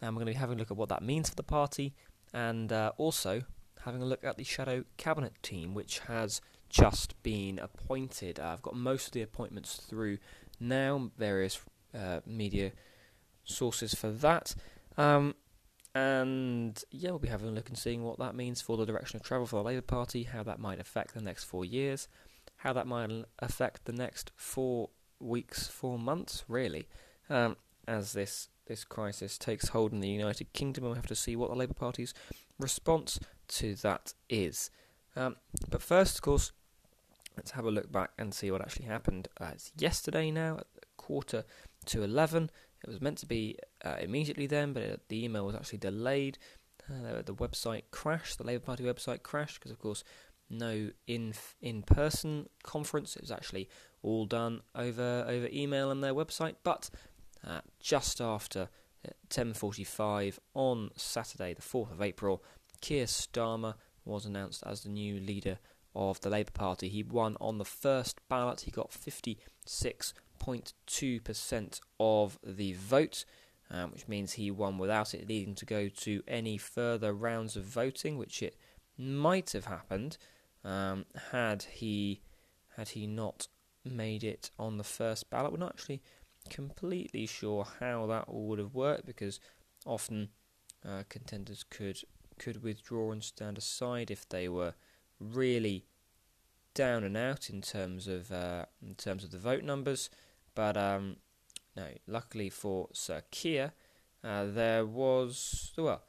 And 0.00 0.16
we're 0.16 0.20
going 0.20 0.32
to 0.32 0.38
be 0.38 0.40
having 0.40 0.56
a 0.56 0.60
look 0.60 0.70
at 0.70 0.78
what 0.78 0.88
that 0.88 1.02
means 1.02 1.28
for 1.28 1.34
the 1.34 1.42
party, 1.42 1.92
and 2.32 2.72
uh, 2.72 2.92
also 2.96 3.42
having 3.84 4.00
a 4.00 4.06
look 4.06 4.24
at 4.24 4.38
the 4.38 4.44
shadow 4.44 4.84
cabinet 4.96 5.34
team, 5.42 5.74
which 5.74 5.98
has 5.98 6.40
just 6.68 7.20
been 7.22 7.58
appointed. 7.58 8.38
Uh, 8.38 8.48
I've 8.48 8.62
got 8.62 8.76
most 8.76 9.08
of 9.08 9.12
the 9.12 9.22
appointments 9.22 9.76
through 9.76 10.18
now, 10.60 11.10
various 11.16 11.60
uh, 11.94 12.20
media 12.26 12.72
sources 13.44 13.94
for 13.94 14.10
that. 14.10 14.54
Um, 14.96 15.34
and 15.94 16.82
yeah, 16.90 17.10
we'll 17.10 17.18
be 17.18 17.28
having 17.28 17.48
a 17.48 17.52
look 17.52 17.68
and 17.68 17.78
seeing 17.78 18.04
what 18.04 18.18
that 18.18 18.34
means 18.34 18.60
for 18.60 18.76
the 18.76 18.86
direction 18.86 19.16
of 19.16 19.22
travel 19.22 19.46
for 19.46 19.56
the 19.56 19.62
Labour 19.62 19.82
Party, 19.82 20.24
how 20.24 20.42
that 20.42 20.60
might 20.60 20.80
affect 20.80 21.14
the 21.14 21.22
next 21.22 21.44
four 21.44 21.64
years, 21.64 22.08
how 22.58 22.72
that 22.72 22.86
might 22.86 23.10
affect 23.38 23.84
the 23.84 23.92
next 23.92 24.30
four 24.36 24.90
weeks, 25.18 25.66
four 25.66 25.98
months, 25.98 26.44
really, 26.46 26.88
um, 27.30 27.56
as 27.86 28.12
this 28.12 28.48
this 28.66 28.84
crisis 28.84 29.38
takes 29.38 29.68
hold 29.68 29.92
in 29.92 30.00
the 30.00 30.08
United 30.10 30.52
Kingdom. 30.52 30.84
We'll 30.84 30.94
have 30.94 31.06
to 31.06 31.14
see 31.14 31.34
what 31.34 31.48
the 31.48 31.56
Labour 31.56 31.74
Party's 31.74 32.12
response 32.58 33.18
to 33.48 33.74
that 33.76 34.12
is. 34.28 34.70
Um, 35.16 35.36
but 35.70 35.80
first, 35.80 36.16
of 36.16 36.22
course, 36.22 36.52
let's 37.38 37.52
have 37.52 37.64
a 37.64 37.70
look 37.70 37.90
back 37.90 38.10
and 38.18 38.34
see 38.34 38.50
what 38.50 38.60
actually 38.60 38.86
happened. 38.86 39.28
Uh, 39.40 39.50
it's 39.52 39.70
yesterday 39.78 40.30
now, 40.30 40.58
at 40.58 40.66
quarter 40.96 41.44
to 41.86 42.02
11. 42.02 42.50
It 42.82 42.88
was 42.88 43.00
meant 43.00 43.18
to 43.18 43.26
be 43.26 43.56
uh, 43.84 43.96
immediately 44.00 44.48
then, 44.48 44.72
but 44.72 44.82
it, 44.82 45.02
the 45.08 45.24
email 45.24 45.46
was 45.46 45.54
actually 45.54 45.78
delayed. 45.78 46.36
Uh, 46.90 47.22
the 47.24 47.34
website 47.34 47.82
crashed, 47.92 48.38
the 48.38 48.44
Labour 48.44 48.64
Party 48.64 48.82
website 48.82 49.22
crashed, 49.22 49.60
because 49.60 49.70
of 49.70 49.78
course, 49.78 50.02
no 50.50 50.90
in 51.06 51.32
in 51.60 51.82
person 51.82 52.48
conference. 52.64 53.14
It 53.14 53.22
was 53.22 53.30
actually 53.30 53.68
all 54.02 54.26
done 54.26 54.62
over 54.74 55.24
over 55.28 55.48
email 55.52 55.90
and 55.92 56.02
their 56.02 56.14
website. 56.14 56.56
But 56.64 56.90
uh, 57.46 57.60
just 57.78 58.20
after 58.20 58.68
10:45 59.30 60.38
uh, 60.38 60.58
on 60.58 60.90
Saturday, 60.96 61.54
the 61.54 61.62
4th 61.62 61.92
of 61.92 62.02
April, 62.02 62.42
Keir 62.80 63.06
Starmer 63.06 63.74
was 64.04 64.26
announced 64.26 64.64
as 64.66 64.82
the 64.82 64.88
new 64.88 65.20
leader 65.20 65.58
of 65.94 66.20
the 66.20 66.30
Labour 66.30 66.50
Party. 66.52 66.88
He 66.88 67.02
won 67.02 67.36
on 67.40 67.58
the 67.58 67.64
first 67.64 68.20
ballot. 68.28 68.60
He 68.62 68.70
got 68.70 68.90
56.2% 68.90 71.80
of 72.00 72.38
the 72.44 72.72
vote. 72.74 73.24
um, 73.70 73.92
which 73.92 74.08
means 74.08 74.32
he 74.32 74.50
won 74.50 74.78
without 74.78 75.12
it 75.14 75.28
needing 75.28 75.54
to 75.54 75.66
go 75.66 75.88
to 75.88 76.22
any 76.26 76.56
further 76.56 77.12
rounds 77.12 77.56
of 77.56 77.64
voting, 77.64 78.16
which 78.16 78.42
it 78.42 78.56
might 78.96 79.52
have 79.52 79.66
happened 79.66 80.16
um, 80.64 81.04
had 81.32 81.64
he 81.64 82.22
had 82.76 82.90
he 82.90 83.06
not 83.06 83.48
made 83.84 84.24
it 84.24 84.50
on 84.58 84.78
the 84.78 84.84
first 84.84 85.28
ballot. 85.30 85.52
We're 85.52 85.58
not 85.58 85.74
actually 85.74 86.02
completely 86.48 87.26
sure 87.26 87.66
how 87.80 88.06
that 88.06 88.32
would 88.32 88.58
have 88.58 88.74
worked 88.74 89.04
because 89.04 89.38
often 89.84 90.30
uh, 90.86 91.02
contenders 91.08 91.64
could 91.68 91.98
could 92.38 92.62
withdraw 92.62 93.12
and 93.12 93.22
stand 93.22 93.58
aside 93.58 94.10
if 94.10 94.28
they 94.28 94.48
were 94.48 94.74
really 95.20 95.84
down 96.74 97.02
and 97.02 97.16
out 97.16 97.50
in 97.50 97.60
terms 97.60 98.06
of 98.06 98.30
uh, 98.30 98.66
in 98.80 98.94
terms 98.94 99.24
of 99.24 99.30
the 99.30 99.38
vote 99.38 99.64
numbers. 99.64 100.10
But 100.54 100.76
um, 100.76 101.16
no, 101.76 101.86
luckily 102.06 102.50
for 102.50 102.88
Sir 102.92 103.22
Keir, 103.30 103.72
uh, 104.24 104.46
there 104.46 104.84
was 104.84 105.72
well, 105.76 106.02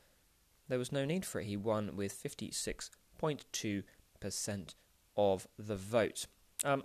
there 0.68 0.80
was 0.80 0.91
no 0.91 1.05
need 1.05 1.26
for 1.26 1.39
it. 1.39 1.45
He 1.45 1.57
won 1.57 1.95
with 1.95 2.12
fifty 2.12 2.51
six 2.51 2.91
point 3.18 3.45
two 3.51 3.84
percent 4.20 4.76
of 5.16 5.47
the 5.57 5.76
vote. 5.76 6.28
Um, 6.64 6.84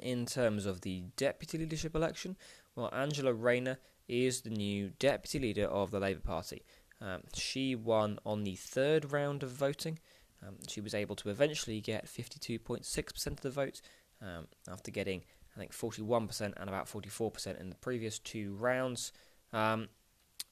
in 0.00 0.26
terms 0.26 0.66
of 0.66 0.80
the 0.80 1.04
deputy 1.16 1.58
leadership 1.58 1.94
election, 1.94 2.36
well, 2.74 2.90
Angela 2.92 3.32
Rayner 3.32 3.78
is 4.08 4.40
the 4.40 4.50
new 4.50 4.90
deputy 4.98 5.38
leader 5.38 5.66
of 5.66 5.90
the 5.90 6.00
Labour 6.00 6.20
Party. 6.20 6.64
Um, 7.00 7.22
she 7.34 7.74
won 7.74 8.18
on 8.24 8.44
the 8.44 8.56
third 8.56 9.12
round 9.12 9.42
of 9.42 9.50
voting. 9.50 9.98
Um, 10.42 10.56
she 10.68 10.80
was 10.80 10.94
able 10.94 11.16
to 11.16 11.30
eventually 11.30 11.80
get 11.80 12.06
52.6% 12.06 13.26
of 13.26 13.40
the 13.40 13.50
vote 13.50 13.80
um, 14.20 14.46
after 14.70 14.90
getting, 14.90 15.22
I 15.56 15.58
think, 15.58 15.72
41% 15.72 16.52
and 16.56 16.68
about 16.68 16.86
44% 16.86 17.60
in 17.60 17.70
the 17.70 17.76
previous 17.76 18.18
two 18.18 18.54
rounds. 18.54 19.12
Um, 19.52 19.88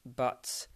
but 0.05 0.67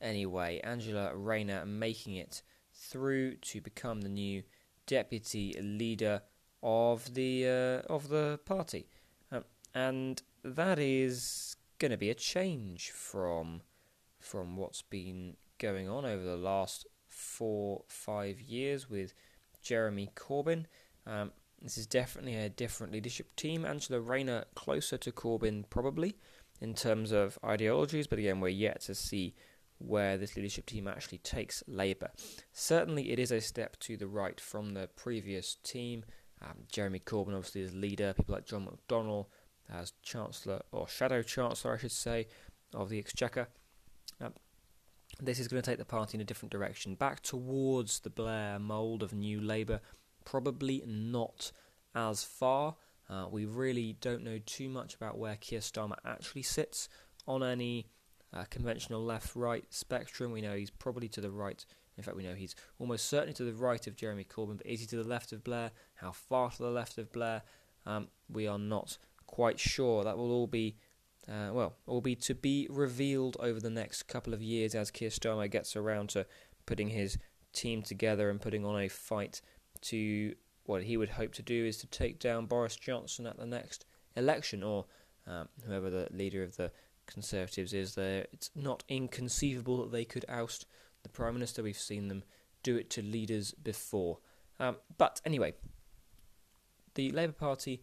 anyway, 0.00 0.60
Angela 0.62 1.14
Rayner 1.14 1.64
making 1.66 2.16
it 2.16 2.42
through 2.74 3.36
to 3.36 3.60
become 3.60 4.02
the 4.02 4.08
new 4.08 4.42
deputy 4.86 5.56
leader 5.60 6.22
of 6.62 7.14
the 7.14 7.46
uh, 7.46 7.92
of 7.92 8.08
the 8.08 8.40
party, 8.44 8.88
um, 9.30 9.44
and 9.74 10.22
that 10.42 10.78
is 10.78 11.56
going 11.78 11.90
to 11.90 11.96
be 11.96 12.10
a 12.10 12.14
change 12.14 12.90
from 12.90 13.62
from 14.20 14.56
what's 14.56 14.82
been 14.82 15.36
going 15.58 15.88
on 15.88 16.04
over 16.04 16.22
the 16.22 16.36
last 16.36 16.86
four 17.16 17.82
five 17.88 18.40
years 18.40 18.88
with 18.88 19.14
Jeremy 19.62 20.10
Corbyn. 20.14 20.66
Um, 21.06 21.32
this 21.62 21.78
is 21.78 21.86
definitely 21.86 22.36
a 22.36 22.48
different 22.48 22.92
leadership 22.92 23.34
team. 23.34 23.64
Angela 23.64 24.00
Rayner 24.00 24.44
closer 24.54 24.98
to 24.98 25.10
Corbyn 25.10 25.64
probably 25.70 26.16
in 26.60 26.74
terms 26.74 27.12
of 27.12 27.38
ideologies, 27.44 28.06
but 28.06 28.18
again 28.18 28.40
we're 28.40 28.48
yet 28.48 28.82
to 28.82 28.94
see 28.94 29.34
where 29.78 30.16
this 30.16 30.36
leadership 30.36 30.66
team 30.66 30.88
actually 30.88 31.18
takes 31.18 31.62
Labour. 31.66 32.10
Certainly, 32.52 33.10
it 33.10 33.18
is 33.18 33.30
a 33.30 33.40
step 33.40 33.78
to 33.80 33.96
the 33.96 34.06
right 34.06 34.40
from 34.40 34.74
the 34.74 34.88
previous 34.96 35.56
team. 35.62 36.04
Um, 36.42 36.64
Jeremy 36.70 37.00
Corbyn, 37.00 37.34
obviously, 37.34 37.62
as 37.62 37.74
leader, 37.74 38.14
people 38.14 38.34
like 38.34 38.46
John 38.46 38.66
McDonnell 38.66 39.26
as 39.72 39.92
Chancellor, 40.02 40.62
or 40.72 40.88
Shadow 40.88 41.22
Chancellor, 41.22 41.74
I 41.74 41.78
should 41.78 41.92
say, 41.92 42.28
of 42.74 42.88
the 42.88 42.98
Exchequer. 42.98 43.48
Um, 44.20 44.32
this 45.20 45.38
is 45.38 45.48
going 45.48 45.62
to 45.62 45.70
take 45.70 45.78
the 45.78 45.84
party 45.84 46.16
in 46.16 46.20
a 46.20 46.24
different 46.24 46.52
direction, 46.52 46.94
back 46.94 47.20
towards 47.20 48.00
the 48.00 48.10
Blair 48.10 48.58
mould 48.58 49.02
of 49.02 49.12
New 49.12 49.40
Labour. 49.40 49.80
Probably 50.24 50.82
not 50.86 51.52
as 51.94 52.24
far. 52.24 52.76
Uh, 53.08 53.26
we 53.30 53.44
really 53.44 53.96
don't 54.00 54.24
know 54.24 54.38
too 54.44 54.68
much 54.68 54.94
about 54.94 55.18
where 55.18 55.36
Keir 55.36 55.60
Starmer 55.60 55.96
actually 56.04 56.42
sits 56.42 56.88
on 57.26 57.42
any 57.42 57.86
uh, 58.34 58.44
conventional 58.50 59.04
left-right 59.04 59.72
spectrum. 59.72 60.32
We 60.32 60.40
know 60.40 60.56
he's 60.56 60.70
probably 60.70 61.08
to 61.08 61.20
the 61.20 61.30
right. 61.30 61.64
In 61.96 62.02
fact, 62.02 62.16
we 62.16 62.24
know 62.24 62.34
he's 62.34 62.54
almost 62.78 63.08
certainly 63.08 63.32
to 63.34 63.44
the 63.44 63.54
right 63.54 63.86
of 63.86 63.96
Jeremy 63.96 64.24
Corbyn. 64.24 64.58
But 64.58 64.66
is 64.66 64.80
he 64.80 64.86
to 64.86 64.96
the 64.96 65.08
left 65.08 65.32
of 65.32 65.44
Blair? 65.44 65.70
How 65.94 66.12
far 66.12 66.50
to 66.50 66.62
the 66.62 66.70
left 66.70 66.98
of 66.98 67.12
Blair? 67.12 67.42
Um, 67.86 68.08
we 68.28 68.46
are 68.46 68.58
not 68.58 68.98
quite 69.26 69.58
sure. 69.58 70.04
That 70.04 70.18
will 70.18 70.32
all 70.32 70.46
be, 70.46 70.76
uh, 71.28 71.52
well, 71.52 71.74
will 71.86 72.00
be 72.00 72.14
to 72.16 72.34
be 72.34 72.66
revealed 72.70 73.36
over 73.40 73.60
the 73.60 73.70
next 73.70 74.04
couple 74.04 74.32
of 74.32 74.42
years 74.42 74.74
as 74.74 74.90
Keir 74.90 75.10
Starmer 75.10 75.50
gets 75.50 75.74
around 75.74 76.10
to 76.10 76.26
putting 76.66 76.88
his 76.88 77.18
team 77.52 77.82
together 77.82 78.30
and 78.30 78.40
putting 78.40 78.64
on 78.64 78.80
a 78.80 78.88
fight 78.88 79.40
to 79.80 80.34
what 80.64 80.84
he 80.84 80.96
would 80.96 81.10
hope 81.10 81.32
to 81.34 81.42
do 81.42 81.64
is 81.64 81.78
to 81.78 81.86
take 81.86 82.18
down 82.18 82.46
Boris 82.46 82.76
Johnson 82.76 83.26
at 83.26 83.38
the 83.38 83.46
next 83.46 83.84
election, 84.16 84.62
or 84.62 84.86
um, 85.26 85.48
whoever 85.66 85.90
the 85.90 86.08
leader 86.10 86.42
of 86.42 86.56
the 86.56 86.70
Conservatives 87.06 87.72
is 87.72 87.94
there. 87.94 88.26
It's 88.32 88.50
not 88.54 88.82
inconceivable 88.88 89.78
that 89.82 89.92
they 89.92 90.04
could 90.04 90.24
oust 90.28 90.66
the 91.02 91.08
Prime 91.08 91.34
Minister. 91.34 91.62
We've 91.62 91.78
seen 91.78 92.08
them 92.08 92.24
do 92.62 92.76
it 92.76 92.90
to 92.90 93.02
leaders 93.02 93.52
before. 93.52 94.18
Um, 94.58 94.76
but 94.98 95.20
anyway, 95.24 95.54
the 96.94 97.12
Labour 97.12 97.32
Party 97.32 97.82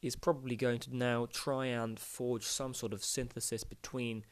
is 0.00 0.16
probably 0.16 0.56
going 0.56 0.78
to 0.78 0.96
now 0.96 1.26
try 1.32 1.66
and 1.66 1.98
forge 1.98 2.44
some 2.44 2.74
sort 2.74 2.92
of 2.92 3.02
synthesis 3.02 3.64
between 3.64 4.24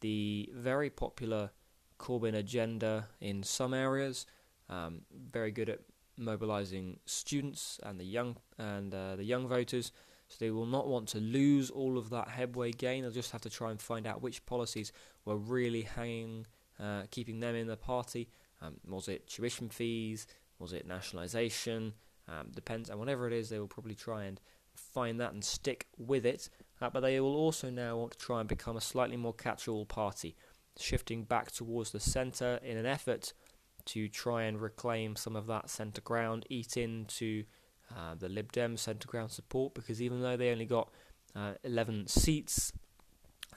the 0.00 0.48
very 0.52 0.90
popular 0.90 1.50
Corbyn 1.98 2.34
agenda 2.34 3.08
in 3.20 3.42
some 3.42 3.72
areas, 3.72 4.26
um, 4.68 5.02
very 5.30 5.50
good 5.50 5.68
at 5.68 5.80
mobilising 6.16 6.98
students 7.06 7.80
and 7.82 7.98
the 7.98 8.04
young 8.04 8.36
and 8.58 8.94
uh, 8.94 9.16
the 9.16 9.24
young 9.24 9.48
voters, 9.48 9.92
so 10.28 10.36
they 10.38 10.50
will 10.50 10.66
not 10.66 10.88
want 10.88 11.08
to 11.08 11.18
lose 11.18 11.70
all 11.70 11.98
of 11.98 12.10
that 12.10 12.28
headway 12.28 12.72
gain. 12.72 13.02
They'll 13.02 13.10
just 13.10 13.32
have 13.32 13.40
to 13.42 13.50
try 13.50 13.70
and 13.70 13.80
find 13.80 14.06
out 14.06 14.22
which 14.22 14.44
policies 14.46 14.92
were 15.24 15.36
really 15.36 15.82
hanging, 15.82 16.46
uh, 16.78 17.02
keeping 17.10 17.40
them 17.40 17.54
in 17.54 17.66
the 17.66 17.76
party. 17.76 18.28
Um, 18.60 18.74
was 18.86 19.08
it 19.08 19.26
tuition 19.26 19.68
fees? 19.68 20.26
Was 20.58 20.72
it 20.72 20.86
nationalisation? 20.86 21.94
Um, 22.28 22.50
depends, 22.54 22.88
and 22.88 22.98
whatever 22.98 23.26
it 23.26 23.32
is, 23.32 23.48
they 23.48 23.58
will 23.58 23.68
probably 23.68 23.94
try 23.94 24.24
and 24.24 24.40
find 24.74 25.20
that 25.20 25.32
and 25.32 25.44
stick 25.44 25.86
with 25.98 26.26
it. 26.26 26.48
Uh, 26.80 26.90
but 26.90 27.00
they 27.00 27.20
will 27.20 27.36
also 27.36 27.70
now 27.70 27.96
want 27.96 28.12
to 28.12 28.18
try 28.18 28.40
and 28.40 28.48
become 28.48 28.76
a 28.76 28.80
slightly 28.80 29.16
more 29.16 29.32
catch-all 29.32 29.86
party, 29.86 30.36
shifting 30.78 31.24
back 31.24 31.50
towards 31.50 31.92
the 31.92 32.00
centre 32.00 32.58
in 32.62 32.76
an 32.76 32.86
effort 32.86 33.32
to 33.86 34.08
try 34.08 34.42
and 34.44 34.60
reclaim 34.60 35.14
some 35.16 35.36
of 35.36 35.46
that 35.46 35.70
centre 35.70 36.00
ground, 36.00 36.46
eat 36.48 36.76
into 36.76 37.44
uh, 37.94 38.14
the 38.14 38.28
Lib 38.28 38.50
Dem 38.52 38.76
centre 38.76 39.06
ground 39.06 39.30
support 39.30 39.74
because 39.74 40.00
even 40.00 40.20
though 40.20 40.36
they 40.36 40.50
only 40.50 40.64
got 40.64 40.90
uh, 41.36 41.52
11 41.62 42.08
seats, 42.08 42.72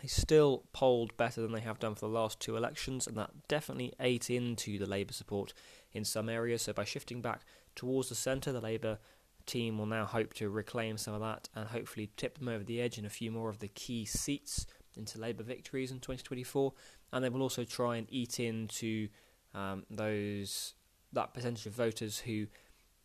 they 0.01 0.07
still 0.07 0.63
polled 0.74 1.15
better 1.18 1.41
than 1.41 1.53
they 1.53 1.61
have 1.61 1.80
done 1.80 1.95
for 1.95 2.01
the 2.01 2.13
last 2.13 2.39
two 2.39 2.55
elections, 2.55 3.07
and 3.07 3.18
that 3.18 3.32
definitely 3.47 3.93
ate 3.99 4.30
into 4.30 4.78
the 4.78 4.86
Labour 4.86 5.13
support 5.13 5.53
in 5.91 6.03
some 6.03 6.30
areas. 6.30 6.63
So 6.63 6.74
by 6.74 6.84
shifting 6.84 7.22
back 7.22 7.41
towards 7.76 8.09
the 8.09 8.15
centre, 8.15 8.51
the 8.51 8.61
Labour 8.61 8.99
team 9.48 9.78
will 9.78 9.86
now 9.86 10.06
hope 10.06 10.34
to 10.36 10.50
reclaim 10.50 10.98
some 10.98 11.14
of 11.14 11.22
that 11.22 11.50
and 11.56 11.68
hopefully 11.68 12.12
tip 12.18 12.38
them 12.38 12.48
over 12.48 12.64
the 12.64 12.82
edge 12.82 12.98
in 12.98 13.06
a 13.06 13.10
few 13.10 13.32
more 13.32 13.50
of 13.50 13.60
the 13.60 13.68
key 13.70 14.06
seats 14.06 14.68
into 14.95 15.20
Labour 15.20 15.43
victories 15.43 15.91
in 15.91 15.98
2024. 15.98 16.74
And 17.12 17.24
they 17.24 17.30
will 17.30 17.41
also 17.41 17.64
try 17.64 17.95
and 17.95 18.08
eat 18.10 18.39
into 18.39 19.08
um, 19.54 19.86
those 19.89 20.74
that 21.14 21.34
percentage 21.34 21.66
of 21.66 21.74
voters 21.74 22.20
who 22.20 22.48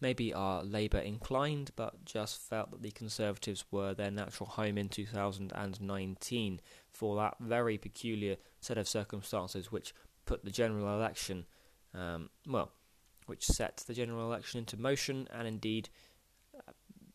maybe 0.00 0.34
are 0.34 0.64
Labour 0.64 0.98
inclined, 0.98 1.70
but 1.76 2.04
just 2.04 2.42
felt 2.42 2.72
that 2.72 2.82
the 2.82 2.90
Conservatives 2.90 3.64
were 3.70 3.94
their 3.94 4.10
natural 4.10 4.48
home 4.50 4.76
in 4.76 4.88
2019 4.88 6.60
for 6.90 7.16
that 7.16 7.36
very 7.38 7.78
peculiar 7.78 8.36
set 8.60 8.76
of 8.76 8.88
circumstances 8.88 9.70
which 9.70 9.94
put 10.26 10.44
the 10.44 10.50
general 10.50 10.94
election, 10.94 11.46
um, 11.94 12.28
well, 12.46 12.72
which 13.26 13.46
set 13.46 13.84
the 13.86 13.94
general 13.94 14.26
election 14.26 14.58
into 14.58 14.76
motion 14.76 15.28
and 15.32 15.46
indeed 15.46 15.88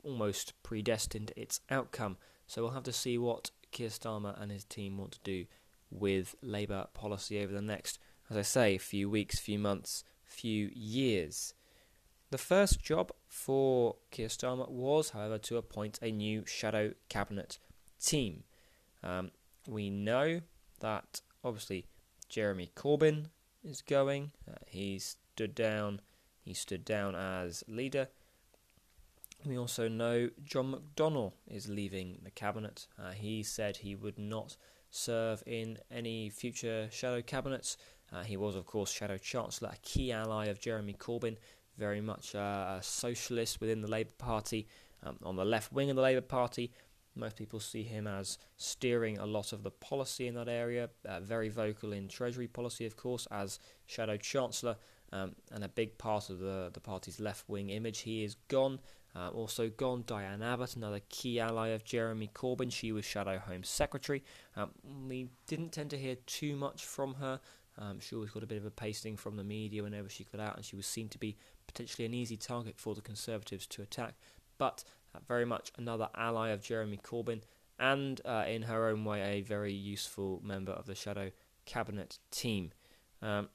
almost 0.07 0.53
predestined 0.63 1.33
its 1.35 1.59
outcome. 1.69 2.17
So 2.47 2.61
we'll 2.61 2.71
have 2.71 2.83
to 2.83 2.93
see 2.93 3.17
what 3.17 3.51
Keir 3.71 3.89
Starmer 3.89 4.41
and 4.41 4.51
his 4.51 4.63
team 4.63 4.97
want 4.97 5.11
to 5.11 5.19
do 5.23 5.45
with 5.91 6.35
Labour 6.41 6.87
policy 6.93 7.43
over 7.43 7.53
the 7.53 7.61
next, 7.61 7.99
as 8.29 8.37
I 8.37 8.41
say, 8.41 8.77
few 8.77 9.09
weeks, 9.09 9.39
few 9.39 9.59
months, 9.59 10.03
few 10.23 10.69
years. 10.73 11.53
The 12.29 12.37
first 12.37 12.81
job 12.81 13.11
for 13.27 13.97
Keir 14.11 14.29
Starmer 14.29 14.69
was, 14.69 15.11
however, 15.11 15.37
to 15.39 15.57
appoint 15.57 15.99
a 16.01 16.11
new 16.11 16.45
shadow 16.45 16.93
cabinet 17.09 17.59
team. 18.01 18.43
Um, 19.03 19.31
we 19.67 19.89
know 19.89 20.41
that 20.79 21.21
obviously 21.43 21.85
Jeremy 22.29 22.71
Corbyn 22.75 23.27
is 23.63 23.81
going. 23.81 24.31
Uh, 24.49 24.55
he 24.65 24.99
stood 24.99 25.55
down. 25.55 26.01
He 26.43 26.53
stood 26.53 26.85
down 26.85 27.15
as 27.15 27.63
leader. 27.67 28.07
We 29.45 29.57
also 29.57 29.87
know 29.87 30.29
John 30.43 30.73
McDonnell 30.73 31.33
is 31.47 31.69
leaving 31.69 32.19
the 32.23 32.31
cabinet. 32.31 32.87
Uh, 33.01 33.11
he 33.11 33.43
said 33.43 33.77
he 33.77 33.95
would 33.95 34.17
not 34.17 34.57
serve 34.89 35.43
in 35.45 35.77
any 35.91 36.29
future 36.29 36.89
shadow 36.91 37.21
cabinets. 37.21 37.77
Uh, 38.11 38.23
he 38.23 38.37
was, 38.37 38.55
of 38.55 38.65
course, 38.65 38.91
shadow 38.91 39.17
chancellor, 39.17 39.69
a 39.73 39.77
key 39.81 40.11
ally 40.11 40.47
of 40.47 40.59
Jeremy 40.59 40.93
Corbyn, 40.93 41.37
very 41.77 42.01
much 42.01 42.35
uh, 42.35 42.77
a 42.77 42.79
socialist 42.81 43.61
within 43.61 43.81
the 43.81 43.89
Labour 43.89 44.13
Party, 44.17 44.67
um, 45.03 45.17
on 45.23 45.35
the 45.35 45.45
left 45.45 45.71
wing 45.71 45.89
of 45.89 45.95
the 45.95 46.01
Labour 46.01 46.21
Party. 46.21 46.71
Most 47.15 47.35
people 47.35 47.59
see 47.59 47.83
him 47.83 48.07
as 48.07 48.37
steering 48.57 49.17
a 49.17 49.25
lot 49.25 49.51
of 49.51 49.63
the 49.63 49.71
policy 49.71 50.27
in 50.27 50.35
that 50.35 50.47
area, 50.47 50.89
uh, 51.05 51.19
very 51.19 51.49
vocal 51.49 51.91
in 51.91 52.07
Treasury 52.07 52.47
policy, 52.47 52.85
of 52.85 52.95
course, 52.95 53.27
as 53.31 53.59
Shadow 53.85 54.17
Chancellor, 54.17 54.77
um, 55.11 55.35
and 55.51 55.63
a 55.63 55.69
big 55.69 55.97
part 55.97 56.29
of 56.29 56.39
the, 56.39 56.69
the 56.73 56.79
party's 56.79 57.19
left 57.19 57.47
wing 57.47 57.69
image. 57.69 57.99
He 57.99 58.23
is 58.23 58.35
gone. 58.47 58.79
Uh, 59.17 59.29
also 59.29 59.69
gone, 59.69 60.03
Diane 60.05 60.43
Abbott, 60.43 60.75
another 60.75 61.01
key 61.09 61.39
ally 61.39 61.69
of 61.69 61.83
Jeremy 61.83 62.29
Corbyn. 62.33 62.71
She 62.71 62.91
was 62.91 63.03
Shadow 63.03 63.39
Home 63.39 63.63
Secretary. 63.63 64.23
Um, 64.55 64.71
we 65.07 65.29
didn't 65.47 65.71
tend 65.71 65.89
to 65.89 65.97
hear 65.97 66.17
too 66.27 66.55
much 66.55 66.85
from 66.85 67.15
her. 67.15 67.39
Um, 67.79 67.99
she 67.99 68.15
always 68.15 68.29
got 68.29 68.43
a 68.43 68.47
bit 68.47 68.59
of 68.59 68.65
a 68.65 68.71
pasting 68.71 69.17
from 69.17 69.35
the 69.35 69.43
media 69.43 69.81
whenever 69.81 70.07
she 70.07 70.23
got 70.25 70.39
out, 70.39 70.55
and 70.55 70.63
she 70.63 70.75
was 70.75 70.85
seen 70.85 71.09
to 71.09 71.17
be 71.17 71.35
potentially 71.65 72.05
an 72.05 72.13
easy 72.13 72.37
target 72.37 72.75
for 72.77 72.93
the 72.93 73.01
Conservatives 73.01 73.65
to 73.67 73.81
attack. 73.81 74.13
But 74.59 74.83
uh, 75.15 75.19
very 75.27 75.45
much 75.45 75.71
another 75.77 76.09
ally 76.15 76.49
of 76.49 76.61
Jeremy 76.61 76.99
Corbyn, 77.03 77.41
and 77.79 78.21
uh, 78.23 78.45
in 78.47 78.63
her 78.63 78.87
own 78.87 79.03
way, 79.03 79.21
a 79.21 79.41
very 79.41 79.73
useful 79.73 80.41
member 80.43 80.73
of 80.73 80.85
the 80.85 80.95
Shadow 80.95 81.31
Cabinet 81.65 82.19
team. 82.29 82.71
Um, 83.23 83.49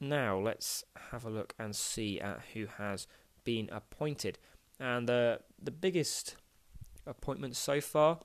now, 0.00 0.38
let's 0.38 0.82
have 1.10 1.26
a 1.26 1.30
look 1.30 1.54
and 1.58 1.76
see 1.76 2.18
at 2.20 2.40
who 2.54 2.66
has 2.78 3.06
been 3.44 3.68
appointed. 3.70 4.38
And 4.78 5.08
the 5.08 5.40
the 5.62 5.70
biggest 5.70 6.36
appointment 7.06 7.56
so 7.56 7.80
far, 7.80 8.20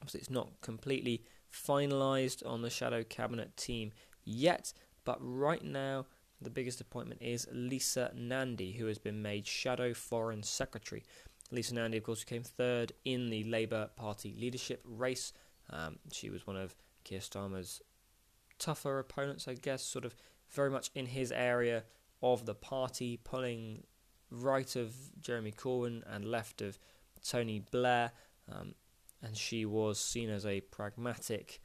obviously, 0.00 0.20
it's 0.20 0.30
not 0.30 0.60
completely 0.60 1.24
finalised 1.52 2.44
on 2.46 2.62
the 2.62 2.70
Shadow 2.70 3.04
Cabinet 3.04 3.56
team 3.56 3.92
yet, 4.24 4.72
but 5.04 5.18
right 5.20 5.62
now, 5.62 6.06
the 6.40 6.50
biggest 6.50 6.80
appointment 6.80 7.22
is 7.22 7.46
Lisa 7.52 8.10
Nandy, 8.14 8.72
who 8.72 8.86
has 8.86 8.98
been 8.98 9.22
made 9.22 9.46
Shadow 9.46 9.94
Foreign 9.94 10.42
Secretary. 10.42 11.04
Lisa 11.50 11.74
Nandy, 11.74 11.98
of 11.98 12.04
course, 12.04 12.24
came 12.24 12.42
third 12.42 12.92
in 13.04 13.30
the 13.30 13.44
Labour 13.44 13.90
Party 13.96 14.34
leadership 14.38 14.82
race. 14.84 15.32
Um, 15.70 15.98
she 16.12 16.30
was 16.30 16.46
one 16.46 16.56
of 16.56 16.74
Keir 17.04 17.20
Starmer's 17.20 17.80
tougher 18.58 18.98
opponents, 18.98 19.46
I 19.46 19.54
guess, 19.54 19.82
sort 19.82 20.04
of 20.04 20.14
very 20.50 20.70
much 20.70 20.90
in 20.94 21.06
his 21.06 21.30
area 21.32 21.84
of 22.22 22.46
the 22.46 22.54
party, 22.54 23.18
pulling 23.22 23.84
right 24.30 24.74
of 24.76 24.94
Jeremy 25.20 25.52
Corbyn 25.52 26.02
and 26.06 26.24
left 26.24 26.62
of 26.62 26.78
Tony 27.22 27.60
Blair. 27.70 28.12
Um, 28.50 28.74
and 29.22 29.36
she 29.36 29.64
was 29.64 29.98
seen 29.98 30.28
as 30.28 30.44
a 30.44 30.60
pragmatic 30.60 31.60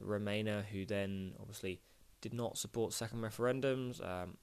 Remainer 0.00 0.64
who 0.64 0.84
then 0.84 1.32
obviously 1.40 1.80
did 2.20 2.34
not 2.34 2.58
support 2.58 2.92
second 2.92 3.20
referendums, 3.22 4.04
um, 4.06 4.36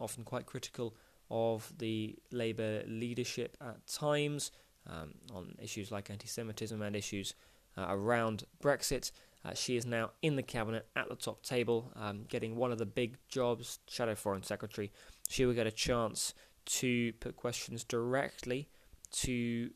often 0.00 0.24
quite 0.24 0.46
critical 0.46 0.96
of 1.30 1.72
the 1.78 2.18
Labour 2.30 2.82
leadership 2.86 3.56
at 3.60 3.86
times 3.86 4.50
um, 4.88 5.14
on 5.32 5.54
issues 5.60 5.90
like 5.90 6.10
anti 6.10 6.26
Semitism 6.26 6.80
and 6.80 6.96
issues 6.96 7.34
uh, 7.76 7.86
around 7.88 8.44
Brexit. 8.62 9.12
Uh, 9.44 9.54
she 9.54 9.76
is 9.76 9.84
now 9.84 10.10
in 10.22 10.36
the 10.36 10.42
cabinet 10.42 10.86
at 10.94 11.08
the 11.08 11.16
top 11.16 11.42
table, 11.42 11.90
um, 11.96 12.24
getting 12.28 12.56
one 12.56 12.70
of 12.70 12.78
the 12.78 12.86
big 12.86 13.16
jobs, 13.28 13.80
Shadow 13.88 14.14
Foreign 14.14 14.42
Secretary. 14.42 14.92
She 15.28 15.44
will 15.46 15.54
get 15.54 15.66
a 15.66 15.72
chance 15.72 16.34
to 16.64 17.12
put 17.14 17.36
questions 17.36 17.84
directly 17.84 18.68
to 19.12 19.70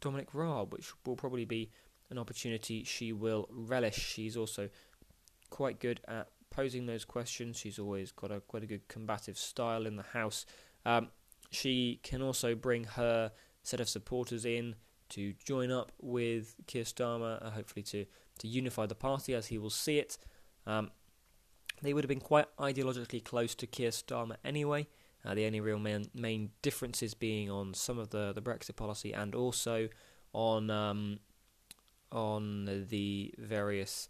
Dominic 0.00 0.32
Raab, 0.32 0.72
which 0.72 0.92
will 1.04 1.16
probably 1.16 1.44
be 1.44 1.70
an 2.10 2.18
opportunity 2.18 2.84
she 2.84 3.12
will 3.12 3.48
relish. 3.50 3.98
She's 3.98 4.36
also 4.36 4.68
quite 5.50 5.80
good 5.80 6.00
at 6.08 6.28
posing 6.50 6.86
those 6.86 7.04
questions. 7.04 7.58
She's 7.58 7.78
always 7.78 8.12
got 8.12 8.30
a 8.30 8.40
quite 8.40 8.62
a 8.62 8.66
good 8.66 8.88
combative 8.88 9.38
style 9.38 9.86
in 9.86 9.96
the 9.96 10.02
house. 10.02 10.46
Um, 10.86 11.08
she 11.50 12.00
can 12.02 12.22
also 12.22 12.54
bring 12.54 12.84
her 12.84 13.32
set 13.62 13.80
of 13.80 13.88
supporters 13.88 14.44
in 14.44 14.76
to 15.10 15.34
join 15.44 15.70
up 15.70 15.92
with 16.00 16.54
Keir 16.66 16.84
Starmer, 16.84 17.44
uh, 17.44 17.50
hopefully 17.50 17.82
to, 17.84 18.04
to 18.40 18.48
unify 18.48 18.86
the 18.86 18.94
party 18.94 19.34
as 19.34 19.46
he 19.46 19.58
will 19.58 19.70
see 19.70 19.98
it. 19.98 20.18
Um, 20.66 20.90
they 21.82 21.94
would 21.94 22.04
have 22.04 22.08
been 22.08 22.20
quite 22.20 22.46
ideologically 22.58 23.22
close 23.22 23.54
to 23.56 23.66
Keir 23.66 23.90
Starmer 23.90 24.36
anyway. 24.44 24.86
Uh, 25.24 25.34
the 25.34 25.46
only 25.46 25.60
real 25.60 25.78
main, 25.78 26.06
main 26.14 26.50
differences 26.62 27.14
being 27.14 27.50
on 27.50 27.74
some 27.74 27.98
of 27.98 28.10
the, 28.10 28.32
the 28.32 28.42
Brexit 28.42 28.76
policy 28.76 29.12
and 29.12 29.34
also 29.34 29.88
on 30.32 30.70
um, 30.70 31.18
on 32.10 32.86
the 32.88 33.34
various 33.38 34.08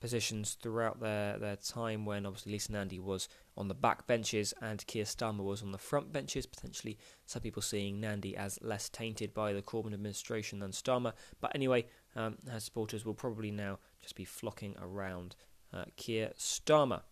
positions 0.00 0.56
throughout 0.62 1.00
their, 1.00 1.38
their 1.38 1.56
time 1.56 2.04
when 2.04 2.24
obviously 2.24 2.52
Lisa 2.52 2.72
Nandy 2.72 2.98
was 2.98 3.28
on 3.56 3.68
the 3.68 3.74
back 3.74 4.06
benches 4.06 4.54
and 4.60 4.86
Keir 4.86 5.04
Starmer 5.04 5.42
was 5.42 5.62
on 5.62 5.72
the 5.72 5.78
front 5.78 6.12
benches. 6.12 6.46
Potentially, 6.46 6.98
some 7.26 7.42
people 7.42 7.62
seeing 7.62 8.00
Nandy 8.00 8.36
as 8.36 8.58
less 8.62 8.88
tainted 8.88 9.34
by 9.34 9.52
the 9.52 9.62
Corbyn 9.62 9.92
administration 9.92 10.60
than 10.60 10.70
Starmer. 10.70 11.12
But 11.40 11.54
anyway, 11.54 11.86
um, 12.14 12.36
her 12.50 12.60
supporters 12.60 13.04
will 13.04 13.14
probably 13.14 13.50
now 13.50 13.78
just 14.00 14.14
be 14.14 14.24
flocking 14.24 14.76
around 14.80 15.34
uh, 15.72 15.84
Keir 15.96 16.32
Starmer. 16.38 17.02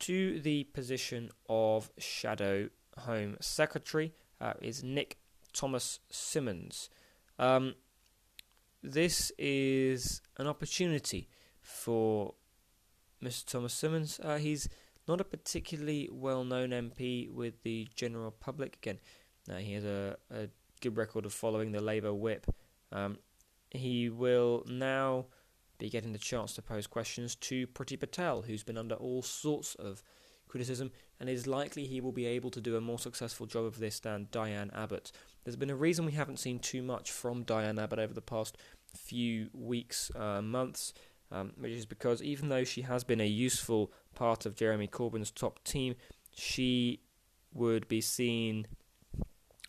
To 0.00 0.40
the 0.40 0.64
position 0.64 1.30
of 1.48 1.90
Shadow 1.98 2.70
Home 3.00 3.36
Secretary 3.40 4.14
uh, 4.40 4.54
is 4.62 4.82
Nick 4.82 5.18
Thomas 5.52 6.00
Simmons. 6.10 6.88
Um, 7.38 7.74
this 8.82 9.30
is 9.38 10.22
an 10.38 10.46
opportunity 10.46 11.28
for 11.60 12.34
Mr. 13.22 13.44
Thomas-Symonds. 13.44 14.20
Uh, 14.22 14.38
he's 14.38 14.68
not 15.06 15.20
a 15.20 15.24
particularly 15.24 16.08
well 16.10 16.44
known 16.44 16.70
MP 16.70 17.30
with 17.30 17.62
the 17.62 17.86
general 17.94 18.30
public. 18.30 18.76
Again, 18.76 18.98
uh, 19.50 19.56
he 19.56 19.74
has 19.74 19.84
a, 19.84 20.16
a, 20.30 20.48
good 20.80 20.96
record 20.96 21.26
of 21.26 21.34
following 21.34 21.72
the 21.72 21.80
Labour 21.82 22.14
whip. 22.14 22.46
Um, 22.90 23.18
he 23.70 24.08
will 24.08 24.64
now 24.66 25.26
be 25.80 25.90
getting 25.90 26.12
the 26.12 26.18
chance 26.18 26.52
to 26.54 26.62
pose 26.62 26.86
questions 26.86 27.34
to 27.34 27.66
Priti 27.68 27.98
Patel, 27.98 28.42
who's 28.42 28.62
been 28.62 28.78
under 28.78 28.94
all 28.94 29.22
sorts 29.22 29.74
of 29.74 30.02
criticism, 30.46 30.92
and 31.18 31.28
it 31.28 31.32
is 31.32 31.46
likely 31.46 31.84
he 31.84 32.00
will 32.00 32.12
be 32.12 32.26
able 32.26 32.50
to 32.50 32.60
do 32.60 32.76
a 32.76 32.80
more 32.80 32.98
successful 32.98 33.46
job 33.46 33.64
of 33.64 33.78
this 33.78 33.98
than 33.98 34.28
Diane 34.30 34.70
Abbott. 34.74 35.10
There's 35.44 35.56
been 35.56 35.70
a 35.70 35.76
reason 35.76 36.06
we 36.06 36.12
haven't 36.12 36.38
seen 36.38 36.58
too 36.58 36.82
much 36.82 37.10
from 37.10 37.42
Diane 37.42 37.78
Abbott 37.78 37.98
over 37.98 38.14
the 38.14 38.20
past 38.20 38.56
few 38.94 39.48
weeks, 39.52 40.10
uh, 40.14 40.42
months 40.42 40.92
um, 41.32 41.52
which 41.58 41.72
is 41.72 41.86
because 41.86 42.22
even 42.22 42.48
though 42.48 42.64
she 42.64 42.82
has 42.82 43.04
been 43.04 43.20
a 43.20 43.26
useful 43.26 43.92
part 44.14 44.46
of 44.46 44.56
Jeremy 44.56 44.88
Corbyn's 44.88 45.30
top 45.30 45.62
team, 45.64 45.94
she 46.34 47.00
would 47.52 47.88
be 47.88 48.00
seen 48.00 48.66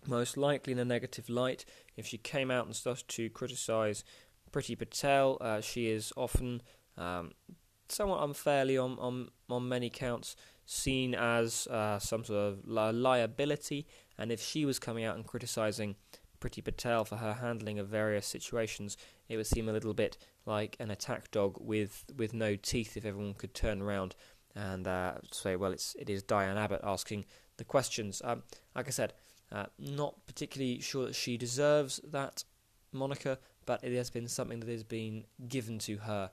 most 0.07 0.37
likely 0.37 0.73
in 0.73 0.79
a 0.79 0.85
negative 0.85 1.29
light 1.29 1.65
if 1.95 2.07
she 2.07 2.17
came 2.17 2.49
out 2.49 2.65
and 2.65 2.75
started 2.75 3.07
to 3.07 3.29
criticise 3.29 4.03
Priti 4.51 4.77
Patel. 4.77 5.37
Uh, 5.41 5.61
she 5.61 5.89
is 5.89 6.11
often 6.15 6.61
um, 6.97 7.31
somewhat 7.89 8.23
unfairly 8.23 8.77
on, 8.77 8.97
on 8.99 9.29
on 9.49 9.67
many 9.67 9.89
counts 9.89 10.35
seen 10.65 11.13
as 11.13 11.67
uh, 11.67 11.99
some 11.99 12.23
sort 12.23 12.39
of 12.39 12.59
li- 12.65 12.91
liability, 12.91 13.87
and 14.17 14.31
if 14.31 14.41
she 14.41 14.65
was 14.65 14.79
coming 14.79 15.03
out 15.03 15.15
and 15.15 15.25
criticising 15.25 15.95
Priti 16.39 16.63
Patel 16.63 17.05
for 17.05 17.17
her 17.17 17.33
handling 17.33 17.79
of 17.79 17.87
various 17.87 18.25
situations, 18.25 18.97
it 19.29 19.37
would 19.37 19.47
seem 19.47 19.69
a 19.69 19.73
little 19.73 19.93
bit 19.93 20.17
like 20.45 20.75
an 20.79 20.89
attack 20.89 21.31
dog 21.31 21.57
with 21.59 22.05
with 22.15 22.33
no 22.33 22.55
teeth. 22.55 22.97
If 22.97 23.05
everyone 23.05 23.33
could 23.35 23.53
turn 23.53 23.81
around 23.81 24.15
and 24.55 24.87
uh, 24.87 25.13
say, 25.31 25.55
"Well, 25.55 25.71
it's 25.71 25.95
it 25.99 26.09
is 26.09 26.23
Diane 26.23 26.57
Abbott 26.57 26.81
asking 26.83 27.25
the 27.57 27.63
questions." 27.63 28.21
Um, 28.23 28.43
like 28.75 28.87
I 28.87 28.91
said, 28.91 29.13
uh, 29.51 29.65
not 29.77 30.25
particularly 30.25 30.79
sure 30.79 31.05
that 31.05 31.15
she 31.15 31.37
deserves 31.37 31.99
that 32.03 32.43
moniker, 32.91 33.37
but 33.65 33.83
it 33.83 33.95
has 33.95 34.09
been 34.09 34.27
something 34.27 34.59
that 34.59 34.69
has 34.69 34.83
been 34.83 35.25
given 35.47 35.79
to 35.79 35.97
her 35.97 36.31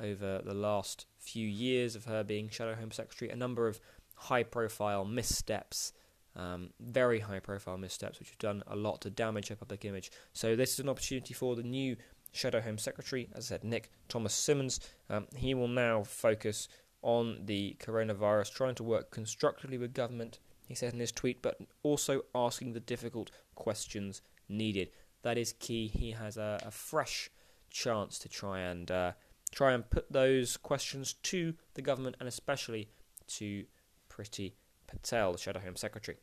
over 0.00 0.40
the 0.44 0.54
last 0.54 1.06
few 1.18 1.46
years 1.46 1.96
of 1.96 2.04
her 2.04 2.22
being 2.22 2.48
Shadow 2.48 2.74
Home 2.74 2.90
Secretary. 2.90 3.30
A 3.30 3.36
number 3.36 3.66
of 3.66 3.80
high-profile 4.14 5.04
missteps. 5.04 5.92
Um, 6.36 6.70
very 6.78 7.20
high 7.20 7.40
profile 7.40 7.76
missteps, 7.76 8.20
which 8.20 8.30
have 8.30 8.38
done 8.38 8.62
a 8.68 8.76
lot 8.76 9.00
to 9.00 9.10
damage 9.10 9.48
her 9.48 9.56
public 9.56 9.84
image. 9.84 10.12
So, 10.32 10.54
this 10.54 10.74
is 10.74 10.78
an 10.78 10.88
opportunity 10.88 11.34
for 11.34 11.56
the 11.56 11.64
new 11.64 11.96
Shadow 12.32 12.60
Home 12.60 12.78
Secretary, 12.78 13.28
as 13.34 13.46
I 13.46 13.56
said, 13.56 13.64
Nick 13.64 13.90
Thomas-Symonds. 14.08 14.78
Um, 15.08 15.26
he 15.34 15.54
will 15.54 15.68
now 15.68 16.04
focus 16.04 16.68
on 17.02 17.46
the 17.46 17.76
coronavirus, 17.80 18.52
trying 18.52 18.74
to 18.76 18.84
work 18.84 19.10
constructively 19.10 19.78
with 19.78 19.92
government, 19.92 20.38
he 20.68 20.74
said 20.74 20.92
in 20.92 21.00
his 21.00 21.10
tweet, 21.10 21.42
but 21.42 21.58
also 21.82 22.22
asking 22.34 22.72
the 22.72 22.80
difficult 22.80 23.32
questions 23.54 24.22
needed. 24.48 24.90
That 25.22 25.38
is 25.38 25.52
key. 25.52 25.88
He 25.88 26.12
has 26.12 26.36
a, 26.36 26.60
a 26.64 26.70
fresh 26.70 27.30
chance 27.70 28.18
to 28.20 28.28
try 28.28 28.60
and 28.60 28.90
uh, 28.90 29.12
try 29.50 29.72
and 29.72 29.88
put 29.88 30.10
those 30.12 30.56
questions 30.56 31.14
to 31.14 31.54
the 31.74 31.82
government 31.82 32.16
and 32.20 32.28
especially 32.28 32.88
to 33.28 33.64
Priti 34.08 34.52
Patel, 34.86 35.32
the 35.32 35.38
Shadow 35.38 35.60
Home 35.60 35.76
Secretary. 35.76 36.18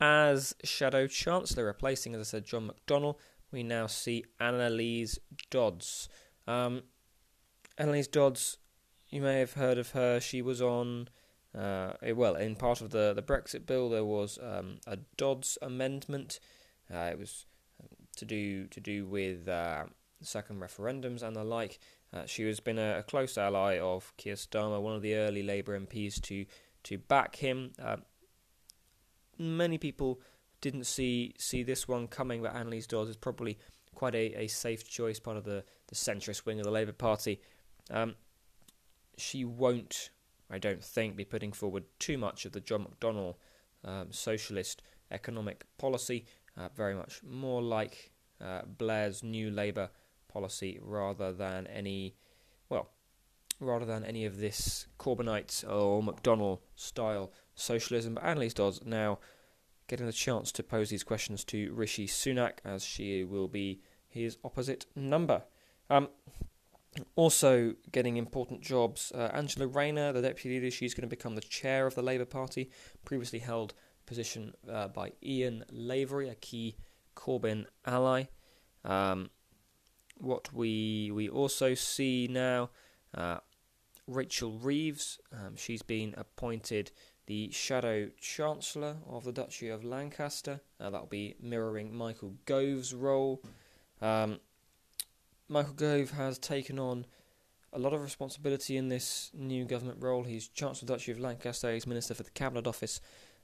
As 0.00 0.54
Shadow 0.64 1.06
Chancellor, 1.06 1.66
replacing, 1.66 2.14
as 2.14 2.20
I 2.20 2.24
said, 2.24 2.44
John 2.44 2.70
McDonnell, 2.70 3.16
we 3.52 3.62
now 3.62 3.86
see 3.86 4.24
Anneliese 4.40 5.18
Dodds. 5.50 6.08
Um, 6.48 6.82
Anneliese 7.78 8.10
Dodds, 8.10 8.58
you 9.08 9.20
may 9.20 9.38
have 9.38 9.52
heard 9.52 9.78
of 9.78 9.90
her. 9.90 10.18
She 10.18 10.42
was 10.42 10.60
on, 10.60 11.08
uh, 11.56 11.92
well, 12.14 12.34
in 12.34 12.56
part 12.56 12.80
of 12.80 12.90
the, 12.90 13.12
the 13.14 13.22
Brexit 13.22 13.66
bill, 13.66 13.88
there 13.88 14.04
was 14.04 14.38
um, 14.42 14.78
a 14.86 14.98
Dodds 15.16 15.58
amendment. 15.62 16.40
Uh, 16.92 17.10
it 17.10 17.18
was 17.18 17.46
to 18.16 18.24
do 18.24 18.66
to 18.68 18.80
do 18.80 19.06
with 19.06 19.48
uh, 19.48 19.84
second 20.20 20.60
referendums 20.60 21.22
and 21.22 21.36
the 21.36 21.44
like. 21.44 21.78
Uh, 22.12 22.26
she 22.26 22.46
has 22.46 22.60
been 22.60 22.78
a, 22.78 22.98
a, 22.98 23.02
close 23.02 23.36
ally 23.36 23.78
of 23.78 24.12
Keir 24.16 24.34
Starmer, 24.34 24.80
one 24.80 24.94
of 24.94 25.02
the 25.02 25.14
early 25.14 25.42
Labour 25.42 25.78
MPs 25.78 26.20
to 26.22 26.46
to 26.84 26.98
back 26.98 27.36
him. 27.36 27.72
Uh, 27.82 27.96
many 29.38 29.78
people 29.78 30.20
didn't 30.60 30.84
see 30.84 31.34
see 31.38 31.62
this 31.62 31.88
one 31.88 32.06
coming, 32.06 32.42
but 32.42 32.54
Anneliese 32.54 32.86
Dodds 32.86 33.10
is 33.10 33.16
probably 33.16 33.58
quite 33.94 34.14
a, 34.14 34.42
a 34.42 34.46
safe 34.48 34.88
choice, 34.88 35.18
part 35.18 35.36
of 35.36 35.44
the, 35.44 35.64
the 35.88 35.94
centrist 35.94 36.44
wing 36.44 36.58
of 36.58 36.64
the 36.64 36.70
Labour 36.70 36.92
Party. 36.92 37.40
Um, 37.90 38.14
she 39.16 39.44
won't, 39.44 40.10
I 40.50 40.58
don't 40.58 40.82
think, 40.82 41.16
be 41.16 41.24
putting 41.24 41.52
forward 41.52 41.84
too 41.98 42.18
much 42.18 42.44
of 42.44 42.52
the 42.52 42.60
John 42.60 42.86
McDonnell 42.86 43.36
um, 43.84 44.10
socialist 44.10 44.82
economic 45.10 45.64
policy, 45.78 46.26
uh, 46.56 46.68
very 46.74 46.94
much 46.94 47.22
more 47.22 47.62
like 47.62 48.12
uh, 48.40 48.62
Blair's 48.66 49.22
New 49.22 49.50
Labour 49.50 49.90
policy 50.28 50.78
rather 50.82 51.32
than 51.32 51.66
any, 51.66 52.16
well, 52.68 52.90
rather 53.60 53.84
than 53.84 54.04
any 54.04 54.24
of 54.24 54.38
this 54.38 54.86
Corbynite 54.98 55.64
or 55.70 56.02
McDonnell 56.02 56.60
style 56.74 57.32
socialism. 57.54 58.14
But 58.14 58.24
Anneliese 58.24 58.54
Dodds 58.54 58.80
now 58.84 59.18
getting 59.86 60.06
the 60.06 60.12
chance 60.12 60.50
to 60.52 60.62
pose 60.62 60.90
these 60.90 61.04
questions 61.04 61.44
to 61.44 61.72
Rishi 61.72 62.06
Sunak 62.06 62.58
as 62.64 62.84
she 62.84 63.24
will 63.24 63.48
be 63.48 63.80
his 64.08 64.38
opposite 64.44 64.86
number. 64.94 65.42
Um, 65.90 66.08
also 67.16 67.74
getting 67.90 68.16
important 68.16 68.60
jobs, 68.60 69.12
uh, 69.14 69.30
Angela 69.32 69.66
Rayner, 69.66 70.12
the 70.12 70.22
deputy 70.22 70.56
leader, 70.56 70.70
she's 70.70 70.94
going 70.94 71.08
to 71.08 71.16
become 71.16 71.34
the 71.34 71.40
chair 71.40 71.86
of 71.86 71.94
the 71.94 72.02
Labour 72.02 72.24
Party, 72.24 72.70
previously 73.04 73.40
held 73.40 73.74
position 74.06 74.54
uh, 74.70 74.88
by 74.88 75.12
Ian 75.22 75.64
Lavery, 75.70 76.28
a 76.28 76.34
key 76.34 76.76
Corbyn 77.14 77.66
ally. 77.86 78.24
Um, 78.84 79.30
what 80.18 80.52
we 80.52 81.10
we 81.10 81.28
also 81.28 81.74
see 81.74 82.28
now, 82.30 82.70
uh, 83.14 83.38
Rachel 84.06 84.52
Reeves, 84.52 85.18
um, 85.32 85.56
she's 85.56 85.82
been 85.82 86.14
appointed 86.16 86.90
the 87.26 87.50
Shadow 87.50 88.10
Chancellor 88.20 88.96
of 89.08 89.24
the 89.24 89.32
Duchy 89.32 89.68
of 89.68 89.84
Lancaster. 89.84 90.60
Uh, 90.78 90.90
that'll 90.90 91.06
be 91.06 91.36
mirroring 91.40 91.94
Michael 91.94 92.34
Gove's 92.44 92.92
role. 92.92 93.42
Um, 94.02 94.40
Michael 95.48 95.74
Gove 95.74 96.10
has 96.10 96.38
taken 96.38 96.78
on 96.78 97.06
a 97.72 97.78
lot 97.78 97.92
of 97.92 98.02
responsibility 98.02 98.76
in 98.76 98.88
this 98.88 99.30
new 99.34 99.64
government 99.64 99.98
role. 100.00 100.22
He's 100.22 100.48
Chancellor 100.48 100.84
of 100.84 100.88
the 100.88 100.94
Duchy 100.94 101.12
of 101.12 101.18
Lancaster, 101.18 101.72
he's 101.72 101.86
Minister 101.86 102.14
for 102.14 102.22
the 102.22 102.30
Cabinet 102.30 102.66
Office. 102.66 103.00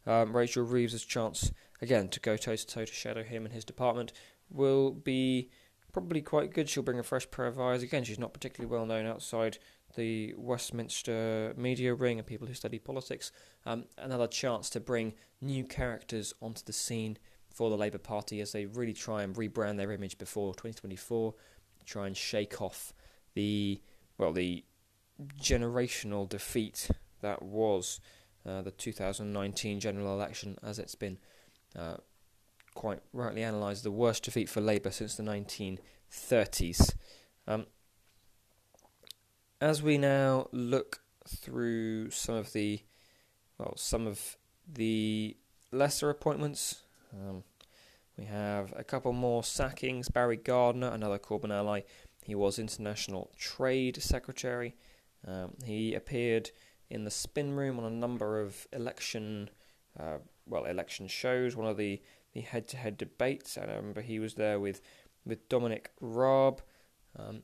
Um, 0.07 0.37
Rachel 0.37 0.65
Reeves' 0.65 1.05
chance, 1.05 1.53
again, 1.83 2.09
to 2.09 2.21
go 2.21 2.37
toe 2.37 2.57
to 2.57 2.67
toe 2.67 2.85
to 2.85 2.93
shadow 2.93 3.23
him 3.23 3.45
and 3.45 3.55
his 3.55 3.65
department 3.65 4.13
will 4.51 4.93
be 4.93 5.51
probably 5.93 6.23
quite 6.23 6.53
good. 6.53 6.69
She'll 6.69 6.83
bring 6.83 6.99
a 6.99 7.05
fresh 7.05 7.31
pair 7.31 7.47
of 7.47 7.61
eyes. 7.61 7.83
Again, 7.83 8.05
she's 8.05 8.19
not 8.19 8.33
particularly 8.33 8.73
well 8.73 8.87
known 8.87 9.07
outside 9.07 9.59
the 9.97 10.35
Westminster 10.37 11.53
media 11.57 11.95
ring 11.95 12.19
and 12.19 12.27
people 12.27 12.47
who 12.47 12.55
study 12.55 12.79
politics. 12.79 13.33
Um, 13.67 13.85
another 13.99 14.27
chance 14.27 14.71
to 14.71 14.81
bring 14.81 15.15
new 15.41 15.65
characters 15.65 16.33
onto 16.41 16.63
the 16.65 16.73
scene 16.73 17.19
for 17.53 17.71
the 17.71 17.77
Labour 17.77 17.99
Party 17.99 18.41
as 18.41 18.53
they 18.53 18.67
really 18.67 18.93
try 18.93 19.23
and 19.23 19.35
rebrand 19.35 19.77
their 19.77 19.93
image 19.93 20.19
before 20.19 20.55
2024, 20.55 21.35
try 21.85 22.07
and 22.07 22.17
shake 22.17 22.61
off 22.63 22.93
the 23.35 23.81
well 24.17 24.33
the 24.33 24.65
generational 25.41 26.29
defeat 26.29 26.89
that 27.21 27.43
was 27.43 28.01
uh, 28.47 28.63
the 28.63 28.71
2019 28.71 29.81
general 29.81 30.13
election, 30.15 30.59
as 30.63 30.79
it's 30.79 30.95
been 30.95 31.19
uh, 31.79 31.97
quite 32.75 33.01
rightly 33.13 33.43
analysed, 33.43 33.85
the 33.85 33.91
worst 33.91 34.25
defeat 34.25 34.49
for 34.49 34.61
Labour 34.61 34.91
since 34.91 35.15
the 35.17 35.23
1930s. 35.23 36.95
Um, 37.47 37.67
as 39.61 39.83
we 39.83 39.99
now 39.99 40.49
look 40.53 41.01
through 41.29 42.11
some 42.11 42.35
of 42.35 42.53
the 42.53 42.83
well, 43.59 43.75
some 43.77 44.07
of 44.07 44.39
the 44.67 45.37
lesser 45.71 46.09
appointments, 46.09 46.83
um, 47.13 47.45
we 48.17 48.25
have 48.25 48.73
a 48.75 48.83
couple 48.83 49.13
more 49.13 49.43
sackings. 49.43 50.09
Barry 50.09 50.39
Gardiner, 50.39 50.89
another 50.89 51.19
Corbyn 51.19 51.51
ally, 51.51 51.83
he 52.25 52.35
was 52.35 52.59
International 52.59 53.31
Trade 53.39 54.03
Secretary. 54.03 54.75
Um, 55.27 55.55
he 55.65 55.95
appeared 55.95 56.51
in 56.91 57.05
the 57.05 57.11
spin 57.11 57.55
room 57.55 57.79
on 57.79 57.85
a 57.85 57.91
number 57.91 58.41
of 58.41 58.67
election, 58.73 59.49
uh, 59.99 60.19
well, 60.47 60.65
election 60.65 61.07
shows. 61.07 61.57
One 61.57 61.69
of 61.69 61.77
the 61.77 62.03
the 62.33 62.41
head-to-head 62.43 62.97
debates. 62.97 63.59
I 63.59 63.63
remember 63.63 64.03
he 64.03 64.19
was 64.19 64.35
there 64.35 64.61
with 64.61 64.81
with 65.25 65.49
Dominic 65.49 65.91
Raab. 66.01 66.63
Um, 67.19 67.43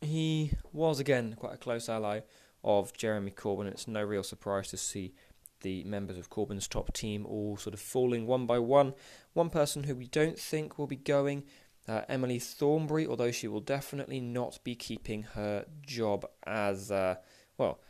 he 0.00 0.52
was 0.72 1.00
again 1.00 1.34
quite 1.38 1.54
a 1.54 1.58
close 1.58 1.88
ally 1.88 2.20
of 2.64 2.92
Jeremy 2.92 3.30
Corbyn. 3.30 3.66
It's 3.66 3.88
no 3.88 4.02
real 4.02 4.22
surprise 4.22 4.68
to 4.68 4.76
see 4.76 5.14
the 5.60 5.82
members 5.84 6.18
of 6.18 6.30
Corbyn's 6.30 6.68
top 6.68 6.92
team 6.92 7.26
all 7.26 7.56
sort 7.56 7.74
of 7.74 7.80
falling 7.80 8.26
one 8.26 8.46
by 8.46 8.58
one. 8.58 8.94
One 9.32 9.50
person 9.50 9.84
who 9.84 9.96
we 9.96 10.06
don't 10.06 10.38
think 10.38 10.78
will 10.78 10.86
be 10.86 10.96
going, 10.96 11.44
uh, 11.88 12.02
Emily 12.08 12.38
Thornberry, 12.38 13.06
although 13.06 13.32
she 13.32 13.48
will 13.48 13.60
definitely 13.60 14.20
not 14.20 14.60
be 14.62 14.76
keeping 14.76 15.22
her 15.34 15.64
job 15.84 16.26
as 16.46 16.92
uh, 16.92 17.16
well 17.56 17.80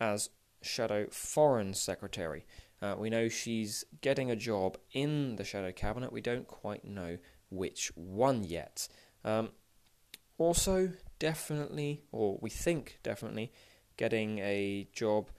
as 0.00 0.30
Shadow 0.62 1.06
Foreign 1.10 1.74
Secretary. 1.74 2.44
Uh, 2.80 2.94
we 2.96 3.10
know 3.10 3.28
she's 3.28 3.84
getting 4.00 4.30
a 4.30 4.36
job 4.36 4.78
in 4.92 5.36
the 5.36 5.44
Shadow 5.44 5.72
Cabinet. 5.72 6.12
We 6.12 6.20
don't 6.20 6.46
quite 6.46 6.84
know 6.84 7.18
which 7.50 7.90
one 7.94 8.44
yet. 8.44 8.88
Um, 9.24 9.50
also, 10.36 10.92
definitely, 11.18 12.04
or 12.12 12.38
we 12.40 12.50
think 12.50 13.00
definitely, 13.02 13.52
getting 13.96 14.38
a 14.38 14.88
job 14.92 15.30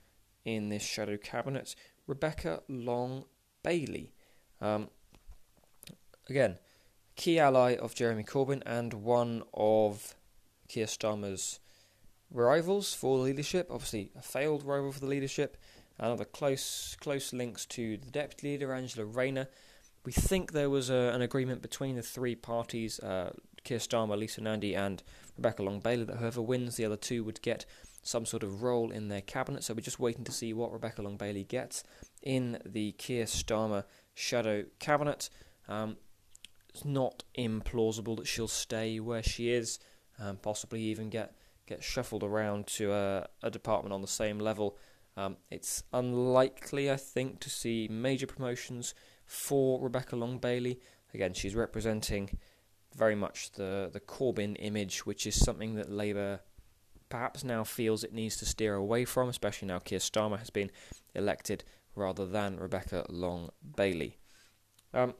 in 0.43 0.69
this 0.69 0.83
Shadow 0.83 1.17
Cabinet, 1.17 1.75
Rebecca 2.07 2.61
Long 2.67 3.23
Bailey. 3.63 4.13
Um, 4.59 4.89
again, 6.27 6.57
key 7.15 7.39
ally 7.39 7.75
of 7.75 7.95
Jeremy 7.95 8.23
Corbyn 8.23 8.61
and 8.65 8.93
one 8.93 9.43
of 9.53 10.15
Keir 10.67 10.87
Starmer's 10.87 11.59
rivals 12.31 12.93
for 12.93 13.17
the 13.17 13.23
leadership. 13.23 13.69
Obviously, 13.71 14.11
a 14.17 14.21
failed 14.21 14.63
rival 14.63 14.91
for 14.91 14.99
the 14.99 15.07
leadership. 15.07 15.57
Another 15.97 16.25
close 16.25 16.95
close 16.99 17.33
links 17.33 17.65
to 17.67 17.97
the 17.97 18.11
deputy 18.11 18.51
leader, 18.51 18.73
Angela 18.73 19.05
Rayner. 19.05 19.47
We 20.05 20.13
think 20.13 20.53
there 20.53 20.69
was 20.69 20.89
a, 20.89 21.11
an 21.13 21.21
agreement 21.21 21.61
between 21.61 21.95
the 21.95 22.01
three 22.01 22.35
parties, 22.35 22.99
uh, 22.99 23.33
Keir 23.63 23.79
Starmer, 23.79 24.17
Lisa 24.17 24.41
Nandy, 24.41 24.73
and 24.75 25.03
Rebecca 25.35 25.61
Long 25.61 25.81
Bailey, 25.81 26.05
that 26.05 26.17
whoever 26.17 26.41
wins, 26.41 26.77
the 26.77 26.85
other 26.85 26.95
two 26.95 27.23
would 27.25 27.41
get 27.41 27.65
some 28.01 28.25
sort 28.25 28.43
of 28.43 28.63
role 28.63 28.91
in 28.91 29.09
their 29.09 29.21
cabinet. 29.21 29.63
So 29.63 29.73
we're 29.73 29.81
just 29.81 29.99
waiting 29.99 30.23
to 30.23 30.31
see 30.31 30.53
what 30.53 30.71
Rebecca 30.71 31.01
Long 31.01 31.17
Bailey 31.17 31.43
gets 31.43 31.83
in 32.23 32.59
the 32.65 32.93
Keir 32.93 33.25
Starmer 33.25 33.83
shadow 34.13 34.63
cabinet. 34.79 35.29
Um, 35.67 35.97
it's 36.69 36.85
not 36.85 37.23
implausible 37.37 38.15
that 38.17 38.27
she'll 38.27 38.47
stay 38.47 38.99
where 39.01 39.23
she 39.23 39.51
is, 39.51 39.79
um, 40.17 40.37
possibly 40.37 40.81
even 40.83 41.09
get 41.09 41.33
get 41.69 41.83
shuffled 41.83 42.23
around 42.23 42.67
to 42.67 42.91
a, 42.91 43.27
a 43.41 43.49
department 43.49 43.93
on 43.93 44.01
the 44.01 44.07
same 44.07 44.39
level 44.39 44.77
um, 45.19 45.35
it's 45.49 45.83
unlikely, 45.91 46.89
I 46.89 46.95
think, 46.95 47.41
to 47.41 47.49
see 47.49 47.89
major 47.91 48.25
promotions 48.25 48.93
for 49.25 49.81
Rebecca 49.81 50.15
Long 50.15 50.37
Bailey. 50.37 50.79
Again, 51.13 51.33
she's 51.33 51.55
representing 51.55 52.37
very 52.95 53.15
much 53.15 53.51
the, 53.51 53.89
the 53.91 53.99
Corbyn 53.99 54.55
image, 54.59 55.05
which 55.05 55.27
is 55.27 55.35
something 55.35 55.75
that 55.75 55.91
Labour 55.91 56.39
perhaps 57.09 57.43
now 57.43 57.65
feels 57.65 58.05
it 58.05 58.13
needs 58.13 58.37
to 58.37 58.45
steer 58.45 58.75
away 58.75 59.03
from, 59.03 59.27
especially 59.27 59.67
now 59.67 59.79
Keir 59.79 59.99
Starmer 59.99 60.39
has 60.39 60.49
been 60.49 60.71
elected 61.13 61.65
rather 61.95 62.25
than 62.25 62.57
Rebecca 62.57 63.05
Long 63.09 63.49
Bailey. 63.75 64.19
Um, 64.93 65.15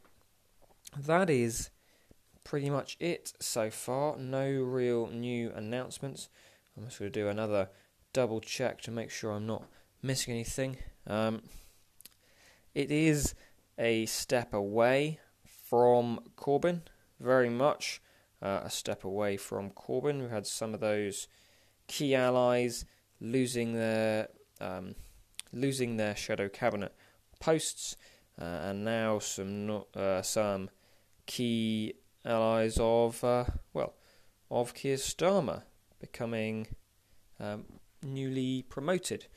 that 0.97 1.29
is 1.29 1.71
pretty 2.49 2.69
much 2.71 2.97
it 2.99 3.31
so 3.39 3.69
far. 3.69 4.17
No 4.17 4.49
real 4.49 5.05
new 5.05 5.51
announcements. 5.55 6.29
I'm 6.75 6.85
just 6.85 6.97
going 6.97 7.11
to 7.11 7.19
do 7.19 7.27
another 7.27 7.69
double 8.11 8.41
check 8.41 8.81
to 8.81 8.91
make 8.91 9.11
sure 9.11 9.33
I'm 9.33 9.45
not 9.45 9.67
missing 10.01 10.33
anything. 10.33 10.77
Um, 11.05 11.43
it 12.73 12.89
is 12.89 13.35
a 13.77 14.07
step 14.07 14.51
away 14.51 15.19
from 15.69 16.21
Corbyn, 16.35 16.81
very 17.19 17.51
much 17.51 18.01
uh, 18.41 18.61
a 18.63 18.69
step 18.71 19.03
away 19.03 19.37
from 19.37 19.69
Corbyn. 19.69 20.19
We've 20.19 20.31
had 20.31 20.47
some 20.47 20.73
of 20.73 20.79
those 20.79 21.27
key 21.85 22.15
allies 22.15 22.83
losing 23.21 23.73
their 23.75 24.29
um, 24.59 24.95
losing 25.53 25.97
their 25.97 26.15
shadow 26.15 26.49
cabinet 26.49 26.95
posts, 27.39 27.95
uh, 28.41 28.43
and 28.43 28.83
now 28.83 29.19
some 29.19 29.83
uh, 29.95 30.23
some 30.23 30.71
key 31.27 31.93
allies 32.25 32.77
of 32.79 33.23
uh, 33.23 33.45
well 33.73 33.93
of 34.51 34.73
Keir 34.73 34.97
Starmer 34.97 35.63
becoming 35.99 36.67
um, 37.39 37.65
newly 38.01 38.63
promoted. 38.63 39.27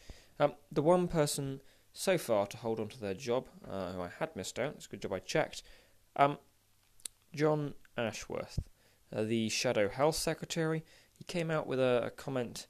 Um, 0.41 0.55
the 0.71 0.83
one 0.83 1.09
person 1.09 1.61
so 1.93 2.17
far 2.17 2.47
to 2.47 2.57
hold 2.57 2.81
on 2.81 2.89
to 2.89 3.01
their 3.01 3.15
job, 3.15 3.47
uh, 3.71 3.93
who 3.93 4.03
I 4.03 4.11
had 4.19 4.35
missed 4.35 4.59
out, 4.59 4.75
it's 4.77 4.87
a 4.87 4.89
good 4.89 5.03
job 5.03 5.13
I 5.13 5.19
checked, 5.19 5.63
um, 6.17 6.39
John 7.35 7.75
Ashworth, 7.97 8.59
uh, 9.15 9.25
the 9.25 9.49
Shadow 9.49 9.89
Health 9.89 10.17
Secretary, 10.17 10.85
he 11.13 11.25
came 11.25 11.51
out 11.51 11.67
with 11.67 11.79
a, 11.79 12.05
a 12.07 12.11
comment 12.11 12.67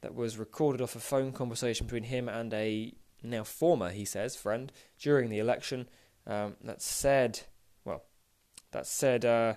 that 0.00 0.14
was 0.14 0.36
recorded 0.36 0.80
off 0.80 0.96
a 0.96 1.00
phone 1.00 1.32
conversation 1.32 1.86
between 1.86 2.04
him 2.04 2.28
and 2.28 2.52
a 2.52 2.92
now 3.22 3.44
former, 3.44 3.90
he 3.90 4.04
says, 4.04 4.36
friend 4.36 4.72
during 4.98 5.30
the 5.30 5.38
election 5.38 5.88
um, 6.26 6.56
that 6.62 6.82
said, 6.82 7.40
that 8.76 8.86
said 8.86 9.24
uh, 9.24 9.54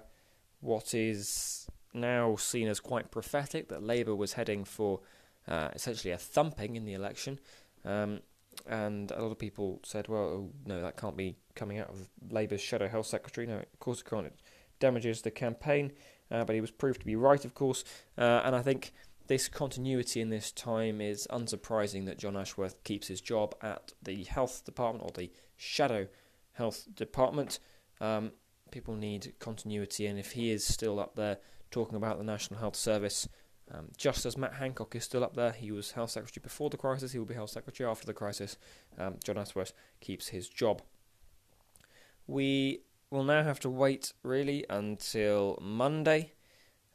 what 0.62 0.94
is 0.94 1.68
now 1.94 2.38
seen 2.38 2.70
as 2.70 2.80
quite 2.80 3.12
prophetic 3.12 3.68
that 3.68 3.84
Labour 3.84 4.16
was 4.16 4.34
heading 4.34 4.64
for 4.64 5.02
uh, 5.46 5.68
essentially 5.74 6.14
a 6.14 6.18
thumping 6.18 6.78
in 6.78 6.86
the 6.86 6.94
election. 6.94 7.38
Um, 7.84 8.22
and 8.66 9.12
a 9.12 9.22
lot 9.22 9.32
of 9.32 9.38
people 9.38 9.82
said, 9.84 10.08
well, 10.08 10.22
oh, 10.22 10.50
no, 10.66 10.82
that 10.82 10.96
can't 10.96 11.18
be 11.18 11.36
coming 11.54 11.80
out 11.80 11.90
of 11.90 12.08
Labour's 12.32 12.62
Shadow 12.62 12.88
Health 12.88 13.08
Secretary. 13.08 13.46
No, 13.46 13.58
of 13.58 13.80
course 13.80 14.00
it 14.00 14.10
can't. 14.10 14.28
It 14.28 14.40
damages 14.80 15.22
the 15.22 15.32
campaign. 15.32 15.92
Uh, 16.32 16.46
but 16.46 16.54
he 16.54 16.62
was 16.62 16.72
proved 16.72 17.02
to 17.02 17.06
be 17.06 17.18
right, 17.18 17.44
of 17.44 17.54
course. 17.54 17.84
Uh, 18.18 18.42
and 18.46 18.56
I 18.56 18.62
think 18.62 18.94
this 19.28 19.50
continuity 19.50 20.22
in 20.22 20.30
this 20.30 20.52
time 20.52 21.02
is 21.02 21.28
unsurprising 21.30 22.06
that 22.06 22.20
John 22.20 22.38
Ashworth 22.38 22.82
keeps 22.86 23.08
his 23.08 23.20
job 23.20 23.54
at 23.62 23.92
the 24.02 24.24
health 24.24 24.64
department 24.64 25.04
or 25.04 25.12
the 25.12 25.30
shadow 25.58 26.08
health 26.54 26.88
department. 26.96 27.60
Um, 28.00 28.32
people 28.72 28.96
need 28.96 29.34
continuity, 29.40 30.06
and 30.06 30.20
if 30.20 30.32
he 30.32 30.52
is 30.52 30.66
still 30.66 31.00
up 31.00 31.16
there 31.16 31.38
talking 31.72 31.96
about 31.96 32.18
the 32.18 32.24
National 32.24 32.60
Health 32.60 32.76
Service, 32.76 33.28
um, 33.72 33.90
just 33.98 34.26
as 34.26 34.38
Matt 34.38 34.54
Hancock 34.54 34.96
is 34.96 35.04
still 35.04 35.24
up 35.24 35.36
there, 35.36 35.52
he 35.52 35.72
was 35.72 35.92
health 35.92 36.12
secretary 36.12 36.42
before 36.42 36.70
the 36.70 36.78
crisis, 36.78 37.12
he 37.12 37.20
will 37.20 37.26
be 37.26 37.36
health 37.36 37.52
secretary 37.52 37.90
after 37.90 38.06
the 38.06 38.14
crisis. 38.14 38.58
Um, 38.98 39.16
John 39.24 39.38
Ashworth 39.38 39.74
keeps 40.00 40.30
his 40.30 40.50
job. 40.50 40.82
We 42.26 42.82
will 43.12 43.24
now 43.24 43.44
have 43.44 43.60
to 43.62 43.70
wait 43.70 44.14
really 44.24 44.66
until 44.70 45.58
Monday 45.62 46.34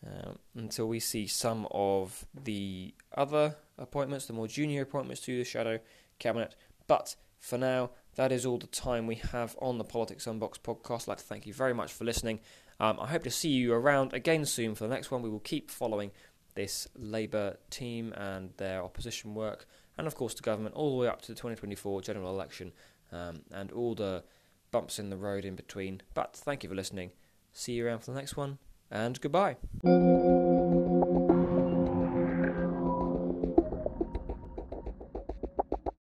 um, 0.06 0.38
until 0.54 0.86
we 0.86 1.00
see 1.00 1.26
some 1.26 1.66
of 1.70 2.26
the 2.34 2.94
other 3.16 3.56
appointments, 3.78 4.26
the 4.26 4.32
more 4.32 4.46
junior 4.46 4.82
appointments 4.82 5.22
to 5.22 5.38
the 5.38 5.44
Shadow 5.44 5.78
Cabinet. 6.18 6.54
But 6.86 7.16
for 7.38 7.58
now, 7.58 7.90
that 8.16 8.32
is 8.32 8.46
all 8.46 8.58
the 8.58 8.66
time 8.66 9.06
we 9.06 9.16
have 9.16 9.56
on 9.60 9.78
the 9.78 9.84
Politics 9.84 10.26
Unboxed 10.26 10.62
podcast. 10.62 11.02
I'd 11.02 11.08
like 11.08 11.18
to 11.18 11.24
thank 11.24 11.46
you 11.46 11.52
very 11.52 11.74
much 11.74 11.92
for 11.92 12.04
listening. 12.04 12.40
Um, 12.80 12.98
I 13.00 13.06
hope 13.06 13.22
to 13.24 13.30
see 13.30 13.50
you 13.50 13.72
around 13.72 14.12
again 14.12 14.44
soon 14.44 14.74
for 14.74 14.84
the 14.84 14.94
next 14.94 15.10
one. 15.10 15.22
We 15.22 15.28
will 15.28 15.40
keep 15.40 15.70
following 15.70 16.10
this 16.54 16.88
Labour 16.96 17.56
team 17.70 18.12
and 18.12 18.50
their 18.56 18.82
opposition 18.82 19.34
work, 19.34 19.66
and 19.98 20.06
of 20.06 20.14
course 20.14 20.34
the 20.34 20.42
government 20.42 20.74
all 20.74 20.90
the 20.90 20.96
way 20.96 21.08
up 21.08 21.22
to 21.22 21.28
the 21.28 21.34
2024 21.34 22.02
general 22.02 22.30
election 22.30 22.72
um, 23.12 23.42
and 23.52 23.72
all 23.72 23.94
the 23.94 24.24
bumps 24.70 24.98
in 24.98 25.10
the 25.10 25.16
road 25.16 25.44
in 25.44 25.56
between. 25.56 26.02
But 26.14 26.34
thank 26.36 26.62
you 26.62 26.68
for 26.68 26.76
listening. 26.76 27.12
See 27.52 27.72
you 27.72 27.86
around 27.86 28.00
for 28.00 28.12
the 28.12 28.16
next 28.16 28.36
one 28.36 28.58
and 28.90 29.20
goodbye. 29.20 29.56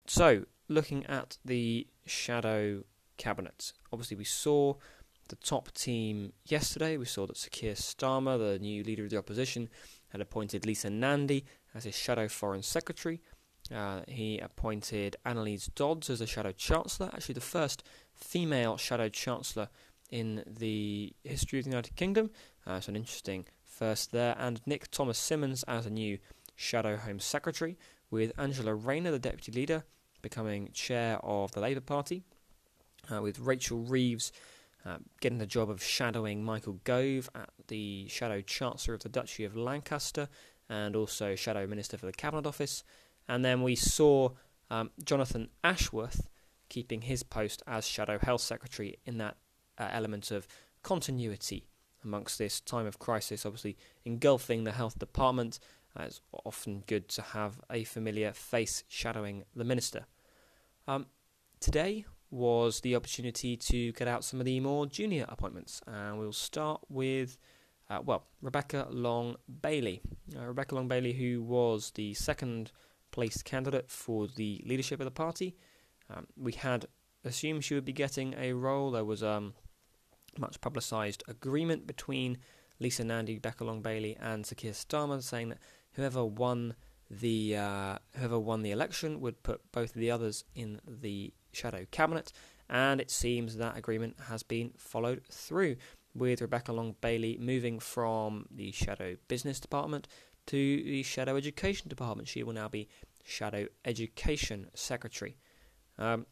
So, 0.07 0.45
looking 0.67 1.05
at 1.05 1.37
the 1.43 1.87
shadow 2.05 2.83
cabinet, 3.17 3.73
obviously 3.91 4.17
we 4.17 4.23
saw 4.23 4.75
the 5.29 5.35
top 5.37 5.71
team 5.73 6.33
yesterday. 6.45 6.97
We 6.97 7.05
saw 7.05 7.25
that 7.27 7.37
Sir 7.37 7.49
Keir 7.51 7.73
Starmer, 7.73 8.37
the 8.37 8.59
new 8.59 8.83
leader 8.83 9.03
of 9.03 9.09
the 9.09 9.17
opposition, 9.17 9.69
had 10.09 10.21
appointed 10.21 10.65
Lisa 10.65 10.89
Nandy 10.89 11.45
as 11.73 11.85
his 11.85 11.95
shadow 11.95 12.27
foreign 12.27 12.61
secretary. 12.61 13.21
Uh, 13.73 14.01
he 14.07 14.39
appointed 14.39 15.15
Anneliese 15.25 15.73
Dodds 15.73 16.09
as 16.09 16.19
a 16.19 16.27
shadow 16.27 16.51
chancellor, 16.51 17.09
actually 17.13 17.33
the 17.33 17.41
first 17.41 17.83
female 18.13 18.75
shadow 18.77 19.07
chancellor 19.07 19.69
in 20.11 20.43
the 20.45 21.13
history 21.23 21.59
of 21.59 21.65
the 21.65 21.71
United 21.71 21.95
Kingdom. 21.95 22.29
Uh, 22.67 22.79
so 22.79 22.89
an 22.89 22.95
interesting 22.95 23.45
first 23.63 24.11
there. 24.11 24.35
And 24.37 24.61
Nick 24.65 24.91
Thomas-Symonds 24.91 25.63
as 25.63 25.85
a 25.85 25.89
new 25.89 26.19
Shadow 26.55 26.97
Home 26.97 27.19
Secretary, 27.19 27.77
with 28.11 28.31
Angela 28.37 28.75
Rayner, 28.75 29.09
the 29.09 29.17
Deputy 29.17 29.51
Leader, 29.51 29.85
becoming 30.23 30.71
Chair 30.73 31.19
of 31.23 31.51
the 31.51 31.59
Labour 31.59 31.81
Party, 31.81 32.23
uh, 33.11 33.21
with 33.21 33.37
Rachel 33.37 33.77
Reeves 33.77 34.31
uh, 34.85 34.97
getting 35.21 35.37
the 35.37 35.45
job 35.45 35.69
of 35.69 35.83
shadowing 35.83 36.43
Michael 36.43 36.79
Gove 36.83 37.29
at 37.35 37.49
the 37.67 38.07
Shadow 38.09 38.41
Chancellor 38.41 38.95
of 38.95 39.03
the 39.03 39.09
Duchy 39.09 39.45
of 39.45 39.55
Lancaster, 39.55 40.27
and 40.67 40.95
also 40.95 41.35
Shadow 41.35 41.67
Minister 41.67 41.97
for 41.97 42.07
the 42.07 42.11
Cabinet 42.11 42.47
Office. 42.47 42.83
And 43.27 43.45
then 43.45 43.61
we 43.61 43.75
saw 43.75 44.29
um, 44.71 44.89
Jonathan 45.03 45.49
Ashworth 45.63 46.27
keeping 46.69 47.03
his 47.03 47.23
post 47.23 47.61
as 47.67 47.87
Shadow 47.87 48.17
Health 48.19 48.41
Secretary 48.41 48.97
in 49.05 49.17
that 49.19 49.37
uh, 49.77 49.89
element 49.91 50.31
of 50.31 50.47
continuity 50.81 51.67
amongst 52.03 52.37
this 52.37 52.59
time 52.59 52.85
of 52.85 52.99
crisis, 52.99 53.45
obviously 53.45 53.77
engulfing 54.03 54.63
the 54.63 54.71
health 54.71 54.99
department. 54.99 55.59
Uh, 55.97 56.03
it's 56.03 56.21
often 56.45 56.83
good 56.87 57.07
to 57.07 57.21
have 57.21 57.61
a 57.71 57.83
familiar 57.83 58.33
face 58.33 58.83
shadowing 58.87 59.43
the 59.55 59.63
minister. 59.63 60.05
Um, 60.87 61.05
today 61.59 62.05
was 62.29 62.81
the 62.81 62.95
opportunity 62.95 63.55
to 63.55 63.91
get 63.93 64.07
out 64.07 64.23
some 64.23 64.39
of 64.39 64.45
the 64.45 64.59
more 64.59 64.85
junior 64.85 65.25
appointments, 65.29 65.81
and 65.87 66.19
we'll 66.19 66.33
start 66.33 66.81
with. 66.89 67.37
Uh, 67.89 67.99
well, 68.03 68.25
Rebecca 68.41 68.87
Long 68.89 69.35
Bailey. 69.61 70.01
Uh, 70.35 70.45
Rebecca 70.45 70.73
Long 70.73 70.87
Bailey, 70.87 71.13
who 71.13 71.43
was 71.43 71.91
the 71.91 72.13
second 72.13 72.71
placed 73.11 73.45
candidate 73.45 73.89
for 73.89 74.27
the 74.27 74.63
leadership 74.65 74.99
of 74.99 75.05
the 75.05 75.11
party. 75.11 75.55
Um, 76.09 76.27
we 76.35 76.53
had 76.53 76.85
assumed 77.23 77.63
she 77.63 77.75
would 77.75 77.85
be 77.85 77.93
getting 77.93 78.33
a 78.37 78.53
role. 78.53 78.91
There 78.91 79.05
was 79.05 79.21
um, 79.21 79.53
much 80.37 80.59
publicised 80.61 81.23
agreement 81.27 81.85
between 81.85 82.37
Lisa 82.79 83.03
Nandy, 83.03 83.35
Rebecca 83.35 83.63
Long 83.63 83.81
Bailey, 83.81 84.17
and 84.19 84.45
Sir 84.45 84.55
Keir 84.55 84.71
Starmer, 84.71 85.21
saying 85.21 85.49
that 85.49 85.59
whoever 85.93 86.25
won 86.25 86.75
the 87.09 87.57
uh, 87.57 87.97
whoever 88.15 88.39
won 88.39 88.61
the 88.61 88.71
election 88.71 89.21
would 89.21 89.43
put 89.43 89.71
both 89.71 89.95
of 89.95 90.01
the 90.01 90.11
others 90.11 90.43
in 90.55 90.79
the 90.85 91.33
shadow 91.51 91.85
cabinet, 91.91 92.31
and 92.69 92.99
it 92.99 93.11
seems 93.11 93.57
that 93.57 93.77
agreement 93.77 94.15
has 94.27 94.43
been 94.43 94.71
followed 94.77 95.21
through, 95.29 95.75
with 96.15 96.41
Rebecca 96.41 96.71
Long 96.71 96.95
Bailey 97.01 97.37
moving 97.39 97.79
from 97.79 98.47
the 98.51 98.71
shadow 98.71 99.15
business 99.27 99.59
department 99.59 100.07
to 100.47 100.83
the 100.83 101.03
shadow 101.03 101.35
education 101.35 101.89
department. 101.89 102.27
She 102.27 102.43
will 102.43 102.53
now 102.53 102.67
be 102.67 102.87
shadow 103.23 103.67
education 103.85 104.69
secretary. 104.73 105.37
Um, 105.97 106.25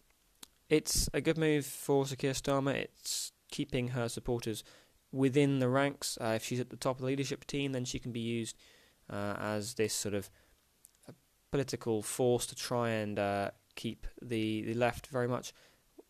it's 0.69 1.09
a 1.13 1.21
good 1.21 1.37
move 1.37 1.65
for 1.65 2.05
Sir 2.05 2.15
Keir 2.15 2.33
Starmer. 2.33 2.75
It's 2.75 3.31
keeping 3.49 3.89
her 3.89 4.07
supporters 4.07 4.63
within 5.11 5.59
the 5.59 5.69
ranks. 5.69 6.17
Uh, 6.21 6.33
if 6.35 6.43
she's 6.43 6.59
at 6.59 6.69
the 6.69 6.77
top 6.77 6.97
of 6.97 7.01
the 7.01 7.07
leadership 7.07 7.45
team, 7.45 7.71
then 7.71 7.85
she 7.85 7.99
can 7.99 8.11
be 8.11 8.19
used 8.19 8.57
uh, 9.09 9.35
as 9.39 9.73
this 9.75 9.93
sort 9.93 10.15
of 10.15 10.29
political 11.51 12.01
force 12.01 12.45
to 12.47 12.55
try 12.55 12.89
and 12.89 13.19
uh, 13.19 13.51
keep 13.75 14.07
the, 14.21 14.63
the 14.63 14.73
left 14.73 15.07
very 15.07 15.27
much 15.27 15.53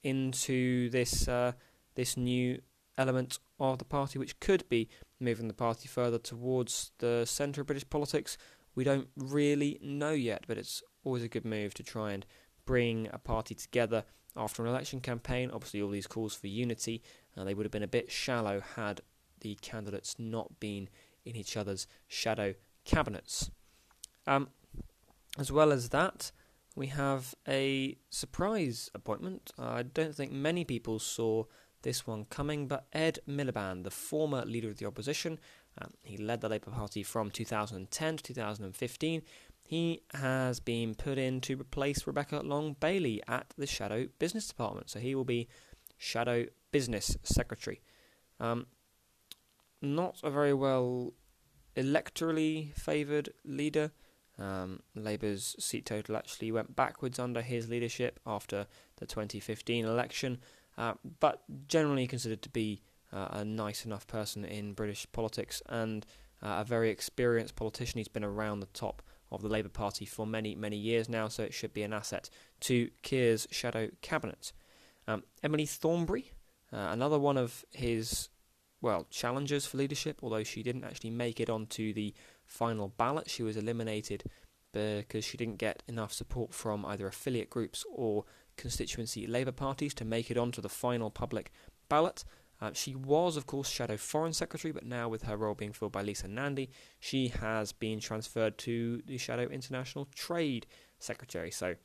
into 0.03 0.89
this 0.89 1.27
uh, 1.27 1.51
this 1.95 2.15
new 2.15 2.61
element 2.97 3.39
of 3.59 3.77
the 3.77 3.85
party, 3.85 4.17
which 4.17 4.39
could 4.39 4.67
be 4.69 4.89
moving 5.19 5.47
the 5.47 5.53
party 5.53 5.87
further 5.87 6.17
towards 6.17 6.91
the 6.99 7.25
centre 7.25 7.61
of 7.61 7.67
British 7.67 7.89
politics. 7.89 8.37
We 8.73 8.83
don't 8.83 9.09
really 9.17 9.77
know 9.81 10.11
yet, 10.11 10.45
but 10.47 10.57
it's 10.57 10.81
always 11.03 11.23
a 11.23 11.27
good 11.27 11.45
move 11.45 11.73
to 11.75 11.83
try 11.83 12.13
and 12.13 12.25
bring 12.65 13.09
a 13.11 13.17
party 13.17 13.53
together 13.53 14.05
after 14.35 14.63
an 14.63 14.69
election 14.69 15.01
campaign. 15.01 15.51
Obviously, 15.51 15.81
all 15.81 15.89
these 15.89 16.07
calls 16.07 16.35
for 16.35 16.47
unity 16.47 17.03
uh, 17.37 17.43
they 17.43 17.53
would 17.53 17.65
have 17.65 17.71
been 17.71 17.83
a 17.83 17.87
bit 17.87 18.11
shallow 18.11 18.61
had 18.75 19.01
the 19.39 19.55
candidates 19.61 20.15
not 20.19 20.59
been 20.59 20.89
in 21.25 21.35
each 21.35 21.55
other's 21.57 21.87
shadow 22.07 22.53
cabinets. 22.85 23.49
Um, 24.27 24.49
as 25.37 25.51
well 25.51 25.71
as 25.71 25.89
that, 25.89 26.31
we 26.75 26.87
have 26.87 27.35
a 27.47 27.97
surprise 28.09 28.89
appointment. 28.93 29.51
I 29.57 29.83
don't 29.83 30.15
think 30.15 30.31
many 30.31 30.63
people 30.63 30.99
saw 30.99 31.45
this 31.81 32.05
one 32.05 32.25
coming, 32.25 32.67
but 32.67 32.85
Ed 32.93 33.19
Miliband, 33.27 33.83
the 33.83 33.91
former 33.91 34.45
leader 34.45 34.69
of 34.69 34.77
the 34.77 34.85
opposition, 34.85 35.39
um, 35.79 35.91
he 36.03 36.17
led 36.17 36.41
the 36.41 36.49
Labour 36.49 36.71
Party 36.71 37.03
from 37.03 37.31
2010 37.31 38.17
to 38.17 38.23
2015. 38.23 39.21
He 39.65 40.01
has 40.13 40.59
been 40.59 40.95
put 40.95 41.17
in 41.17 41.39
to 41.41 41.55
replace 41.55 42.05
Rebecca 42.05 42.41
Long 42.43 42.75
Bailey 42.79 43.21
at 43.27 43.53
the 43.57 43.67
Shadow 43.67 44.07
Business 44.19 44.47
Department. 44.47 44.89
So 44.89 44.99
he 44.99 45.15
will 45.15 45.23
be 45.23 45.47
Shadow 45.97 46.47
Business 46.71 47.15
Secretary. 47.23 47.81
Um, 48.39 48.67
not 49.81 50.19
a 50.23 50.29
very 50.29 50.53
well 50.53 51.13
electorally 51.75 52.73
favoured 52.73 53.29
leader. 53.45 53.91
Um, 54.39 54.81
Labour's 54.95 55.55
seat 55.59 55.85
total 55.85 56.17
actually 56.17 56.51
went 56.51 56.75
backwards 56.75 57.19
under 57.19 57.41
his 57.41 57.69
leadership 57.69 58.19
after 58.25 58.65
the 58.97 59.05
2015 59.05 59.85
election, 59.85 60.39
uh, 60.77 60.93
but 61.19 61.43
generally 61.67 62.07
considered 62.07 62.41
to 62.41 62.49
be 62.49 62.81
uh, 63.13 63.27
a 63.31 63.45
nice 63.45 63.85
enough 63.85 64.07
person 64.07 64.45
in 64.45 64.73
British 64.73 65.05
politics 65.11 65.61
and 65.67 66.05
uh, 66.41 66.57
a 66.59 66.63
very 66.63 66.89
experienced 66.89 67.55
politician. 67.55 67.97
He's 67.97 68.07
been 68.07 68.23
around 68.23 68.61
the 68.61 68.67
top 68.67 69.01
of 69.31 69.41
the 69.41 69.49
Labour 69.49 69.69
Party 69.69 70.05
for 70.05 70.25
many, 70.25 70.55
many 70.55 70.77
years 70.77 71.07
now, 71.07 71.27
so 71.27 71.43
it 71.43 71.53
should 71.53 71.73
be 71.73 71.83
an 71.83 71.93
asset 71.93 72.29
to 72.61 72.89
Keir's 73.01 73.47
shadow 73.51 73.89
cabinet. 74.01 74.51
Um, 75.07 75.23
Emily 75.43 75.65
Thornberry, 75.65 76.31
uh, 76.73 76.89
another 76.91 77.19
one 77.19 77.37
of 77.37 77.65
his 77.71 78.29
well, 78.81 79.05
challengers 79.11 79.65
for 79.65 79.77
leadership, 79.77 80.19
although 80.23 80.43
she 80.43 80.63
didn't 80.63 80.83
actually 80.83 81.11
make 81.11 81.39
it 81.39 81.49
onto 81.49 81.93
the 81.93 82.13
final 82.51 82.89
ballot. 82.89 83.29
She 83.29 83.43
was 83.43 83.57
eliminated 83.57 84.23
because 84.73 85.25
she 85.25 85.37
didn't 85.37 85.57
get 85.57 85.83
enough 85.87 86.13
support 86.13 86.53
from 86.53 86.85
either 86.85 87.07
affiliate 87.07 87.49
groups 87.49 87.83
or 87.93 88.25
constituency 88.57 89.25
Labour 89.25 89.51
parties 89.51 89.93
to 89.95 90.05
make 90.05 90.29
it 90.29 90.37
onto 90.37 90.61
the 90.61 90.69
final 90.69 91.09
public 91.09 91.51
ballot. 91.89 92.23
Uh, 92.61 92.71
she 92.73 92.93
was, 92.93 93.37
of 93.37 93.47
course, 93.47 93.67
Shadow 93.67 93.97
Foreign 93.97 94.33
Secretary, 94.33 94.71
but 94.71 94.85
now 94.85 95.09
with 95.09 95.23
her 95.23 95.35
role 95.35 95.55
being 95.55 95.73
filled 95.73 95.93
by 95.93 96.03
Lisa 96.03 96.27
Nandy, 96.27 96.69
she 96.99 97.29
has 97.29 97.71
been 97.71 97.99
transferred 97.99 98.57
to 98.59 99.01
the 99.07 99.17
Shadow 99.17 99.47
International 99.47 100.07
Trade 100.13 100.67
Secretary. 100.99 101.49
So, 101.49 101.75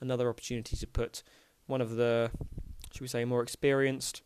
another 0.00 0.28
opportunity 0.28 0.76
to 0.76 0.86
put 0.86 1.22
one 1.66 1.80
of 1.80 1.96
the, 1.96 2.30
should 2.92 3.00
we 3.00 3.08
say, 3.08 3.24
more 3.24 3.42
experienced 3.42 4.22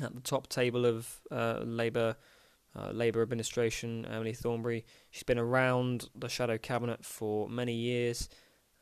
at 0.00 0.14
the 0.14 0.20
top 0.20 0.48
table 0.48 0.86
of 0.86 1.20
uh, 1.30 1.60
Labour 1.62 2.16
uh, 2.78 2.90
Labour 2.92 3.22
administration, 3.22 4.06
Emily 4.06 4.32
Thornberry. 4.32 4.84
She's 5.10 5.22
been 5.22 5.38
around 5.38 6.08
the 6.14 6.28
shadow 6.28 6.58
cabinet 6.58 7.04
for 7.04 7.48
many 7.48 7.74
years. 7.74 8.28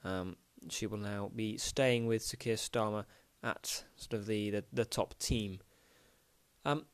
Um, 0.04 0.36
she 0.68 0.86
will 0.86 0.98
now 0.98 1.30
be 1.34 1.56
staying 1.56 2.06
with 2.06 2.22
Sir 2.22 2.36
Keir 2.36 2.56
Starmer 2.56 3.04
at 3.42 3.84
sort 3.96 4.14
of 4.14 4.26
the, 4.26 4.50
the, 4.50 4.64
the 4.72 4.84
top 4.84 5.18
team. 5.18 5.60
Um, 6.64 6.86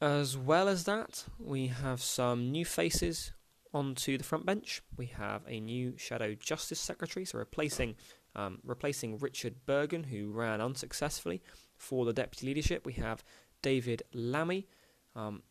as 0.00 0.36
well 0.36 0.68
as 0.68 0.84
that, 0.84 1.24
we 1.38 1.66
have 1.66 2.00
some 2.00 2.50
new 2.52 2.64
faces 2.64 3.32
onto 3.74 4.16
the 4.16 4.24
front 4.24 4.46
bench. 4.46 4.82
We 4.96 5.06
have 5.06 5.42
a 5.48 5.60
new 5.60 5.96
Shadow 5.96 6.34
Justice 6.34 6.78
Secretary, 6.80 7.24
so 7.24 7.38
replacing 7.38 7.96
um, 8.36 8.60
replacing 8.64 9.18
Richard 9.18 9.56
Burgon, 9.66 10.06
who 10.06 10.30
ran 10.30 10.60
unsuccessfully 10.60 11.42
for 11.76 12.04
the 12.04 12.12
deputy 12.12 12.46
leadership. 12.46 12.86
We 12.86 12.92
have 12.94 13.24
David 13.62 14.02
Lammy, 14.12 14.68
um, 15.16 15.42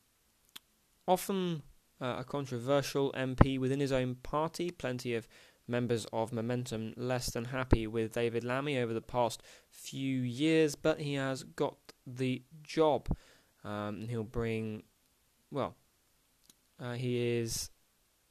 often 1.08 1.64
uh, 2.02 2.18
a 2.20 2.24
controversial 2.24 3.12
MP 3.14 3.60
within 3.60 3.80
his 3.80 3.92
own 3.92 4.16
party. 4.16 4.72
Plenty 4.72 5.16
of 5.16 5.28
members 5.68 6.06
of 6.14 6.32
Momentum 6.32 6.94
less 6.96 7.30
than 7.30 7.46
happy 7.46 7.88
with 7.88 8.14
David 8.14 8.44
Lammy 8.44 8.78
over 8.78 8.94
the 8.94 9.02
past 9.02 9.42
few 9.70 10.22
years, 10.22 10.76
but 10.76 11.00
he 11.00 11.16
has 11.16 11.44
got 11.44 11.78
the 12.06 12.44
job. 12.64 13.08
Um, 13.64 14.08
he'll 14.08 14.24
bring, 14.24 14.84
well, 15.52 15.76
uh, 16.80 16.94
he 16.94 17.40
is 17.40 17.70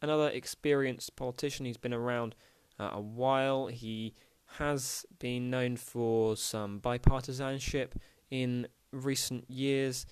another 0.01 0.29
experienced 0.29 1.16
politician. 1.16 1.66
He's 1.66 1.77
been 1.77 1.95
around 1.95 2.35
uh, 2.79 2.91
a 2.93 3.01
while. 3.01 3.66
He 3.66 4.14
has 4.59 5.05
been 5.18 5.51
known 5.51 5.77
for 5.77 6.37
some 6.37 6.81
bipartisanship 6.81 7.93
in 8.31 8.68
recent 8.93 9.51
years. 9.51 10.07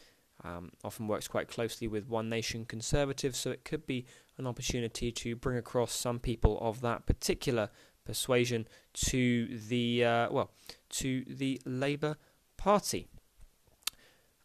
Um, 0.45 0.73
often 0.85 1.09
works 1.09 1.27
quite 1.27 1.49
closely 1.49 1.89
with 1.89 2.07
One 2.07 2.29
Nation 2.29 2.67
Conservatives, 2.67 3.39
so 3.39 3.51
it 3.51 3.65
could 3.65 3.87
be 3.87 4.05
an 4.37 4.47
opportunity 4.47 5.11
to 5.11 5.35
bring 5.35 5.57
across 5.57 5.93
some 5.95 6.19
people 6.19 6.59
of 6.61 6.83
that 6.83 7.07
particular 7.07 7.71
persuasion 8.05 8.69
to 8.93 9.59
the 9.69 10.05
uh, 10.05 10.29
well 10.31 10.51
to 10.91 11.25
the 11.27 11.61
Labour 11.65 12.17
Party. 12.59 13.09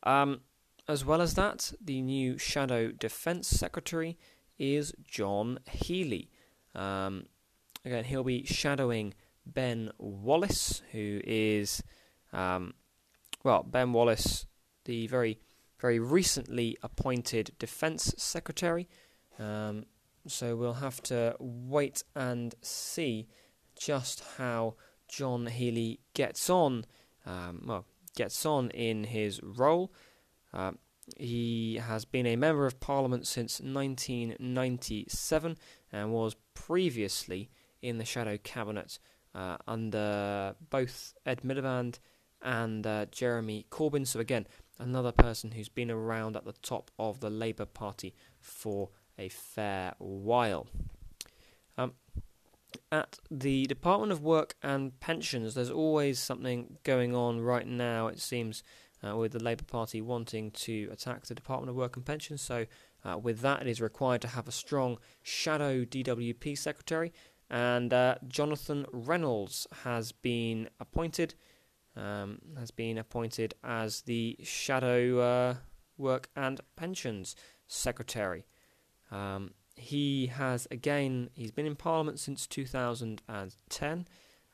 Um, 0.04 0.42
as 0.88 1.04
well 1.04 1.22
as 1.22 1.34
that, 1.34 1.74
the 1.82 2.02
new 2.02 2.38
Shadow 2.38 2.92
Defence 2.92 3.50
Secretary 3.50 4.18
is 4.58 4.94
John 5.04 5.60
Healey. 5.70 6.32
Um, 6.74 7.26
again, 7.84 8.06
he'll 8.06 8.24
be 8.24 8.46
shadowing 8.46 9.14
Ben 9.46 9.92
Wallace, 9.98 10.82
who 10.94 11.20
is 11.26 11.84
um, 12.32 12.74
well 13.44 13.64
Ben 13.64 13.92
Wallace, 13.92 14.46
the 14.86 15.08
very 15.08 15.40
very 15.80 16.00
recently 16.00 16.78
appointed 16.84 17.52
Defence 17.60 18.14
Secretary. 18.18 18.88
Um, 19.38 19.86
so 20.28 20.56
we'll 20.56 20.74
have 20.74 21.02
to 21.04 21.36
wait 21.40 22.04
and 22.16 22.54
see 22.62 23.28
just 23.78 24.24
how 24.38 24.76
John 25.08 25.48
Healey 25.48 26.00
gets 26.14 26.50
on. 26.50 26.86
Um, 27.26 27.64
well, 27.66 27.86
gets 28.16 28.46
on 28.46 28.70
in 28.72 29.06
his 29.06 29.42
role. 29.42 29.94
Uh, 30.54 30.72
he 31.18 31.80
has 31.84 32.06
been 32.06 32.26
a 32.28 32.36
member 32.36 32.66
of 32.66 32.80
Parliament 32.80 33.26
since 33.26 33.60
1997 33.60 35.58
and 35.92 36.14
was 36.14 36.36
previously 36.54 37.50
in 37.82 37.98
the 37.98 38.06
Shadow 38.06 38.38
Cabinet 38.38 39.00
uh, 39.34 39.58
under 39.68 40.56
both 40.70 41.14
Ed 41.26 41.42
Miliband 41.44 42.00
and 42.42 42.86
uh, 42.86 43.06
Jeremy 43.12 43.66
Corbyn. 43.72 44.06
So 44.06 44.20
again, 44.20 44.48
another 44.80 45.12
person 45.12 45.52
who's 45.52 45.70
been 45.70 45.92
around 45.92 46.36
at 46.36 46.46
the 46.46 46.54
top 46.54 46.90
of 46.98 47.20
the 47.20 47.30
Labour 47.30 47.66
Party 47.66 48.16
for 48.40 48.90
a 49.18 49.30
fair 49.30 49.94
while. 50.00 50.68
Um, 51.78 51.94
at 52.92 53.20
the 53.30 53.66
Department 53.66 54.12
of 54.12 54.22
Work 54.22 54.56
and 54.64 55.00
Pensions, 55.00 55.54
there's 55.54 55.70
always 55.70 56.20
something 56.20 56.78
going 56.84 57.16
on 57.16 57.42
right 57.42 57.68
now, 57.68 58.08
it 58.08 58.20
seems, 58.20 58.64
uh, 59.06 59.16
with 59.16 59.32
the 59.32 59.44
Labour 59.44 59.64
Party 59.66 60.02
wanting 60.02 60.52
to 60.52 60.90
attack 60.92 61.26
the 61.26 61.36
Department 61.36 61.70
of 61.70 61.76
Work 61.76 61.96
and 61.96 62.06
Pensions. 62.06 62.42
So, 62.42 62.66
uh, 63.04 63.18
with 63.18 63.40
that, 63.42 63.62
it 63.62 63.68
is 63.68 63.82
required 63.82 64.22
to 64.22 64.28
have 64.28 64.48
a 64.48 64.52
strong 64.52 64.98
shadow 65.22 65.84
DWP 65.86 66.58
secretary. 66.58 67.14
And 67.50 67.94
uh, 67.94 68.16
Jonathan 68.28 68.86
Reynolds 68.92 69.66
has 69.84 70.12
been 70.12 70.70
appointed 70.80 71.34
um, 71.96 72.40
has 72.58 72.72
been 72.72 72.98
appointed 72.98 73.54
as 73.64 74.02
the 74.02 74.38
Shadow 74.44 75.20
uh, 75.20 75.56
Work 75.98 76.30
and 76.36 76.62
Pensions 76.76 77.36
Secretary. 77.68 78.46
Um, 79.12 79.52
he 79.76 80.28
has 80.28 80.68
again, 80.72 81.30
he's 81.34 81.52
been 81.52 81.66
in 81.66 81.76
Parliament 81.76 82.20
since 82.20 82.46
2010, 82.48 84.08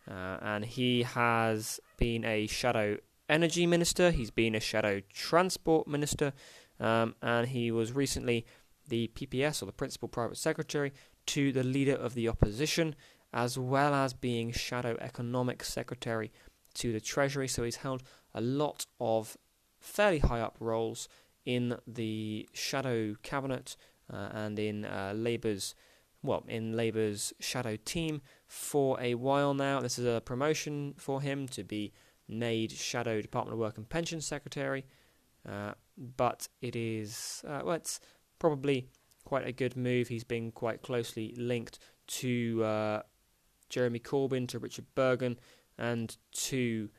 uh, 0.07 0.11
and 0.11 0.65
he 0.65 1.03
has 1.03 1.79
been 1.97 2.23
a 2.23 2.47
Shadow 2.47 2.97
Energy 3.27 3.65
Minister, 3.65 4.11
he's 4.11 4.31
been 4.31 4.53
a 4.53 4.59
Shadow 4.59 5.01
Transport 5.11 5.87
Minister, 5.87 6.33
um, 6.79 7.15
and 7.21 7.47
he 7.47 7.71
was 7.71 7.91
recently 7.91 8.45
the 8.87 9.09
PPS 9.15 9.63
or 9.63 9.65
the 9.65 9.71
Principal 9.71 10.07
Private 10.07 10.37
Secretary 10.37 10.93
to 11.27 11.51
the 11.51 11.63
Leader 11.63 11.95
of 11.95 12.13
the 12.13 12.27
Opposition, 12.27 12.95
as 13.33 13.57
well 13.57 13.95
as 13.95 14.13
being 14.13 14.51
Shadow 14.51 14.95
Economic 15.01 15.63
Secretary 15.63 16.31
to 16.75 16.91
the 16.91 17.01
Treasury, 17.01 17.47
so 17.47 17.63
he's 17.63 17.77
held 17.77 18.03
a 18.33 18.41
lot 18.41 18.85
of 18.99 19.37
fairly 19.79 20.19
high 20.19 20.41
up 20.41 20.57
roles 20.59 21.07
in 21.45 21.77
the 21.85 22.47
shadow 22.53 23.15
cabinet 23.23 23.75
uh, 24.11 24.29
and 24.33 24.59
in 24.59 24.85
uh, 24.85 25.13
Labour's 25.15 25.75
well 26.23 26.43
in 26.47 26.75
Labour's 26.75 27.33
shadow 27.39 27.77
team 27.85 28.21
for 28.47 28.99
a 28.99 29.13
while 29.15 29.53
now. 29.53 29.79
This 29.79 29.99
is 29.99 30.05
a 30.05 30.21
promotion 30.21 30.95
for 30.97 31.21
him 31.21 31.47
to 31.49 31.63
be 31.63 31.93
made 32.27 32.71
shadow 32.71 33.21
Department 33.21 33.53
of 33.53 33.59
Work 33.59 33.77
and 33.77 33.87
Pension 33.87 34.21
Secretary, 34.21 34.85
uh, 35.47 35.73
but 36.17 36.47
it 36.61 36.75
is 36.75 37.43
uh, 37.47 37.61
well 37.63 37.75
it's 37.75 37.99
probably 38.39 38.89
quite 39.23 39.47
a 39.47 39.51
good 39.51 39.75
move. 39.75 40.07
He's 40.07 40.23
been 40.23 40.51
quite 40.51 40.81
closely 40.81 41.33
linked 41.37 41.79
to 42.07 42.63
uh, 42.63 43.01
Jeremy 43.69 43.99
Corbyn, 43.99 44.47
to 44.49 44.59
Richard 44.59 44.85
Burgon, 44.95 45.37
and 45.77 46.15
to 46.33 46.89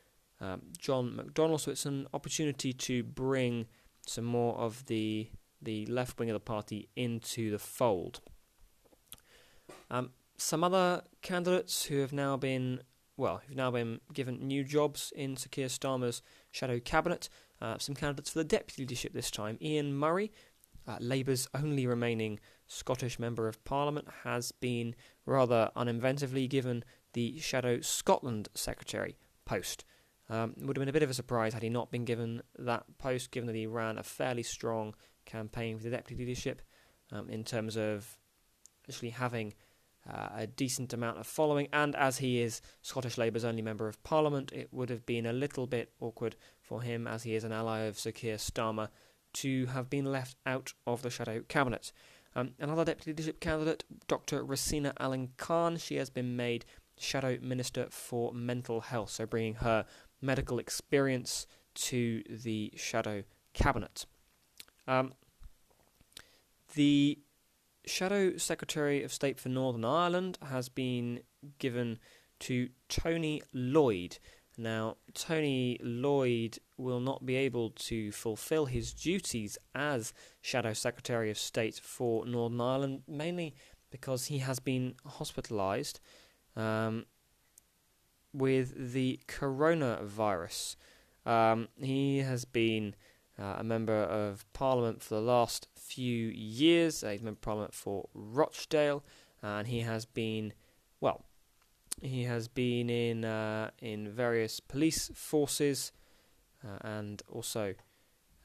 um, 0.41 0.63
John 0.79 1.13
McDonnell. 1.13 1.61
So 1.61 1.71
it's 1.71 1.87
an 1.87 2.07
opportunity 2.13 2.73
to 2.73 3.03
bring 3.03 3.67
some 4.07 4.25
more 4.25 4.57
of 4.57 4.87
the 4.87 5.31
the 5.63 5.87
left 5.87 6.19
wing 6.19 6.29
of 6.29 6.35
the 6.35 6.41
party 6.41 6.89
into 6.97 7.51
the 7.51 7.59
fold. 7.59 8.21
Um, 9.91 10.11
some 10.37 10.63
other 10.63 11.03
candidates 11.23 11.87
who 11.87 12.01
have 12.01 12.13
now 12.13 12.37
been 12.37 12.83
well, 13.17 13.41
who've 13.47 13.57
now 13.57 13.71
been 13.71 14.01
given 14.13 14.47
new 14.47 14.63
jobs 14.63 15.13
in 15.17 15.37
Sir 15.37 15.49
Keir 15.51 15.69
Starmer's 15.69 16.23
shadow 16.51 16.79
cabinet. 16.79 17.29
Uh, 17.61 17.79
some 17.79 17.95
candidates 17.95 18.31
for 18.31 18.41
the 18.41 18.45
deputy 18.45 18.83
leadership 18.83 19.15
this 19.15 19.31
time. 19.31 19.57
Ian 19.63 19.95
Murray, 19.95 20.31
uh, 20.87 20.99
Labour's 21.01 21.49
only 21.55 21.87
remaining 21.87 22.39
Scottish 22.67 23.19
Member 23.19 23.49
of 23.49 23.65
Parliament, 23.65 24.07
has 24.25 24.53
been 24.53 24.95
rather 25.25 25.71
uninventively 25.75 26.47
given 26.49 26.85
the 27.17 27.39
Shadow 27.41 27.81
Scotland 27.81 28.51
Secretary 28.55 29.17
post. 29.47 29.87
Um, 30.29 30.53
it 30.61 30.67
would 30.67 30.77
have 30.77 30.83
been 30.83 30.91
a 30.91 30.93
bit 30.93 31.03
of 31.03 31.09
a 31.09 31.15
surprise 31.15 31.55
had 31.55 31.63
he 31.63 31.71
not 31.71 31.91
been 31.91 32.05
given 32.05 32.43
that 32.59 32.85
post, 32.99 33.31
given 33.31 33.47
that 33.47 33.57
he 33.57 33.67
ran 33.67 33.97
a 33.97 34.03
fairly 34.03 34.43
strong 34.43 34.95
campaign 35.25 35.79
for 35.79 35.85
the 35.85 35.91
deputy 35.91 36.23
leadership 36.23 36.61
um, 37.11 37.31
in 37.31 37.43
terms 37.43 37.79
of 37.79 38.19
actually 38.87 39.11
having 39.11 39.55
uh, 40.07 40.29
a 40.37 40.47
decent 40.47 40.93
amount 40.93 41.19
of 41.19 41.27
following. 41.27 41.69
And 41.73 41.97
as 41.97 42.19
he 42.19 42.43
is 42.43 42.61
Scottish 42.83 43.17
Labour's 43.17 43.47
only 43.47 43.63
member 43.63 43.89
of 43.89 44.03
Parliament, 44.05 44.53
it 44.53 44.69
would 44.71 44.91
have 44.91 45.07
been 45.07 45.25
a 45.25 45.33
little 45.33 45.67
bit 45.67 45.93
awkward 46.01 46.37
for 46.61 46.83
him, 46.83 47.07
as 47.07 47.23
he 47.23 47.35
is 47.35 47.45
an 47.45 47.53
ally 47.53 47.81
of 47.81 47.99
Sir 47.99 48.13
Keir 48.13 48.37
Starmer, 48.37 48.89
to 49.33 49.67
have 49.67 49.89
been 49.89 50.05
left 50.05 50.37
out 50.45 50.75
of 50.87 51.01
the 51.01 51.09
shadow 51.09 51.43
cabinet. 51.49 51.93
Um, 52.35 52.51
another 52.61 52.85
deputy 52.85 53.13
leadership 53.13 53.41
candidate, 53.41 53.85
Dr. 54.07 54.45
Rosena 54.45 54.93
Allin-Khan, 55.01 55.79
she 55.79 55.97
has 55.97 56.11
been 56.11 56.37
made 56.37 56.67
Shadow 56.99 57.39
Minister 57.41 57.87
for 57.91 58.33
Mental 58.33 58.81
Health, 58.81 59.11
so 59.11 59.27
bringing 59.27 59.55
her 59.55 59.85
medical 60.21 60.59
experience 60.59 61.47
to 61.75 62.23
the 62.29 62.73
Shadow 62.77 63.25
Cabinet. 63.53 64.07
Um, 64.89 65.15
the 66.75 67.19
Shadow 67.87 68.37
Secretary 68.37 69.03
of 69.03 69.13
State 69.13 69.39
for 69.39 69.49
Northern 69.49 69.85
Ireland 69.85 70.39
has 70.43 70.69
been 70.69 71.21
given 71.59 71.99
to 72.41 72.69
Tony 72.89 73.43
Lloyd. 73.53 74.19
Now, 74.59 74.97
Tony 75.15 75.79
Lloyd 75.83 76.59
will 76.79 77.01
not 77.01 77.27
be 77.27 77.37
able 77.37 77.71
to 77.71 78.11
fulfill 78.11 78.67
his 78.67 78.93
duties 78.93 79.59
as 79.75 80.13
Shadow 80.41 80.73
Secretary 80.73 81.31
of 81.31 81.39
State 81.39 81.77
for 81.83 82.27
Northern 82.27 82.61
Ireland, 82.61 83.03
mainly 83.07 83.55
because 83.91 84.27
he 84.27 84.39
has 84.39 84.59
been 84.59 84.95
hospitalised 85.07 86.01
um, 86.57 87.07
with 88.33 88.93
the 88.93 89.21
coronavirus. 89.29 90.77
Um, 91.25 91.69
he 91.81 92.19
has 92.19 92.45
been 92.45 92.95
uh, 93.39 93.57
a 93.59 93.65
member 93.65 93.95
of 93.95 94.51
Parliament 94.53 95.03
for 95.03 95.15
the 95.15 95.21
last 95.21 95.69
few 95.75 96.29
years. 96.29 97.03
Uh, 97.03 97.11
he's 97.11 97.23
member 97.23 97.37
of 97.37 97.43
Parliament 97.43 97.75
for 97.75 98.09
Rochdale, 98.15 99.05
and 99.43 99.67
he 99.69 99.81
has 99.81 100.05
been, 100.05 100.53
well, 101.01 101.25
he 102.01 102.25
has 102.25 102.49
been 102.49 102.91
in 102.91 103.25
uh, 103.25 103.71
in 103.81 104.09
various 104.09 104.61
police 104.61 105.11
forces, 105.15 105.93
uh, 106.65 106.79
and 106.83 107.23
also 107.29 107.75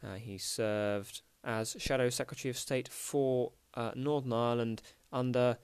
uh, 0.03 0.15
he 0.15 0.37
served 0.37 1.21
as 1.43 1.75
Shadow 1.79 2.09
Secretary 2.09 2.49
of 2.49 2.57
State 2.57 2.87
for 2.87 3.51
uh, 3.73 3.91
Northern 3.95 4.33
Ireland 4.33 4.81
under 5.11 5.57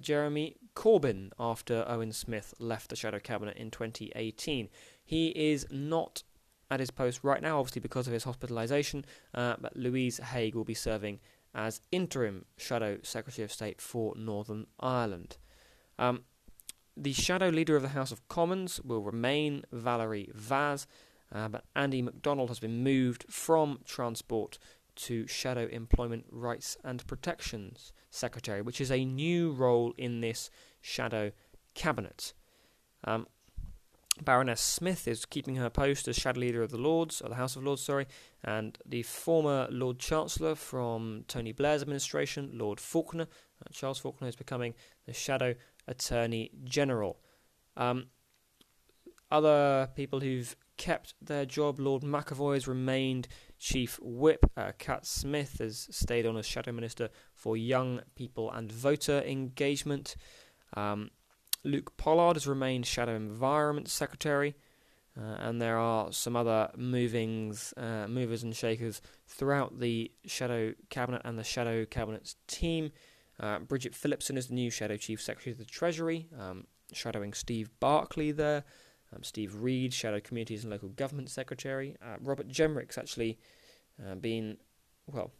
Jeremy 0.00 0.56
Corbyn 0.78 1.32
after 1.40 1.84
Owen 1.88 2.12
Smith 2.12 2.54
left 2.60 2.88
the 2.88 2.94
Shadow 2.94 3.18
Cabinet 3.18 3.56
in 3.56 3.68
2018. 3.68 4.68
He 5.04 5.30
is 5.30 5.66
not 5.72 6.22
at 6.70 6.78
his 6.78 6.92
post 6.92 7.24
right 7.24 7.42
now, 7.42 7.58
obviously 7.58 7.80
because 7.80 8.06
of 8.06 8.12
his 8.12 8.24
hospitalisation, 8.24 9.02
uh, 9.34 9.56
but 9.60 9.76
Louise 9.76 10.18
Haig 10.18 10.54
will 10.54 10.62
be 10.62 10.74
serving 10.74 11.18
as 11.52 11.80
interim 11.90 12.44
Shadow 12.56 12.98
Secretary 13.02 13.44
of 13.44 13.50
State 13.50 13.80
for 13.80 14.14
Northern 14.16 14.68
Ireland. 14.78 15.38
Um, 15.98 16.22
the 16.96 17.12
shadow 17.12 17.48
leader 17.48 17.74
of 17.74 17.82
the 17.82 17.88
House 17.88 18.12
of 18.12 18.28
Commons 18.28 18.80
will 18.84 19.02
remain 19.02 19.64
Valerie 19.72 20.30
Vaz, 20.32 20.86
uh, 21.34 21.48
but 21.48 21.64
Andy 21.74 22.02
McDonald 22.02 22.50
has 22.50 22.60
been 22.60 22.84
moved 22.84 23.24
from 23.28 23.80
Transport 23.84 24.58
to 24.94 25.26
Shadow 25.26 25.66
Employment 25.66 26.26
Rights 26.30 26.76
and 26.84 27.04
Protections 27.06 27.92
Secretary, 28.10 28.62
which 28.62 28.80
is 28.80 28.90
a 28.90 29.04
new 29.04 29.52
role 29.52 29.92
in 29.96 30.20
this 30.20 30.50
shadow 30.80 31.32
cabinet. 31.74 32.32
Um, 33.04 33.26
Baroness 34.22 34.60
Smith 34.60 35.06
is 35.06 35.24
keeping 35.24 35.56
her 35.56 35.70
post 35.70 36.08
as 36.08 36.16
Shadow 36.16 36.40
Leader 36.40 36.62
of 36.62 36.70
the 36.70 36.78
Lords, 36.78 37.20
or 37.20 37.28
the 37.28 37.36
House 37.36 37.56
of 37.56 37.62
Lords, 37.64 37.82
sorry, 37.82 38.06
and 38.42 38.76
the 38.84 39.02
former 39.02 39.68
Lord 39.70 39.98
Chancellor 39.98 40.54
from 40.54 41.24
Tony 41.28 41.52
Blair's 41.52 41.82
administration, 41.82 42.50
Lord 42.54 42.80
Falconer, 42.80 43.24
uh, 43.24 43.70
Charles 43.70 43.98
Falconer, 43.98 44.28
is 44.28 44.36
becoming 44.36 44.74
the 45.06 45.12
Shadow 45.12 45.54
Attorney 45.86 46.50
General. 46.64 47.20
Um, 47.76 48.06
other 49.30 49.88
people 49.94 50.20
who've 50.20 50.56
kept 50.76 51.14
their 51.20 51.44
job, 51.44 51.78
Lord 51.78 52.02
McAvoy 52.02 52.54
has 52.54 52.66
remained 52.66 53.28
Chief 53.58 53.98
Whip. 54.02 54.40
Uh, 54.56 54.72
Cat 54.78 55.04
Smith 55.04 55.58
has 55.58 55.88
stayed 55.90 56.24
on 56.24 56.36
as 56.36 56.46
Shadow 56.46 56.72
Minister 56.72 57.10
for 57.34 57.56
Young 57.56 58.00
People 58.14 58.50
and 58.50 58.72
Voter 58.72 59.22
Engagement. 59.26 60.16
Um, 60.74 61.10
Luke 61.64 61.96
Pollard 61.96 62.34
has 62.36 62.46
remained 62.46 62.86
Shadow 62.86 63.14
Environment 63.14 63.88
Secretary. 63.88 64.54
Uh, 65.18 65.36
and 65.40 65.60
there 65.60 65.76
are 65.76 66.12
some 66.12 66.36
other 66.36 66.70
movings, 66.76 67.74
uh, 67.76 68.06
movers 68.08 68.44
and 68.44 68.54
shakers 68.54 69.02
throughout 69.26 69.80
the 69.80 70.12
Shadow 70.26 70.74
Cabinet 70.90 71.22
and 71.24 71.36
the 71.36 71.42
Shadow 71.44 71.84
Cabinet's 71.84 72.36
team. 72.46 72.92
Uh, 73.40 73.58
Bridget 73.58 73.96
Phillipson 73.96 74.36
is 74.36 74.46
the 74.46 74.54
new 74.54 74.70
Shadow 74.70 74.96
Chief 74.96 75.20
Secretary 75.20 75.52
of 75.52 75.58
the 75.58 75.64
Treasury, 75.64 76.28
um, 76.38 76.66
shadowing 76.92 77.32
Steve 77.32 77.70
Barclay 77.80 78.30
there. 78.30 78.64
Um, 79.14 79.22
Steve 79.22 79.54
Reed, 79.56 79.92
Shadow 79.92 80.20
Communities 80.20 80.64
and 80.64 80.72
Local 80.72 80.90
Government 80.90 81.30
Secretary. 81.30 81.96
Uh, 82.02 82.16
Robert 82.20 82.48
Jenrick's 82.48 82.98
actually 82.98 83.38
uh, 84.04 84.14
been, 84.16 84.58
well, 85.06 85.32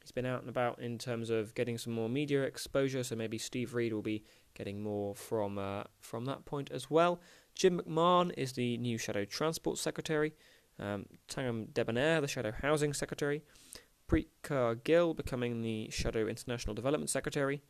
he's 0.00 0.12
been 0.12 0.26
out 0.26 0.40
and 0.40 0.48
about 0.48 0.80
in 0.80 0.98
terms 0.98 1.30
of 1.30 1.54
getting 1.54 1.78
some 1.78 1.92
more 1.92 2.08
media 2.08 2.42
exposure, 2.42 3.04
so 3.04 3.14
maybe 3.14 3.38
Steve 3.38 3.74
Reed 3.74 3.92
will 3.92 4.02
be 4.02 4.24
getting 4.54 4.82
more 4.82 5.14
from 5.14 5.58
uh, 5.58 5.84
from 6.00 6.24
that 6.26 6.44
point 6.44 6.70
as 6.70 6.90
well. 6.90 7.20
Jim 7.54 7.80
McMahon 7.80 8.32
is 8.36 8.52
the 8.52 8.76
new 8.78 8.98
Shadow 8.98 9.24
Transport 9.24 9.78
Secretary. 9.78 10.34
Um, 10.78 11.06
Thangam 11.28 11.72
Debbonaire, 11.72 12.20
the 12.20 12.28
Shadow 12.28 12.52
Housing 12.52 12.92
Secretary. 12.92 13.42
Preet 14.08 14.84
Gill 14.84 15.14
becoming 15.14 15.62
the 15.62 15.88
Shadow 15.90 16.26
International 16.26 16.74
Development 16.74 17.08
Secretary. 17.08 17.62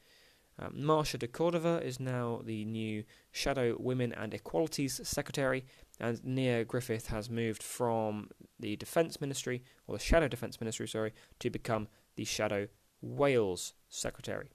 Um, 0.58 0.74
Marsha 0.74 1.18
de 1.18 1.26
Cordova 1.26 1.80
is 1.82 1.98
now 1.98 2.42
the 2.44 2.64
new 2.64 3.04
Shadow 3.30 3.76
Women 3.78 4.12
and 4.12 4.34
Equalities 4.34 5.00
Secretary, 5.02 5.64
and 5.98 6.22
Nia 6.24 6.64
Griffith 6.64 7.06
has 7.08 7.30
moved 7.30 7.62
from 7.62 8.28
the 8.60 8.76
Defence 8.76 9.20
Ministry, 9.20 9.62
or 9.86 9.96
the 9.96 10.02
Shadow 10.02 10.28
Defence 10.28 10.60
Ministry, 10.60 10.86
sorry, 10.86 11.14
to 11.38 11.48
become 11.48 11.88
the 12.16 12.24
Shadow 12.24 12.68
Wales 13.00 13.74
Secretary. 13.88 14.50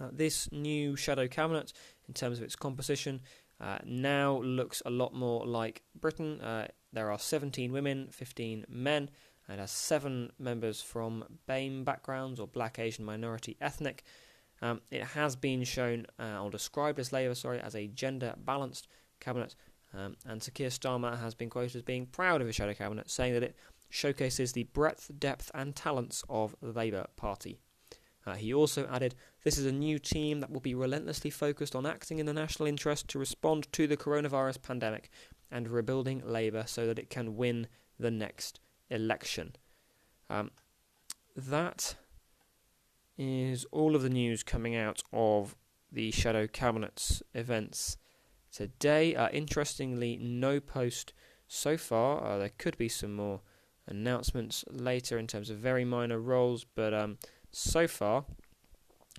Uh, 0.00 0.08
this 0.12 0.50
new 0.52 0.96
Shadow 0.96 1.26
Cabinet, 1.28 1.72
in 2.06 2.14
terms 2.14 2.38
of 2.38 2.44
its 2.44 2.56
composition, 2.56 3.20
uh, 3.60 3.78
now 3.84 4.38
looks 4.38 4.82
a 4.86 4.90
lot 4.90 5.14
more 5.14 5.46
like 5.46 5.82
Britain. 5.98 6.40
Uh, 6.40 6.68
there 6.92 7.10
are 7.10 7.18
17 7.18 7.72
women, 7.72 8.08
15 8.10 8.66
men, 8.68 9.10
and 9.48 9.60
has 9.60 9.70
seven 9.70 10.30
members 10.38 10.80
from 10.80 11.24
BAME 11.48 11.84
backgrounds 11.84 12.38
or 12.38 12.46
Black 12.46 12.78
Asian 12.78 13.04
Minority 13.04 13.56
Ethnic. 13.60 14.04
Um, 14.60 14.80
it 14.90 15.02
has 15.02 15.36
been 15.36 15.64
shown 15.64 16.06
uh, 16.18 16.42
or 16.42 16.50
described 16.50 16.98
as 16.98 17.12
Labour, 17.12 17.34
sorry, 17.34 17.60
as 17.60 17.74
a 17.74 17.86
gender 17.88 18.34
balanced 18.36 18.88
cabinet. 19.20 19.54
Um, 19.94 20.16
and 20.26 20.42
Sir 20.42 20.52
Keir 20.52 20.68
Starmer 20.68 21.18
has 21.18 21.34
been 21.34 21.50
quoted 21.50 21.76
as 21.76 21.82
being 21.82 22.06
proud 22.06 22.40
of 22.40 22.46
his 22.46 22.56
shadow 22.56 22.74
cabinet, 22.74 23.10
saying 23.10 23.34
that 23.34 23.42
it 23.42 23.56
showcases 23.88 24.52
the 24.52 24.64
breadth, 24.64 25.10
depth, 25.18 25.50
and 25.54 25.74
talents 25.74 26.22
of 26.28 26.54
the 26.60 26.72
Labour 26.72 27.06
Party. 27.16 27.60
Uh, 28.28 28.34
he 28.34 28.52
also 28.52 28.86
added, 28.92 29.14
This 29.42 29.56
is 29.56 29.64
a 29.64 29.72
new 29.72 29.98
team 29.98 30.40
that 30.40 30.50
will 30.50 30.60
be 30.60 30.74
relentlessly 30.74 31.30
focused 31.30 31.74
on 31.74 31.86
acting 31.86 32.18
in 32.18 32.26
the 32.26 32.34
national 32.34 32.68
interest 32.68 33.08
to 33.08 33.18
respond 33.18 33.72
to 33.72 33.86
the 33.86 33.96
coronavirus 33.96 34.60
pandemic 34.60 35.10
and 35.50 35.68
rebuilding 35.68 36.22
Labour 36.24 36.64
so 36.66 36.86
that 36.86 36.98
it 36.98 37.08
can 37.08 37.36
win 37.36 37.68
the 37.98 38.10
next 38.10 38.60
election. 38.90 39.56
Um, 40.28 40.50
that 41.34 41.96
is 43.16 43.64
all 43.72 43.96
of 43.96 44.02
the 44.02 44.10
news 44.10 44.42
coming 44.42 44.76
out 44.76 45.02
of 45.12 45.56
the 45.90 46.10
Shadow 46.10 46.46
Cabinet's 46.46 47.22
events 47.34 47.96
today. 48.52 49.14
Uh, 49.14 49.30
interestingly, 49.30 50.18
no 50.20 50.60
post 50.60 51.14
so 51.46 51.78
far. 51.78 52.22
Uh, 52.22 52.38
there 52.38 52.52
could 52.58 52.76
be 52.76 52.88
some 52.88 53.14
more 53.14 53.40
announcements 53.86 54.64
later 54.70 55.18
in 55.18 55.26
terms 55.26 55.48
of 55.48 55.56
very 55.56 55.84
minor 55.84 56.20
roles, 56.20 56.64
but 56.64 56.92
um, 56.92 57.16
so 57.50 57.86
far, 57.86 58.24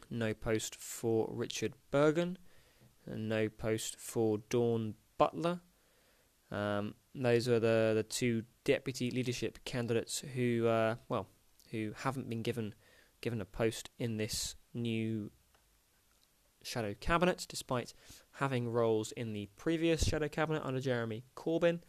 no 0.10 0.34
post 0.34 0.76
for 0.76 1.30
Richard 1.32 1.74
and 1.94 3.30
no 3.30 3.50
post 3.50 4.00
for 4.00 4.40
Dawn 4.50 4.96
Butler. 5.18 5.62
Um, 6.52 6.96
those 7.14 7.48
are 7.48 7.60
the 7.60 7.94
the 7.96 8.04
two 8.04 8.44
deputy 8.64 9.12
leadership 9.12 9.60
candidates 9.66 10.24
who, 10.36 10.68
uh, 10.68 10.96
well, 11.08 11.28
who 11.72 11.94
haven't 11.98 12.30
been 12.30 12.42
given 12.42 12.74
given 13.22 13.42
a 13.42 13.46
post 13.46 13.90
in 14.00 14.18
this 14.18 14.56
new 14.74 15.32
shadow 16.64 16.96
cabinet, 17.00 17.46
despite 17.50 17.94
having 18.34 18.70
roles 18.70 19.12
in 19.14 19.34
the 19.34 19.50
previous 19.56 20.06
shadow 20.06 20.28
cabinet 20.28 20.62
under 20.64 20.80
Jeremy 20.80 21.24
Corbyn. 21.36 21.80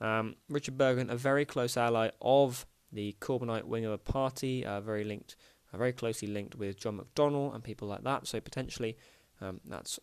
Um, 0.00 0.36
Richard 0.48 0.78
Burgon, 0.78 1.10
a 1.10 1.16
very 1.16 1.44
close 1.44 1.76
ally 1.76 2.10
of 2.20 2.66
the 2.92 3.16
Corbynite 3.20 3.64
wing 3.64 3.84
of 3.84 3.92
the 3.92 3.98
party, 3.98 4.64
uh, 4.64 4.80
very 4.80 5.04
linked, 5.04 5.36
uh, 5.72 5.78
very 5.78 5.92
closely 5.92 6.28
linked 6.28 6.56
with 6.56 6.78
John 6.78 7.00
McDonnell 7.00 7.54
and 7.54 7.62
people 7.62 7.88
like 7.88 8.04
that. 8.04 8.26
So 8.26 8.40
potentially, 8.40 8.96
um, 9.40 9.60
that's 9.64 9.98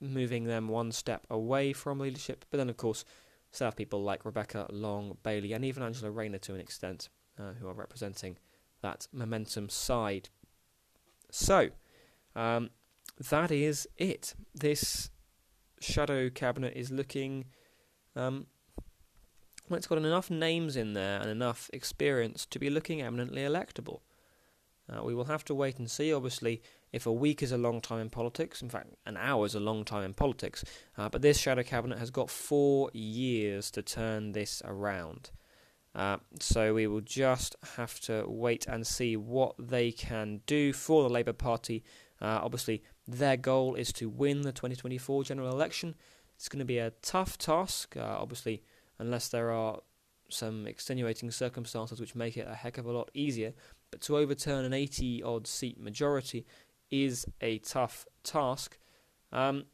moving 0.00 0.44
them 0.44 0.68
one 0.68 0.92
step 0.92 1.26
away 1.30 1.72
from 1.72 1.98
leadership. 2.00 2.44
But 2.50 2.58
then, 2.58 2.68
of 2.68 2.76
course, 2.76 3.04
still 3.50 3.66
have 3.66 3.76
people 3.76 4.02
like 4.02 4.24
Rebecca 4.24 4.66
Long 4.70 5.16
Bailey 5.22 5.52
and 5.52 5.64
even 5.64 5.82
Angela 5.82 6.10
Rayner 6.10 6.38
to 6.38 6.54
an 6.54 6.60
extent, 6.60 7.08
uh, 7.38 7.52
who 7.58 7.68
are 7.68 7.74
representing 7.74 8.36
that 8.82 9.08
momentum 9.12 9.68
side. 9.68 10.28
So, 11.30 11.70
um, 12.34 12.70
that 13.30 13.50
is 13.50 13.88
it. 13.96 14.34
This 14.54 15.10
shadow 15.80 16.28
cabinet 16.30 16.74
is 16.76 16.90
looking. 16.90 17.46
Um, 18.14 18.46
well, 19.68 19.78
it's 19.78 19.86
got 19.86 19.98
enough 19.98 20.30
names 20.30 20.76
in 20.76 20.92
there 20.92 21.20
and 21.20 21.28
enough 21.28 21.68
experience 21.72 22.46
to 22.46 22.58
be 22.58 22.70
looking 22.70 23.02
eminently 23.02 23.42
electable. 23.42 24.00
Uh, 24.88 25.02
we 25.02 25.14
will 25.14 25.24
have 25.24 25.44
to 25.44 25.54
wait 25.54 25.78
and 25.78 25.90
see. 25.90 26.12
Obviously, 26.12 26.62
if 26.92 27.06
a 27.06 27.12
week 27.12 27.42
is 27.42 27.52
a 27.52 27.58
long 27.58 27.80
time 27.80 28.00
in 28.00 28.10
politics, 28.10 28.62
in 28.62 28.68
fact, 28.68 28.94
an 29.04 29.16
hour 29.16 29.44
is 29.44 29.54
a 29.54 29.60
long 29.60 29.84
time 29.84 30.04
in 30.04 30.14
politics, 30.14 30.64
uh, 30.96 31.08
but 31.08 31.22
this 31.22 31.38
shadow 31.38 31.62
cabinet 31.62 31.98
has 31.98 32.10
got 32.10 32.30
four 32.30 32.90
years 32.92 33.70
to 33.72 33.82
turn 33.82 34.32
this 34.32 34.62
around. 34.64 35.30
Uh, 35.94 36.18
so 36.40 36.74
we 36.74 36.86
will 36.86 37.00
just 37.00 37.56
have 37.76 37.98
to 38.00 38.24
wait 38.28 38.66
and 38.66 38.86
see 38.86 39.16
what 39.16 39.54
they 39.58 39.90
can 39.90 40.40
do 40.46 40.72
for 40.72 41.02
the 41.02 41.08
Labour 41.08 41.32
Party. 41.32 41.82
Uh, 42.20 42.40
obviously, 42.42 42.82
their 43.08 43.36
goal 43.36 43.74
is 43.74 43.92
to 43.94 44.08
win 44.08 44.42
the 44.42 44.52
2024 44.52 45.24
general 45.24 45.50
election. 45.50 45.94
It's 46.36 46.50
going 46.50 46.58
to 46.58 46.66
be 46.66 46.78
a 46.78 46.92
tough 47.02 47.38
task, 47.38 47.96
uh, 47.96 48.18
obviously, 48.20 48.62
unless 48.98 49.28
there 49.28 49.50
are 49.50 49.80
some 50.28 50.66
extenuating 50.66 51.30
circumstances 51.30 52.00
which 52.00 52.14
make 52.14 52.36
it 52.36 52.46
a 52.48 52.54
heck 52.54 52.78
of 52.78 52.86
a 52.86 52.92
lot 52.92 53.10
easier. 53.14 53.54
To 54.02 54.16
overturn 54.16 54.64
an 54.64 54.72
80 54.72 55.22
odd 55.22 55.46
seat 55.46 55.80
majority 55.80 56.46
is 56.90 57.26
a 57.40 57.58
tough 57.58 58.06
task. 58.22 58.78
Um, 59.32 59.64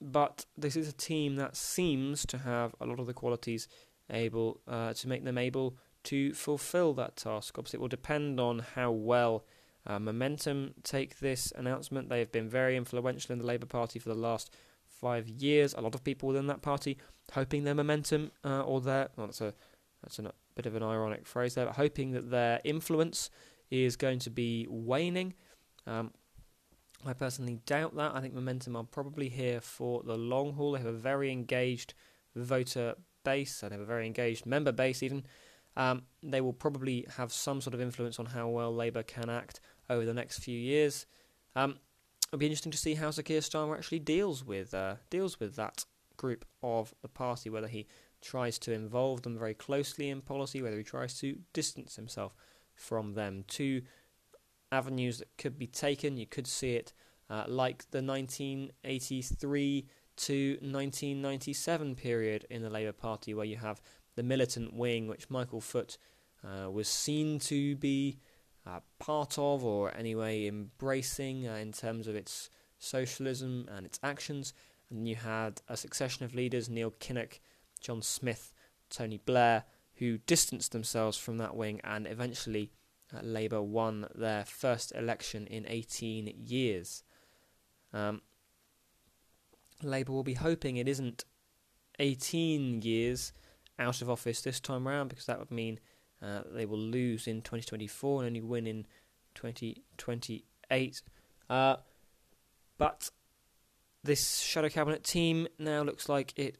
but 0.00 0.46
this 0.56 0.76
is 0.76 0.88
a 0.88 0.92
team 0.92 1.36
that 1.36 1.56
seems 1.56 2.24
to 2.26 2.38
have 2.38 2.74
a 2.80 2.86
lot 2.86 3.00
of 3.00 3.06
the 3.06 3.12
qualities 3.12 3.68
able 4.10 4.60
uh, 4.66 4.92
to 4.94 5.08
make 5.08 5.24
them 5.24 5.38
able 5.38 5.76
to 6.04 6.32
fulfill 6.32 6.94
that 6.94 7.16
task. 7.16 7.58
Obviously, 7.58 7.78
it 7.78 7.80
will 7.80 7.88
depend 7.88 8.40
on 8.40 8.60
how 8.74 8.90
well 8.90 9.44
uh, 9.86 9.98
Momentum 9.98 10.74
take 10.82 11.18
this 11.18 11.52
announcement. 11.56 12.08
They 12.08 12.18
have 12.20 12.32
been 12.32 12.48
very 12.48 12.76
influential 12.76 13.32
in 13.32 13.38
the 13.38 13.46
Labour 13.46 13.66
Party 13.66 13.98
for 13.98 14.08
the 14.08 14.14
last 14.14 14.50
five 14.86 15.28
years. 15.28 15.74
A 15.74 15.80
lot 15.80 15.94
of 15.94 16.04
people 16.04 16.28
within 16.28 16.46
that 16.48 16.62
party 16.62 16.98
hoping 17.32 17.64
their 17.64 17.74
momentum 17.74 18.30
uh, 18.44 18.62
or 18.62 18.80
their 18.80 19.08
well, 19.16 19.26
that's 19.26 19.40
a 19.40 19.54
that's 20.02 20.18
a 20.18 20.32
bit 20.54 20.66
of 20.66 20.74
an 20.74 20.82
ironic 20.82 21.26
phrase 21.26 21.54
there, 21.54 21.66
but 21.66 21.76
hoping 21.76 22.12
that 22.12 22.30
their 22.30 22.60
influence 22.64 23.30
is 23.70 23.96
going 23.96 24.18
to 24.20 24.30
be 24.30 24.66
waning. 24.68 25.34
Um, 25.86 26.12
I 27.06 27.12
personally 27.12 27.60
doubt 27.66 27.96
that. 27.96 28.14
I 28.14 28.20
think 28.20 28.34
Momentum 28.34 28.76
are 28.76 28.84
probably 28.84 29.28
here 29.28 29.60
for 29.60 30.02
the 30.02 30.16
long 30.16 30.52
haul. 30.54 30.72
They 30.72 30.78
have 30.78 30.86
a 30.86 30.92
very 30.92 31.32
engaged 31.32 31.94
voter 32.36 32.94
base 33.24 33.62
and 33.62 33.72
have 33.72 33.80
a 33.80 33.86
very 33.86 34.06
engaged 34.06 34.46
member 34.46 34.72
base, 34.72 35.02
even. 35.02 35.24
Um, 35.76 36.02
they 36.22 36.40
will 36.40 36.52
probably 36.52 37.06
have 37.16 37.32
some 37.32 37.60
sort 37.60 37.74
of 37.74 37.80
influence 37.80 38.18
on 38.18 38.26
how 38.26 38.48
well 38.48 38.74
Labour 38.74 39.02
can 39.02 39.30
act 39.30 39.60
over 39.88 40.04
the 40.04 40.12
next 40.12 40.40
few 40.40 40.58
years. 40.58 41.06
Um, 41.54 41.78
it'll 42.28 42.38
be 42.38 42.46
interesting 42.46 42.72
to 42.72 42.78
see 42.78 42.94
how 42.94 43.10
Sir 43.10 43.22
Keir 43.22 43.40
Starmer 43.40 43.76
actually 43.76 44.00
deals 44.00 44.44
with 44.44 44.74
uh, 44.74 44.96
deals 45.10 45.40
with 45.40 45.56
that 45.56 45.84
group 46.16 46.44
of 46.62 46.94
the 47.02 47.08
party, 47.08 47.48
whether 47.50 47.68
he 47.68 47.86
tries 48.20 48.58
to 48.60 48.72
involve 48.72 49.22
them 49.22 49.38
very 49.38 49.54
closely 49.54 50.08
in 50.08 50.20
policy, 50.20 50.62
whether 50.62 50.76
he 50.76 50.84
tries 50.84 51.18
to 51.20 51.38
distance 51.52 51.96
himself 51.96 52.34
from 52.74 53.14
them. 53.14 53.44
Two 53.46 53.82
avenues 54.72 55.18
that 55.18 55.36
could 55.36 55.58
be 55.58 55.66
taken. 55.66 56.16
You 56.16 56.26
could 56.26 56.46
see 56.46 56.74
it 56.74 56.92
uh, 57.28 57.44
like 57.46 57.90
the 57.90 58.02
1983 58.02 59.86
to 60.16 60.50
1997 60.60 61.94
period 61.94 62.46
in 62.50 62.62
the 62.62 62.70
Labour 62.70 62.92
Party, 62.92 63.34
where 63.34 63.46
you 63.46 63.56
have 63.56 63.80
the 64.16 64.22
militant 64.22 64.74
wing, 64.74 65.06
which 65.06 65.30
Michael 65.30 65.60
Foot 65.60 65.96
uh, 66.44 66.70
was 66.70 66.88
seen 66.88 67.38
to 67.38 67.76
be 67.76 68.18
uh, 68.66 68.80
part 68.98 69.38
of, 69.38 69.64
or 69.64 69.94
anyway 69.96 70.46
embracing 70.46 71.48
uh, 71.48 71.54
in 71.54 71.72
terms 71.72 72.06
of 72.06 72.14
its 72.14 72.50
socialism 72.78 73.66
and 73.70 73.86
its 73.86 73.98
actions. 74.02 74.52
And 74.90 75.06
you 75.08 75.14
had 75.16 75.62
a 75.68 75.76
succession 75.76 76.24
of 76.24 76.34
leaders, 76.34 76.68
Neil 76.68 76.90
Kinnock, 76.90 77.38
John 77.80 78.02
Smith, 78.02 78.52
Tony 78.88 79.18
Blair, 79.18 79.64
who 79.96 80.18
distanced 80.18 80.72
themselves 80.72 81.18
from 81.18 81.38
that 81.38 81.54
wing 81.54 81.80
and 81.84 82.06
eventually 82.06 82.72
uh, 83.14 83.20
Labour 83.22 83.62
won 83.62 84.06
their 84.14 84.44
first 84.44 84.92
election 84.94 85.46
in 85.46 85.66
18 85.66 86.32
years. 86.46 87.02
Um, 87.92 88.22
Labour 89.82 90.12
will 90.12 90.22
be 90.22 90.34
hoping 90.34 90.76
it 90.76 90.88
isn't 90.88 91.24
18 91.98 92.82
years 92.82 93.32
out 93.78 94.02
of 94.02 94.10
office 94.10 94.40
this 94.42 94.60
time 94.60 94.86
round 94.86 95.08
because 95.08 95.26
that 95.26 95.38
would 95.38 95.50
mean 95.50 95.80
uh, 96.22 96.42
they 96.52 96.66
will 96.66 96.78
lose 96.78 97.26
in 97.26 97.42
2024 97.42 98.20
and 98.20 98.26
only 98.26 98.40
win 98.40 98.66
in 98.66 98.86
2028. 99.34 101.02
Uh, 101.48 101.76
but 102.78 103.10
this 104.02 104.38
shadow 104.38 104.68
cabinet 104.68 105.04
team 105.04 105.48
now 105.58 105.82
looks 105.82 106.08
like 106.08 106.32
it, 106.36 106.42
it 106.46 106.58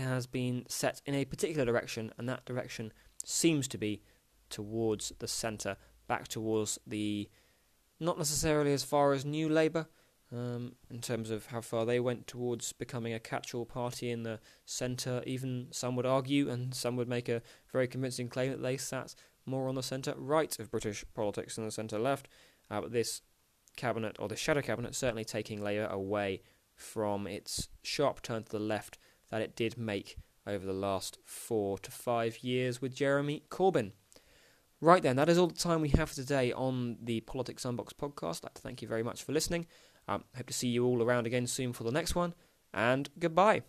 has 0.00 0.26
been 0.26 0.64
set 0.68 1.00
in 1.06 1.14
a 1.14 1.24
particular 1.24 1.64
direction, 1.64 2.12
and 2.18 2.28
that 2.28 2.44
direction 2.44 2.92
seems 3.24 3.68
to 3.68 3.78
be 3.78 4.02
towards 4.50 5.12
the 5.18 5.28
centre, 5.28 5.76
back 6.06 6.28
towards 6.28 6.78
the 6.86 7.28
not 8.00 8.18
necessarily 8.18 8.72
as 8.72 8.84
far 8.84 9.12
as 9.12 9.24
New 9.24 9.48
Labour, 9.48 9.86
um, 10.32 10.72
in 10.90 11.00
terms 11.00 11.30
of 11.30 11.46
how 11.46 11.60
far 11.60 11.86
they 11.86 12.00
went 12.00 12.26
towards 12.26 12.72
becoming 12.72 13.14
a 13.14 13.20
catch-all 13.20 13.64
party 13.64 14.10
in 14.10 14.24
the 14.24 14.40
centre. 14.64 15.22
Even 15.26 15.68
some 15.70 15.96
would 15.96 16.06
argue, 16.06 16.50
and 16.50 16.74
some 16.74 16.96
would 16.96 17.08
make 17.08 17.28
a 17.28 17.42
very 17.72 17.86
convincing 17.86 18.28
claim 18.28 18.50
that 18.50 18.62
they 18.62 18.76
sat 18.76 19.14
more 19.46 19.68
on 19.68 19.74
the 19.74 19.82
centre 19.82 20.14
right 20.16 20.58
of 20.58 20.70
British 20.70 21.04
politics 21.14 21.56
than 21.56 21.64
the 21.64 21.70
centre 21.70 21.98
left. 21.98 22.28
Uh, 22.70 22.80
but 22.80 22.92
this 22.92 23.22
cabinet, 23.76 24.16
or 24.18 24.28
the 24.28 24.36
shadow 24.36 24.62
cabinet, 24.62 24.94
certainly 24.94 25.24
taking 25.24 25.62
Labour 25.62 25.86
away 25.86 26.42
from 26.74 27.26
its 27.26 27.68
sharp 27.82 28.20
turn 28.22 28.42
to 28.42 28.50
the 28.50 28.58
left 28.58 28.98
that 29.34 29.42
it 29.42 29.56
did 29.56 29.76
make 29.76 30.16
over 30.46 30.64
the 30.64 30.72
last 30.72 31.18
four 31.24 31.76
to 31.78 31.90
five 31.90 32.38
years 32.44 32.80
with 32.80 32.94
Jeremy 32.94 33.42
Corbyn. 33.50 33.90
Right 34.80 35.02
then, 35.02 35.16
that 35.16 35.28
is 35.28 35.38
all 35.38 35.48
the 35.48 35.54
time 35.54 35.80
we 35.80 35.88
have 35.88 36.12
today 36.12 36.52
on 36.52 36.98
the 37.02 37.18
Politics 37.22 37.64
Unboxed 37.64 37.98
podcast. 37.98 38.42
I'd 38.42 38.44
like 38.44 38.54
to 38.54 38.62
thank 38.62 38.80
you 38.80 38.86
very 38.86 39.02
much 39.02 39.24
for 39.24 39.32
listening. 39.32 39.66
Um, 40.06 40.22
hope 40.36 40.46
to 40.46 40.54
see 40.54 40.68
you 40.68 40.86
all 40.86 41.02
around 41.02 41.26
again 41.26 41.48
soon 41.48 41.72
for 41.72 41.82
the 41.82 41.90
next 41.90 42.14
one, 42.14 42.32
and 42.72 43.10
goodbye. 43.18 43.62